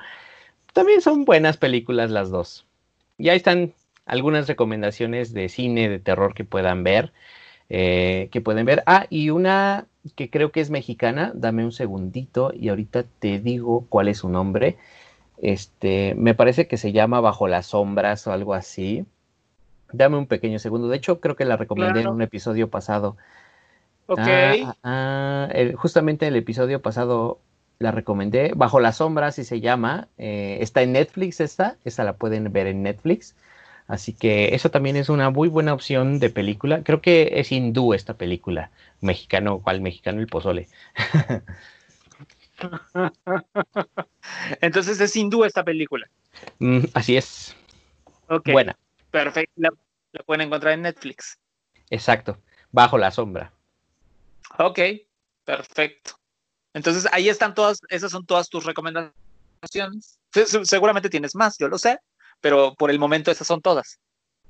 también 0.72 1.02
son 1.02 1.26
buenas 1.26 1.58
películas 1.58 2.10
las 2.10 2.30
dos. 2.30 2.64
Y 3.18 3.28
ahí 3.28 3.36
están 3.36 3.74
algunas 4.10 4.48
recomendaciones 4.48 5.32
de 5.32 5.48
cine 5.48 5.88
de 5.88 6.00
terror 6.00 6.34
que 6.34 6.44
puedan 6.44 6.82
ver, 6.82 7.12
eh, 7.68 8.28
que 8.32 8.40
pueden 8.40 8.66
ver. 8.66 8.82
Ah, 8.86 9.06
y 9.08 9.30
una 9.30 9.86
que 10.16 10.28
creo 10.30 10.50
que 10.50 10.60
es 10.60 10.70
mexicana, 10.70 11.30
dame 11.34 11.64
un 11.64 11.70
segundito 11.70 12.52
y 12.52 12.70
ahorita 12.70 13.04
te 13.20 13.38
digo 13.38 13.86
cuál 13.88 14.08
es 14.08 14.18
su 14.18 14.28
nombre. 14.28 14.76
Este, 15.40 16.14
me 16.16 16.34
parece 16.34 16.66
que 16.66 16.76
se 16.76 16.90
llama 16.90 17.20
Bajo 17.20 17.46
las 17.46 17.66
sombras 17.66 18.26
o 18.26 18.32
algo 18.32 18.54
así. 18.54 19.06
Dame 19.92 20.16
un 20.16 20.26
pequeño 20.26 20.58
segundo. 20.58 20.88
De 20.88 20.96
hecho, 20.96 21.20
creo 21.20 21.36
que 21.36 21.44
la 21.44 21.56
recomendé 21.56 22.00
en 22.00 22.08
un 22.08 22.20
episodio 22.20 22.68
pasado. 22.68 23.16
Ok. 24.06 24.18
Ah, 24.18 24.74
ah, 24.82 25.48
justamente 25.76 26.26
el 26.26 26.34
episodio 26.34 26.82
pasado 26.82 27.38
la 27.78 27.92
recomendé. 27.92 28.52
Bajo 28.56 28.80
la 28.80 28.90
sombra, 28.90 29.28
así 29.28 29.44
se 29.44 29.60
llama. 29.60 30.08
Eh, 30.18 30.58
está 30.60 30.82
en 30.82 30.92
Netflix 30.92 31.40
esta. 31.40 31.76
Esta 31.84 32.02
la 32.02 32.14
pueden 32.14 32.52
ver 32.52 32.66
en 32.66 32.82
Netflix. 32.82 33.36
Así 33.90 34.12
que 34.12 34.54
eso 34.54 34.70
también 34.70 34.94
es 34.94 35.08
una 35.08 35.30
muy 35.30 35.48
buena 35.48 35.74
opción 35.74 36.20
de 36.20 36.30
película. 36.30 36.84
Creo 36.84 37.02
que 37.02 37.32
es 37.34 37.50
hindú 37.50 37.92
esta 37.92 38.14
película. 38.14 38.70
Mexicano, 39.00 39.60
¿cuál 39.60 39.80
mexicano? 39.80 40.20
El 40.20 40.28
pozole. 40.28 40.68
Entonces 44.60 45.00
es 45.00 45.16
hindú 45.16 45.44
esta 45.44 45.64
película. 45.64 46.08
Mm, 46.60 46.84
así 46.94 47.16
es. 47.16 47.56
Ok. 48.28 48.52
Buena. 48.52 48.78
Perfecto, 49.10 49.54
la, 49.56 49.70
pueden 50.24 50.42
encontrar 50.42 50.74
en 50.74 50.82
Netflix. 50.82 51.36
Exacto, 51.90 52.38
bajo 52.70 52.96
la 52.96 53.10
sombra. 53.10 53.52
Ok, 54.58 54.78
perfecto. 55.44 56.12
Entonces 56.74 57.08
ahí 57.10 57.28
están 57.28 57.56
todas, 57.56 57.80
esas 57.88 58.12
son 58.12 58.24
todas 58.24 58.48
tus 58.48 58.64
recomendaciones. 58.64 60.20
Seguramente 60.62 61.10
tienes 61.10 61.34
más, 61.34 61.58
yo 61.58 61.66
lo 61.66 61.76
sé, 61.76 61.98
pero 62.40 62.74
por 62.74 62.90
el 62.90 62.98
momento 62.98 63.30
esas 63.30 63.46
son 63.46 63.60
todas. 63.60 64.00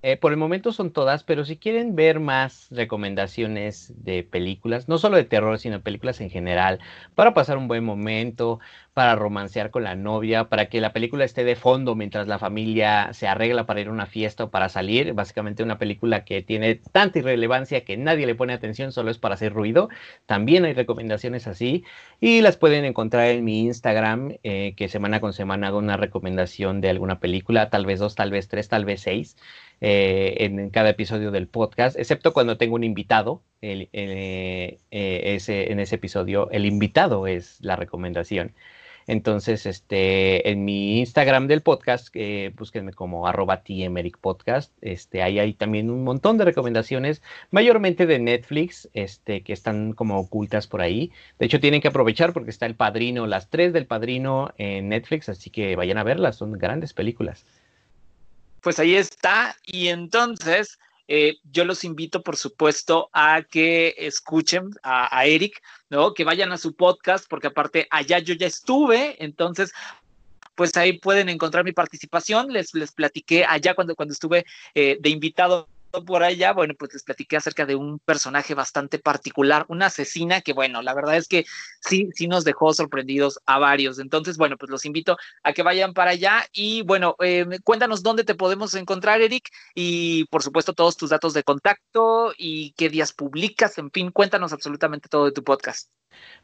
Eh, 0.03 0.17
por 0.17 0.33
el 0.33 0.39
momento 0.39 0.73
son 0.73 0.93
todas, 0.93 1.25
pero 1.25 1.45
si 1.45 1.59
quieren 1.59 1.95
ver 1.95 2.21
más 2.21 2.69
recomendaciones 2.71 3.93
de 4.03 4.23
películas, 4.23 4.89
no 4.89 4.97
solo 4.97 5.19
de 5.19 5.25
terror, 5.25 5.59
sino 5.59 5.83
películas 5.83 6.23
en 6.23 6.31
general, 6.31 6.79
para 7.15 7.35
pasar 7.35 7.59
un 7.59 7.69
buen 7.69 7.85
momento, 7.85 8.61
para 8.95 9.15
romancear 9.15 9.71
con 9.71 9.85
la 9.85 9.97
novia, 9.97 10.49
para 10.49 10.71
que 10.71 10.81
la 10.81 10.95
película 10.95 11.25
esté 11.25 11.45
de 11.45 11.55
fondo 11.55 11.95
mientras 11.97 12.29
la 12.29 12.39
familia 12.39 13.13
se 13.13 13.29
arregla 13.29 13.67
para 13.67 13.83
ir 13.83 13.89
a 13.89 13.93
una 13.93 14.07
fiesta 14.07 14.45
o 14.45 14.51
para 14.51 14.71
salir, 14.71 15.13
básicamente 15.13 15.63
una 15.63 15.77
película 15.77 16.25
que 16.25 16.41
tiene 16.41 16.77
tanta 16.77 17.19
irrelevancia 17.19 17.85
que 17.85 17.99
nadie 17.99 18.27
le 18.27 18.35
pone 18.35 18.55
atención, 18.55 18.93
solo 18.93 19.11
es 19.11 19.19
para 19.19 19.35
hacer 19.35 19.53
ruido, 19.53 19.91
también 20.25 20.65
hay 20.65 20.73
recomendaciones 20.73 21.47
así 21.47 21.85
y 22.21 22.41
las 22.41 22.57
pueden 22.57 22.87
encontrar 22.87 23.27
en 23.29 23.45
mi 23.45 23.61
Instagram, 23.61 24.37
eh, 24.45 24.75
que 24.77 24.89
semana 24.89 25.21
con 25.21 25.35
semana 25.35 25.69
hago 25.69 25.79
una 25.79 25.99
recomendación 25.99 26.81
de 26.81 26.89
alguna 26.89 27.21
película, 27.21 27.69
tal 27.69 27.85
vez 27.85 27.99
dos, 28.01 28.15
tal 28.15 28.31
vez 28.31 28.49
tres, 28.49 28.69
tal 28.69 28.87
vez 28.87 29.03
seis. 29.03 29.37
Eh, 29.81 30.37
en, 30.41 30.71
cada 30.71 30.91
episodio 30.91 31.31
del 31.31 31.49
podcast, 31.49 31.99
excepto 31.99 32.33
cuando 32.33 32.59
tengo 32.59 32.75
un 32.75 32.85
invitado. 32.85 33.43
Eh, 33.63 34.79
ese, 34.91 35.73
en 35.73 35.81
ese 35.81 35.97
episodio, 35.97 36.51
el 36.51 36.67
invitado 36.67 37.27
es 37.27 37.59
la 37.61 37.77
recomendación. 37.77 38.55
Entonces, 39.07 39.67
este, 39.67 40.51
en 40.51 40.65
mi 40.65 41.01
Instagram 41.01 41.49
del 41.49 41.63
podcast, 41.63 42.09
eh, 42.15 42.53
búsquenme 42.57 42.93
como 42.93 43.27
arroba 43.27 43.63
podcast. 44.21 44.73
Este, 44.83 45.23
ahí 45.23 45.39
hay 45.39 45.55
también 45.55 45.91
un 45.91 46.05
montón 46.05 46.39
de 46.39 46.45
recomendaciones, 46.45 47.23
mayormente 47.51 48.07
de 48.07 48.19
Netflix, 48.21 48.89
este, 48.95 49.43
que 49.43 49.53
están 49.53 49.95
como 49.95 50.19
ocultas 50.19 50.67
por 50.69 50.81
ahí. 50.81 51.11
De 51.39 51.47
hecho, 51.47 51.59
tienen 51.61 51.81
que 51.81 51.89
aprovechar 51.89 52.33
porque 52.33 52.51
está 52.51 52.67
El 52.67 52.77
Padrino, 52.77 53.27
las 53.27 53.51
tres 53.51 53.73
del 53.73 53.87
Padrino 53.87 54.53
en 54.59 54.91
Netflix, 54.91 55.29
así 55.29 55.51
que 55.51 55.75
vayan 55.77 55.99
a 55.99 56.05
verlas, 56.05 56.37
son 56.37 56.53
grandes 56.53 56.93
películas 56.93 57.47
pues 58.63 58.79
ahí 58.79 58.97
está. 58.97 59.57
Y 59.65 59.89
entonces 59.89 60.79
eh, 61.09 61.39
yo 61.43 61.65
los 61.65 61.83
invito, 61.85 62.23
por 62.23 62.37
supuesto, 62.37 63.11
a 63.13 63.43
que 63.43 63.95
escuchen 63.99 64.71
a, 64.83 65.27
Eric, 65.27 65.61
¿no? 65.89 66.15
Que 66.15 66.25
vayan 66.25 66.53
a 66.53 66.59
su 66.59 66.77
podcast, 66.77 67.27
porque 67.29 67.49
aparte 67.49 67.89
allá 67.91 68.21
yo 68.21 68.35
ya 68.35 68.47
estuve, 68.47 69.17
entonces 69.23 69.73
pues 70.55 70.77
ahí 70.77 70.99
pueden 70.99 71.29
encontrar 71.29 71.65
mi 71.65 71.73
participación. 71.73 72.53
Les, 72.53 72.75
les 72.75 72.93
platiqué 72.93 73.45
allá 73.45 73.75
cuando, 73.75 73.97
cuando 73.97 74.13
estuve 74.13 74.45
eh, 74.75 74.99
de 75.01 75.11
invitado 75.11 75.69
por 76.07 76.23
allá, 76.23 76.53
bueno, 76.53 76.75
pues 76.79 76.93
les 76.93 77.03
platiqué 77.03 77.37
acerca 77.37 77.67
de 77.67 77.75
un 77.75 77.99
personaje 77.99 78.55
bastante 78.55 78.99
particular, 78.99 79.65
una 79.69 79.87
asesina 79.87 80.41
que, 80.41 80.53
bueno, 80.53 80.83
la 80.83 80.95
verdad 80.95 81.17
es 81.17 81.29
que 81.29 81.45
sí, 81.81 82.09
sí 82.15 82.29
nos 82.29 82.45
dejó 82.45 82.73
sorprendidos 82.73 83.41
a 83.47 83.59
varios. 83.59 83.99
Entonces, 83.99 84.37
bueno, 84.37 84.57
pues 84.57 84.71
los 84.71 84.85
invito 84.85 85.17
a 85.43 85.53
que 85.53 85.63
vayan 85.63 85.93
para 85.93 86.13
allá 86.13 86.45
y, 86.53 86.83
bueno, 86.83 87.17
eh, 87.21 87.47
cuéntanos 87.65 88.03
dónde 88.03 88.25
te 88.25 88.35
podemos 88.35 88.75
encontrar, 88.75 89.21
Eric, 89.21 89.49
y 89.75 90.25
por 90.27 90.43
supuesto 90.43 90.73
todos 90.73 90.97
tus 90.97 91.11
datos 91.11 91.35
de 91.35 91.43
contacto 91.43 92.33
y 92.37 92.73
qué 92.73 92.89
días 92.89 93.13
publicas, 93.13 93.79
en 93.79 93.91
fin, 93.91 94.11
cuéntanos 94.11 94.53
absolutamente 94.53 95.09
todo 95.09 95.27
de 95.27 95.33
tu 95.33 95.43
podcast. 95.43 95.91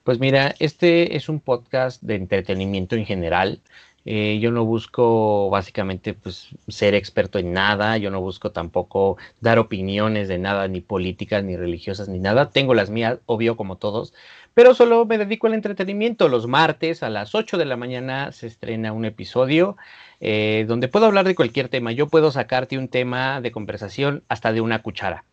Pues 0.04 0.18
mira, 0.18 0.54
este 0.58 1.16
es 1.16 1.28
un 1.28 1.40
podcast 1.40 2.02
de 2.02 2.14
entretenimiento 2.14 2.94
en 2.94 3.06
general. 3.06 3.60
Eh, 4.08 4.38
yo 4.40 4.52
no 4.52 4.64
busco 4.64 5.50
básicamente 5.50 6.14
pues, 6.14 6.50
ser 6.68 6.94
experto 6.94 7.40
en 7.40 7.52
nada, 7.52 7.98
yo 7.98 8.10
no 8.12 8.20
busco 8.20 8.52
tampoco 8.52 9.16
dar 9.40 9.58
opiniones 9.58 10.28
de 10.28 10.38
nada, 10.38 10.68
ni 10.68 10.80
políticas, 10.80 11.42
ni 11.42 11.56
religiosas, 11.56 12.08
ni 12.08 12.20
nada. 12.20 12.50
Tengo 12.50 12.72
las 12.72 12.88
mías, 12.88 13.18
obvio, 13.26 13.56
como 13.56 13.76
todos, 13.78 14.14
pero 14.54 14.74
solo 14.74 15.04
me 15.06 15.18
dedico 15.18 15.48
al 15.48 15.54
entretenimiento. 15.54 16.28
Los 16.28 16.46
martes 16.46 17.02
a 17.02 17.10
las 17.10 17.34
8 17.34 17.58
de 17.58 17.64
la 17.64 17.76
mañana 17.76 18.30
se 18.30 18.46
estrena 18.46 18.92
un 18.92 19.04
episodio 19.04 19.76
eh, 20.20 20.64
donde 20.68 20.86
puedo 20.86 21.06
hablar 21.06 21.26
de 21.26 21.34
cualquier 21.34 21.68
tema. 21.68 21.90
Yo 21.90 22.06
puedo 22.06 22.30
sacarte 22.30 22.78
un 22.78 22.88
tema 22.88 23.40
de 23.40 23.50
conversación 23.50 24.22
hasta 24.28 24.52
de 24.52 24.60
una 24.60 24.82
cuchara. 24.82 25.24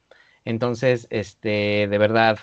Entonces, 0.46 1.08
este, 1.12 1.88
de 1.88 1.98
verdad, 2.00 2.40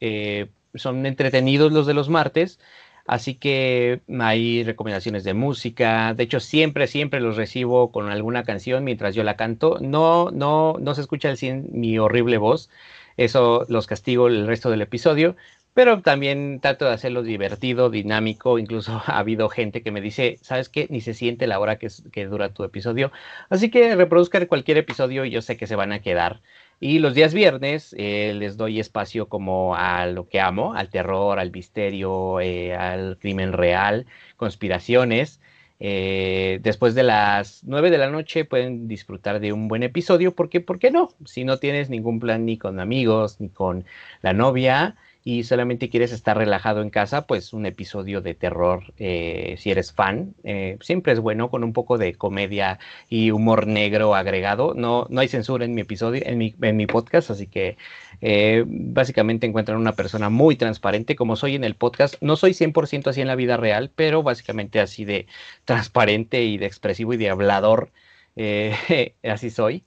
eh, 0.00 0.48
son 0.74 1.06
entretenidos 1.06 1.72
los 1.72 1.86
de 1.86 1.94
los 1.94 2.08
martes. 2.08 2.60
Así 3.06 3.34
que 3.34 4.00
hay 4.20 4.62
recomendaciones 4.64 5.24
de 5.24 5.34
música. 5.34 6.14
De 6.14 6.24
hecho, 6.24 6.40
siempre, 6.40 6.86
siempre 6.86 7.20
los 7.20 7.36
recibo 7.36 7.90
con 7.92 8.08
alguna 8.10 8.44
canción 8.44 8.84
mientras 8.84 9.14
yo 9.14 9.24
la 9.24 9.36
canto. 9.36 9.78
No, 9.80 10.30
no, 10.30 10.76
no 10.80 10.94
se 10.94 11.00
escucha 11.00 11.28
al 11.28 11.36
100 11.36 11.68
mi 11.72 11.98
horrible 11.98 12.38
voz. 12.38 12.70
Eso 13.16 13.66
los 13.68 13.86
castigo 13.86 14.28
el 14.28 14.46
resto 14.46 14.70
del 14.70 14.82
episodio. 14.82 15.36
Pero 15.74 16.02
también 16.02 16.60
trato 16.60 16.84
de 16.84 16.92
hacerlo 16.92 17.22
divertido, 17.22 17.90
dinámico. 17.90 18.58
Incluso 18.58 19.02
ha 19.06 19.18
habido 19.18 19.48
gente 19.48 19.82
que 19.82 19.90
me 19.90 20.00
dice, 20.00 20.38
¿sabes 20.42 20.68
qué? 20.68 20.86
Ni 20.90 21.00
se 21.00 21.14
siente 21.14 21.46
la 21.46 21.58
hora 21.60 21.78
que, 21.78 21.88
que 22.12 22.26
dura 22.26 22.52
tu 22.52 22.64
episodio. 22.64 23.10
Así 23.48 23.70
que 23.70 23.94
reproduzcan 23.96 24.46
cualquier 24.46 24.78
episodio 24.78 25.24
y 25.24 25.30
yo 25.30 25.42
sé 25.42 25.56
que 25.56 25.66
se 25.66 25.76
van 25.76 25.92
a 25.92 26.00
quedar. 26.02 26.40
Y 26.84 26.98
los 26.98 27.14
días 27.14 27.32
viernes 27.32 27.94
eh, 27.96 28.34
les 28.34 28.56
doy 28.56 28.80
espacio 28.80 29.28
como 29.28 29.76
a 29.76 30.04
lo 30.06 30.26
que 30.28 30.40
amo, 30.40 30.74
al 30.74 30.90
terror, 30.90 31.38
al 31.38 31.52
misterio, 31.52 32.40
eh, 32.40 32.74
al 32.74 33.18
crimen 33.20 33.52
real, 33.52 34.06
conspiraciones. 34.36 35.40
Eh, 35.78 36.58
después 36.60 36.96
de 36.96 37.04
las 37.04 37.62
9 37.62 37.88
de 37.92 37.98
la 37.98 38.10
noche 38.10 38.44
pueden 38.44 38.88
disfrutar 38.88 39.38
de 39.38 39.52
un 39.52 39.68
buen 39.68 39.84
episodio, 39.84 40.34
porque 40.34 40.60
¿por 40.60 40.80
qué 40.80 40.90
no? 40.90 41.10
Si 41.24 41.44
no 41.44 41.58
tienes 41.58 41.88
ningún 41.88 42.18
plan 42.18 42.44
ni 42.44 42.58
con 42.58 42.80
amigos, 42.80 43.40
ni 43.40 43.48
con 43.48 43.84
la 44.20 44.32
novia, 44.32 44.96
y 45.24 45.44
solamente 45.44 45.88
quieres 45.88 46.12
estar 46.12 46.36
relajado 46.36 46.82
en 46.82 46.90
casa, 46.90 47.26
pues 47.26 47.52
un 47.52 47.64
episodio 47.66 48.20
de 48.20 48.34
terror, 48.34 48.92
eh, 48.98 49.54
si 49.58 49.70
eres 49.70 49.92
fan, 49.92 50.34
eh, 50.42 50.78
siempre 50.80 51.12
es 51.12 51.20
bueno 51.20 51.48
con 51.48 51.62
un 51.62 51.72
poco 51.72 51.96
de 51.96 52.14
comedia 52.14 52.80
y 53.08 53.30
humor 53.30 53.66
negro 53.68 54.14
agregado. 54.16 54.74
No, 54.74 55.06
no 55.10 55.20
hay 55.20 55.28
censura 55.28 55.64
en 55.64 55.74
mi 55.74 55.82
episodio, 55.82 56.22
en 56.24 56.38
mi, 56.38 56.54
en 56.60 56.76
mi 56.76 56.86
podcast, 56.86 57.30
así 57.30 57.46
que 57.46 57.76
eh, 58.20 58.64
básicamente 58.66 59.46
encuentran 59.46 59.78
una 59.78 59.94
persona 59.94 60.28
muy 60.28 60.56
transparente 60.56 61.14
como 61.14 61.36
soy 61.36 61.54
en 61.54 61.64
el 61.64 61.76
podcast. 61.76 62.16
No 62.20 62.36
soy 62.36 62.52
100% 62.52 63.08
así 63.08 63.20
en 63.20 63.28
la 63.28 63.36
vida 63.36 63.56
real, 63.56 63.92
pero 63.94 64.24
básicamente 64.24 64.80
así 64.80 65.04
de 65.04 65.26
transparente 65.64 66.42
y 66.42 66.58
de 66.58 66.66
expresivo 66.66 67.14
y 67.14 67.16
de 67.16 67.30
hablador, 67.30 67.92
así 69.22 69.50
soy. 69.50 69.84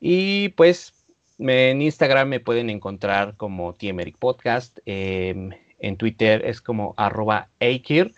Y 0.00 0.48
pues 0.50 0.94
en 1.48 1.82
Instagram 1.82 2.28
me 2.28 2.40
pueden 2.40 2.70
encontrar 2.70 3.36
como 3.36 3.74
Tiemeric 3.74 4.16
Podcast. 4.18 4.78
Em, 4.86 5.50
en 5.78 5.96
Twitter 5.96 6.44
es 6.44 6.60
como 6.60 6.94
arroba 6.96 7.48
Eikir. 7.60 8.12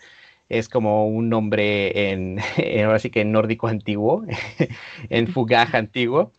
Es 0.47 0.69
como 0.69 1.07
un 1.07 1.29
nombre 1.29 2.11
en, 2.11 2.39
ahora 2.85 2.99
sí 2.99 3.09
que 3.09 3.21
en 3.21 3.31
nórdico 3.31 3.67
antiguo, 3.67 4.23
en 5.09 5.27
fugaj 5.27 5.73
antiguo. 5.75 6.31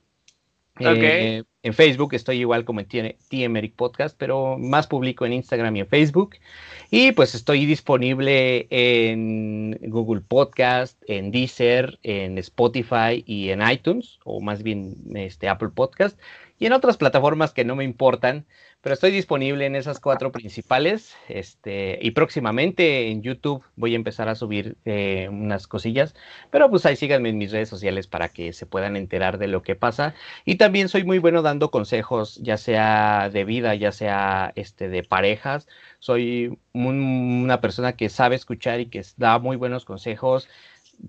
Eh, 0.79 1.43
en 1.67 1.75
Facebook 1.75 2.15
estoy 2.15 2.39
igual 2.39 2.65
como 2.65 2.79
en 2.81 3.17
Tiemeric 3.29 3.75
Podcast, 3.75 4.17
pero 4.17 4.57
más 4.57 4.87
publico 4.87 5.27
en 5.27 5.33
Instagram 5.33 5.75
y 5.75 5.81
en 5.81 5.89
Facebook. 5.89 6.37
Y 6.93 7.11
pues 7.11 7.35
estoy 7.35 7.67
disponible 7.67 8.69
en 8.71 9.77
Google 9.83 10.21
Podcast, 10.21 11.03
en 11.09 11.33
Deezer, 11.33 11.99
en 12.05 12.39
Spotify 12.39 13.25
y 13.27 13.51
en 13.51 13.69
iTunes, 13.69 14.21
o 14.23 14.41
más 14.41 14.63
bien 14.63 14.95
este, 15.17 15.49
Apple 15.49 15.71
Podcast 15.75 16.17
y 16.59 16.67
en 16.67 16.73
otras 16.73 16.97
plataformas 16.97 17.53
que 17.53 17.65
no 17.65 17.77
me 17.77 17.85
importan, 17.85 18.47
pero 18.87 18.95
estoy 18.95 19.11
disponible 19.11 19.67
en 19.67 19.75
esas 19.75 19.99
cuatro 19.99 20.31
principales. 20.31 21.17
Este, 21.29 21.99
y 22.01 22.13
próximamente 22.13 23.09
en 23.09 23.21
YouTube 23.21 23.65
voy 23.75 23.95
a 23.95 23.97
empezar 23.97 24.29
a 24.29 24.37
subir 24.37 24.77
eh, 24.85 25.27
unas 25.29 25.67
cosillas, 25.67 26.15
pero 26.53 26.71
pues 26.71 26.87
ahí 26.87 26.95
síganme 26.95 27.31
en 27.31 27.37
mis 27.37 27.51
redes 27.51 27.69
sociales 27.69 28.07
para 28.07 28.29
que 28.29 28.53
se 28.53 28.65
puedan 28.65 28.95
enterar 28.97 29.39
de 29.39 29.49
lo 29.49 29.65
que 29.65 29.75
pasa. 29.75 30.15
Y 30.45 30.55
también 30.55 30.89
soy 30.89 31.03
muy 31.03 31.19
bueno 31.19 31.43
dando 31.43 31.73
consejos, 31.73 32.37
ya 32.45 32.59
sea 32.59 33.29
de 33.29 33.45
vida, 33.45 33.75
ya 33.75 33.91
sea 33.91 34.53
este, 34.55 34.89
de 34.89 35.03
parejas. 35.03 35.67
Soy 35.99 36.57
una 36.73 37.61
persona 37.61 37.95
que 37.95 38.09
sabe 38.09 38.37
escuchar 38.37 38.79
y 38.79 38.87
que 38.87 39.03
da 39.17 39.41
muy 39.41 39.57
buenos 39.57 39.85
consejos 39.85 40.47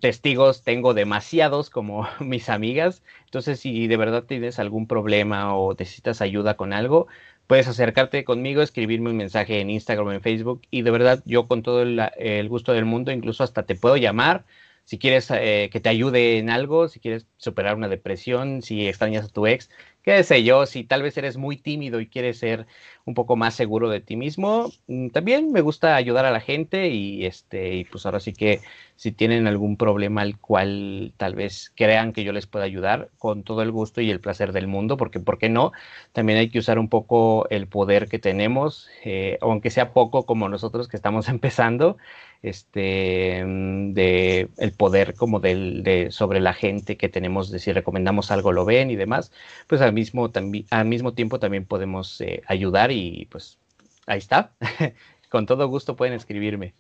testigos 0.01 0.63
tengo 0.63 0.93
demasiados 0.93 1.69
como 1.69 2.07
mis 2.19 2.49
amigas. 2.49 3.03
Entonces, 3.25 3.59
si 3.59 3.88
de 3.88 3.97
verdad 3.97 4.23
tienes 4.23 4.59
algún 4.59 4.88
problema 4.88 5.55
o 5.55 5.73
necesitas 5.73 6.21
ayuda 6.21 6.57
con 6.57 6.73
algo, 6.73 7.07
puedes 7.48 7.68
acercarte 7.68 8.24
conmigo, 8.26 8.62
escribirme 8.62 9.10
un 9.10 9.18
mensaje 9.18 9.62
en 9.62 9.70
Instagram 9.70 10.08
o 10.08 10.12
en 10.12 10.22
Facebook. 10.22 10.62
Y 10.70 10.82
de 10.84 10.91
verdad, 10.91 11.24
yo 11.26 11.48
con 11.48 11.64
todo 11.64 11.82
el, 11.82 12.50
gusto 12.50 12.74
del 12.74 12.86
mundo, 12.86 13.12
incluso 13.12 13.43
hasta 13.43 13.64
te 13.64 13.76
puedo 13.76 13.98
llamar. 13.98 14.45
Si 14.84 15.00
quieres 15.00 15.30
eh, 15.32 15.70
que 15.72 15.80
te 15.80 15.89
ayude 15.89 16.38
en 16.38 16.50
algo, 16.50 16.88
si 16.88 17.00
quieres 17.00 17.28
superar 17.38 17.76
una 17.76 17.89
depresión, 17.89 18.62
si 18.62 18.88
extrañas 18.88 19.26
a 19.26 19.30
tu 19.30 19.48
ex, 19.48 19.70
qué 20.08 20.24
sé 20.24 20.41
yo, 20.41 20.66
si 20.66 20.86
tal 20.86 21.03
vez 21.03 21.18
eres 21.18 21.36
muy 21.36 21.58
tímido 21.58 21.99
y 21.99 22.08
quieres 22.08 22.39
ser 22.39 22.66
un 23.03 23.14
poco 23.14 23.36
más 23.36 23.55
seguro 23.55 23.89
de 23.89 23.99
ti 23.99 24.16
mismo, 24.16 24.72
mm, 24.88 25.10
también 25.10 25.51
me 25.51 25.60
gusta 25.60 25.97
ayudar 25.97 26.24
a 26.26 26.32
la 26.32 26.39
gente 26.39 26.88
y 26.88 27.26
este 27.26 27.76
y 27.76 27.84
pues 27.84 28.05
ahora 28.05 28.22
sí 28.22 28.32
que 28.32 28.62
si 28.95 29.12
tienen 29.12 29.47
algún 29.47 29.76
problema 29.76 30.22
al 30.22 30.39
cual 30.39 31.14
tal 31.18 31.36
vez 31.36 31.74
crean 31.76 32.14
que 32.14 32.24
yo 32.24 32.32
les 32.32 32.47
pueda 32.47 32.64
ayudar 32.64 33.10
con 33.18 33.43
todo 33.43 33.62
el 33.62 33.72
gusto 33.72 33.99
y 33.99 34.10
el 34.10 34.22
placer 34.22 34.53
del 34.53 34.68
mundo, 34.68 34.95
porque 34.95 35.20
por 35.20 35.38
qué 35.39 35.49
no, 35.49 35.74
también 36.14 36.39
hay 36.39 36.49
que 36.49 36.60
usar 36.60 36.80
un 36.80 36.88
poco 36.88 37.47
el 37.49 37.68
poder 37.68 38.08
que 38.08 38.18
tenemos, 38.18 38.89
eh, 39.03 39.38
aunque 39.41 39.70
sea 39.72 39.91
poco 39.93 40.26
como 40.26 40.47
nosotros 40.47 40.88
que 40.88 40.95
estamos 40.95 41.28
empezando, 41.30 41.97
este 42.43 43.43
mm, 43.45 43.93
de 43.93 44.49
el 44.58 44.74
poder 44.74 45.16
como 45.16 45.39
del 45.39 45.84
de 45.84 46.12
sobre 46.12 46.39
la 46.39 46.53
gente 46.53 46.97
que 46.97 47.10
tenemos 47.10 47.51
de 47.51 47.60
si 47.60 47.72
recomendamos 47.74 48.32
algo 48.32 48.51
lo 48.51 48.66
ven 48.66 48.91
y 48.91 48.95
demás, 48.95 49.32
pues 49.68 49.82
al 49.82 49.93
mismo, 49.98 50.32
al 50.70 50.86
mismo 50.86 51.14
tiempo 51.14 51.39
también 51.39 51.66
podemos 51.66 52.22
eh, 52.22 52.43
ayudar 52.48 52.91
y 52.91 53.28
pues 53.32 53.58
ahí 54.06 54.20
está. 54.20 54.52
Con 55.30 55.45
todo 55.45 55.68
gusto 55.68 55.95
pueden 55.95 56.14
escribirme. 56.14 56.74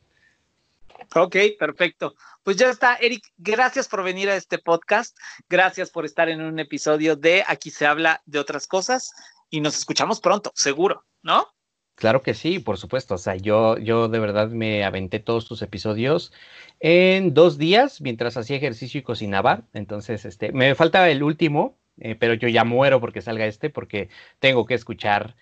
Ok, 1.15 1.35
perfecto. 1.57 2.15
Pues 2.43 2.57
ya 2.57 2.69
está, 2.69 2.95
Eric. 2.95 3.23
Gracias 3.37 3.87
por 3.87 4.03
venir 4.03 4.29
a 4.29 4.35
este 4.35 4.59
podcast. 4.59 5.17
Gracias 5.49 5.89
por 5.89 6.05
estar 6.05 6.29
en 6.29 6.41
un 6.41 6.59
episodio 6.59 7.15
de 7.15 7.43
Aquí 7.47 7.71
se 7.71 7.85
habla 7.85 8.21
de 8.25 8.39
otras 8.39 8.67
cosas 8.67 9.13
y 9.49 9.61
nos 9.61 9.77
escuchamos 9.77 10.19
pronto, 10.19 10.51
seguro, 10.55 11.05
¿no? 11.23 11.47
Claro 11.95 12.21
que 12.21 12.35
sí, 12.35 12.59
por 12.59 12.77
supuesto. 12.77 13.15
O 13.15 13.17
sea, 13.17 13.35
yo, 13.35 13.77
yo 13.79 14.07
de 14.07 14.19
verdad 14.19 14.49
me 14.49 14.83
aventé 14.83 15.19
todos 15.19 15.47
tus 15.47 15.63
episodios 15.63 16.31
en 16.79 17.33
dos 17.33 17.57
días 17.57 18.01
mientras 18.01 18.37
hacía 18.37 18.57
ejercicio 18.57 18.99
y 18.99 19.03
cocinaba. 19.03 19.63
Entonces, 19.73 20.23
este, 20.23 20.51
me 20.51 20.75
falta 20.75 21.09
el 21.09 21.23
último, 21.23 21.75
eh, 21.99 22.15
pero 22.15 22.33
yo 22.33 22.47
ya 22.47 22.63
muero 22.63 22.99
porque 22.99 23.21
salga 23.21 23.45
este, 23.45 23.69
porque 23.69 24.09
tengo 24.39 24.65
que 24.65 24.75
escuchar 24.75 25.35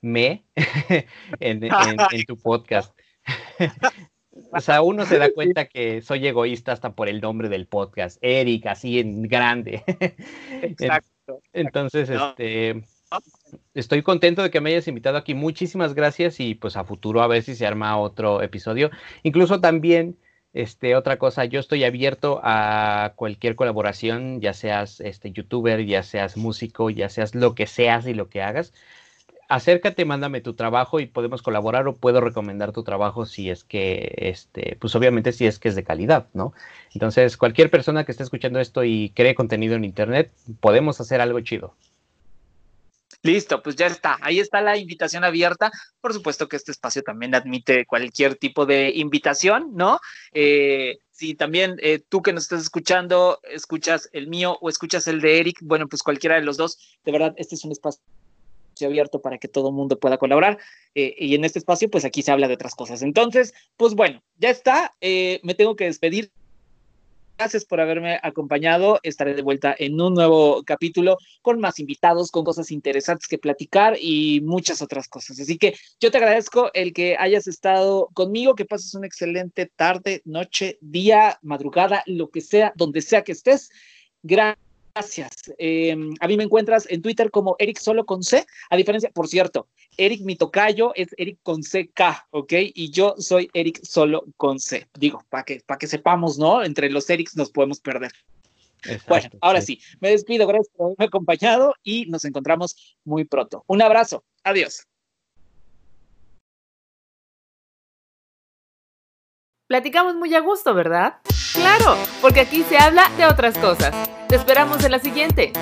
me 0.00 0.44
en, 1.40 1.60
tu 2.26 2.36
podcast. 2.38 2.96
o 4.52 4.60
sea, 4.60 4.82
uno 4.82 5.04
se 5.04 5.18
da 5.18 5.30
cuenta 5.34 5.66
que 5.66 6.02
soy 6.02 6.26
egoísta 6.26 6.72
hasta 6.72 6.94
por 6.94 7.08
el 7.08 7.20
nombre 7.20 7.48
del 7.48 7.66
podcast, 7.66 8.18
Eric, 8.22 8.66
así 8.66 8.98
en 8.98 9.22
grande. 9.22 9.82
Exacto. 10.62 11.40
Entonces, 11.52 12.10
este, 12.10 12.82
estoy 13.74 14.02
contento 14.02 14.42
de 14.42 14.50
que 14.50 14.60
me 14.60 14.70
hayas 14.70 14.88
invitado 14.88 15.16
aquí. 15.16 15.34
Muchísimas 15.34 15.94
gracias 15.94 16.40
y 16.40 16.54
pues 16.54 16.76
a 16.76 16.84
futuro 16.84 17.22
a 17.22 17.26
ver 17.26 17.42
si 17.42 17.54
se 17.54 17.66
arma 17.66 17.98
otro 17.98 18.42
episodio. 18.42 18.90
Incluso 19.22 19.60
también 19.60 20.16
este, 20.52 20.96
otra 20.96 21.18
cosa, 21.18 21.44
yo 21.44 21.60
estoy 21.60 21.84
abierto 21.84 22.40
a 22.42 23.12
cualquier 23.16 23.54
colaboración, 23.56 24.40
ya 24.40 24.52
seas 24.52 25.00
este, 25.00 25.30
youtuber, 25.32 25.84
ya 25.86 26.02
seas 26.02 26.36
músico, 26.36 26.90
ya 26.90 27.08
seas 27.08 27.34
lo 27.34 27.54
que 27.54 27.66
seas 27.66 28.06
y 28.06 28.14
lo 28.14 28.28
que 28.28 28.42
hagas. 28.42 28.72
Acércate, 29.48 30.04
mándame 30.04 30.40
tu 30.40 30.54
trabajo 30.54 31.00
y 31.00 31.06
podemos 31.06 31.42
colaborar 31.42 31.88
o 31.88 31.96
puedo 31.96 32.20
recomendar 32.20 32.72
tu 32.72 32.84
trabajo 32.84 33.26
si 33.26 33.50
es 33.50 33.64
que, 33.64 34.14
este, 34.16 34.76
pues 34.80 34.94
obviamente 34.94 35.32
si 35.32 35.46
es 35.46 35.58
que 35.58 35.68
es 35.68 35.74
de 35.74 35.84
calidad, 35.84 36.28
¿no? 36.34 36.52
Entonces, 36.94 37.36
cualquier 37.36 37.70
persona 37.70 38.04
que 38.04 38.12
esté 38.12 38.22
escuchando 38.24 38.60
esto 38.60 38.84
y 38.84 39.10
cree 39.10 39.34
contenido 39.34 39.74
en 39.76 39.84
internet, 39.84 40.32
podemos 40.60 41.00
hacer 41.00 41.20
algo 41.20 41.40
chido. 41.40 41.74
Listo, 43.22 43.62
pues 43.62 43.76
ya 43.76 43.86
está. 43.86 44.18
Ahí 44.22 44.38
está 44.38 44.60
la 44.60 44.76
invitación 44.76 45.24
abierta. 45.24 45.70
Por 46.00 46.14
supuesto 46.14 46.48
que 46.48 46.56
este 46.56 46.72
espacio 46.72 47.02
también 47.02 47.34
admite 47.34 47.84
cualquier 47.84 48.36
tipo 48.36 48.66
de 48.66 48.90
invitación, 48.94 49.72
¿no? 49.74 50.00
Eh, 50.32 50.98
si 51.10 51.34
también 51.34 51.76
eh, 51.82 52.00
tú 52.08 52.22
que 52.22 52.32
nos 52.32 52.44
estás 52.44 52.62
escuchando, 52.62 53.40
escuchas 53.42 54.08
el 54.12 54.28
mío 54.28 54.56
o 54.60 54.70
escuchas 54.70 55.06
el 55.06 55.20
de 55.20 55.38
Eric, 55.38 55.58
bueno, 55.60 55.86
pues 55.86 56.02
cualquiera 56.02 56.36
de 56.36 56.42
los 56.42 56.56
dos, 56.56 56.78
de 57.04 57.12
verdad, 57.12 57.34
este 57.36 57.56
es 57.56 57.64
un 57.64 57.72
espacio 57.72 58.00
abierto 58.82 59.20
para 59.20 59.36
que 59.36 59.48
todo 59.48 59.68
el 59.68 59.74
mundo 59.74 59.98
pueda 59.98 60.16
colaborar. 60.16 60.58
Eh, 60.94 61.14
y 61.18 61.34
en 61.34 61.44
este 61.44 61.58
espacio, 61.58 61.90
pues 61.90 62.06
aquí 62.06 62.22
se 62.22 62.32
habla 62.32 62.48
de 62.48 62.54
otras 62.54 62.74
cosas. 62.74 63.02
Entonces, 63.02 63.52
pues 63.76 63.94
bueno, 63.94 64.22
ya 64.38 64.48
está. 64.48 64.94
me 65.00 65.54
tengo 65.54 65.76
que 65.76 65.84
despedir. 65.84 66.32
Gracias 67.40 67.64
por 67.64 67.80
haberme 67.80 68.20
acompañado. 68.22 69.00
Estaré 69.02 69.32
de 69.32 69.40
vuelta 69.40 69.74
en 69.78 69.98
un 69.98 70.12
nuevo 70.12 70.62
capítulo 70.62 71.16
con 71.40 71.58
más 71.58 71.78
invitados, 71.78 72.30
con 72.30 72.44
cosas 72.44 72.70
interesantes 72.70 73.26
que 73.28 73.38
platicar 73.38 73.96
y 73.98 74.42
muchas 74.42 74.82
otras 74.82 75.08
cosas. 75.08 75.40
Así 75.40 75.56
que 75.56 75.74
yo 75.98 76.10
te 76.10 76.18
agradezco 76.18 76.70
el 76.74 76.92
que 76.92 77.16
hayas 77.18 77.46
estado 77.46 78.10
conmigo, 78.12 78.54
que 78.54 78.66
pases 78.66 78.94
una 78.94 79.06
excelente 79.06 79.64
tarde, 79.74 80.20
noche, 80.26 80.76
día, 80.82 81.38
madrugada, 81.40 82.02
lo 82.04 82.28
que 82.28 82.42
sea, 82.42 82.74
donde 82.76 83.00
sea 83.00 83.22
que 83.22 83.32
estés. 83.32 83.70
Gracias 84.22 84.69
Gracias. 84.94 85.30
Eh, 85.58 85.96
a 86.20 86.28
mí 86.28 86.36
me 86.36 86.44
encuentras 86.44 86.86
en 86.90 87.02
Twitter 87.02 87.30
como 87.30 87.56
Eric 87.58 87.78
Solo 87.78 88.04
con 88.04 88.22
C. 88.22 88.46
A 88.70 88.76
diferencia, 88.76 89.10
por 89.10 89.28
cierto, 89.28 89.68
Eric 89.96 90.22
mi 90.22 90.36
tocayo 90.36 90.92
es 90.94 91.08
Eric 91.16 91.38
con 91.42 91.62
CK, 91.62 92.26
¿ok? 92.30 92.52
Y 92.74 92.90
yo 92.90 93.14
soy 93.18 93.50
Eric 93.52 93.82
Solo 93.84 94.24
con 94.36 94.58
C. 94.58 94.88
Digo, 94.98 95.24
para 95.28 95.44
que, 95.44 95.60
para 95.64 95.78
que 95.78 95.86
sepamos, 95.86 96.38
¿no? 96.38 96.62
Entre 96.62 96.90
los 96.90 97.08
Erics 97.08 97.36
nos 97.36 97.50
podemos 97.50 97.80
perder. 97.80 98.12
bueno, 99.08 99.28
ahora 99.40 99.60
sí. 99.60 99.76
sí, 99.76 99.96
me 100.00 100.10
despido. 100.10 100.46
Gracias 100.46 100.68
por 100.74 100.86
haberme 100.86 101.04
acompañado 101.04 101.74
y 101.82 102.06
nos 102.06 102.24
encontramos 102.24 102.96
muy 103.04 103.24
pronto. 103.24 103.64
Un 103.66 103.82
abrazo. 103.82 104.24
Adiós. 104.42 104.86
Platicamos 109.68 110.16
muy 110.16 110.34
a 110.34 110.40
gusto, 110.40 110.74
¿verdad? 110.74 111.18
Claro, 111.52 111.96
porque 112.20 112.40
aquí 112.40 112.64
se 112.64 112.76
habla 112.76 113.08
de 113.16 113.26
otras 113.26 113.56
cosas. 113.56 113.94
Te 114.30 114.36
esperamos 114.36 114.84
en 114.84 114.92
la 114.92 115.00
siguiente. 115.00 115.52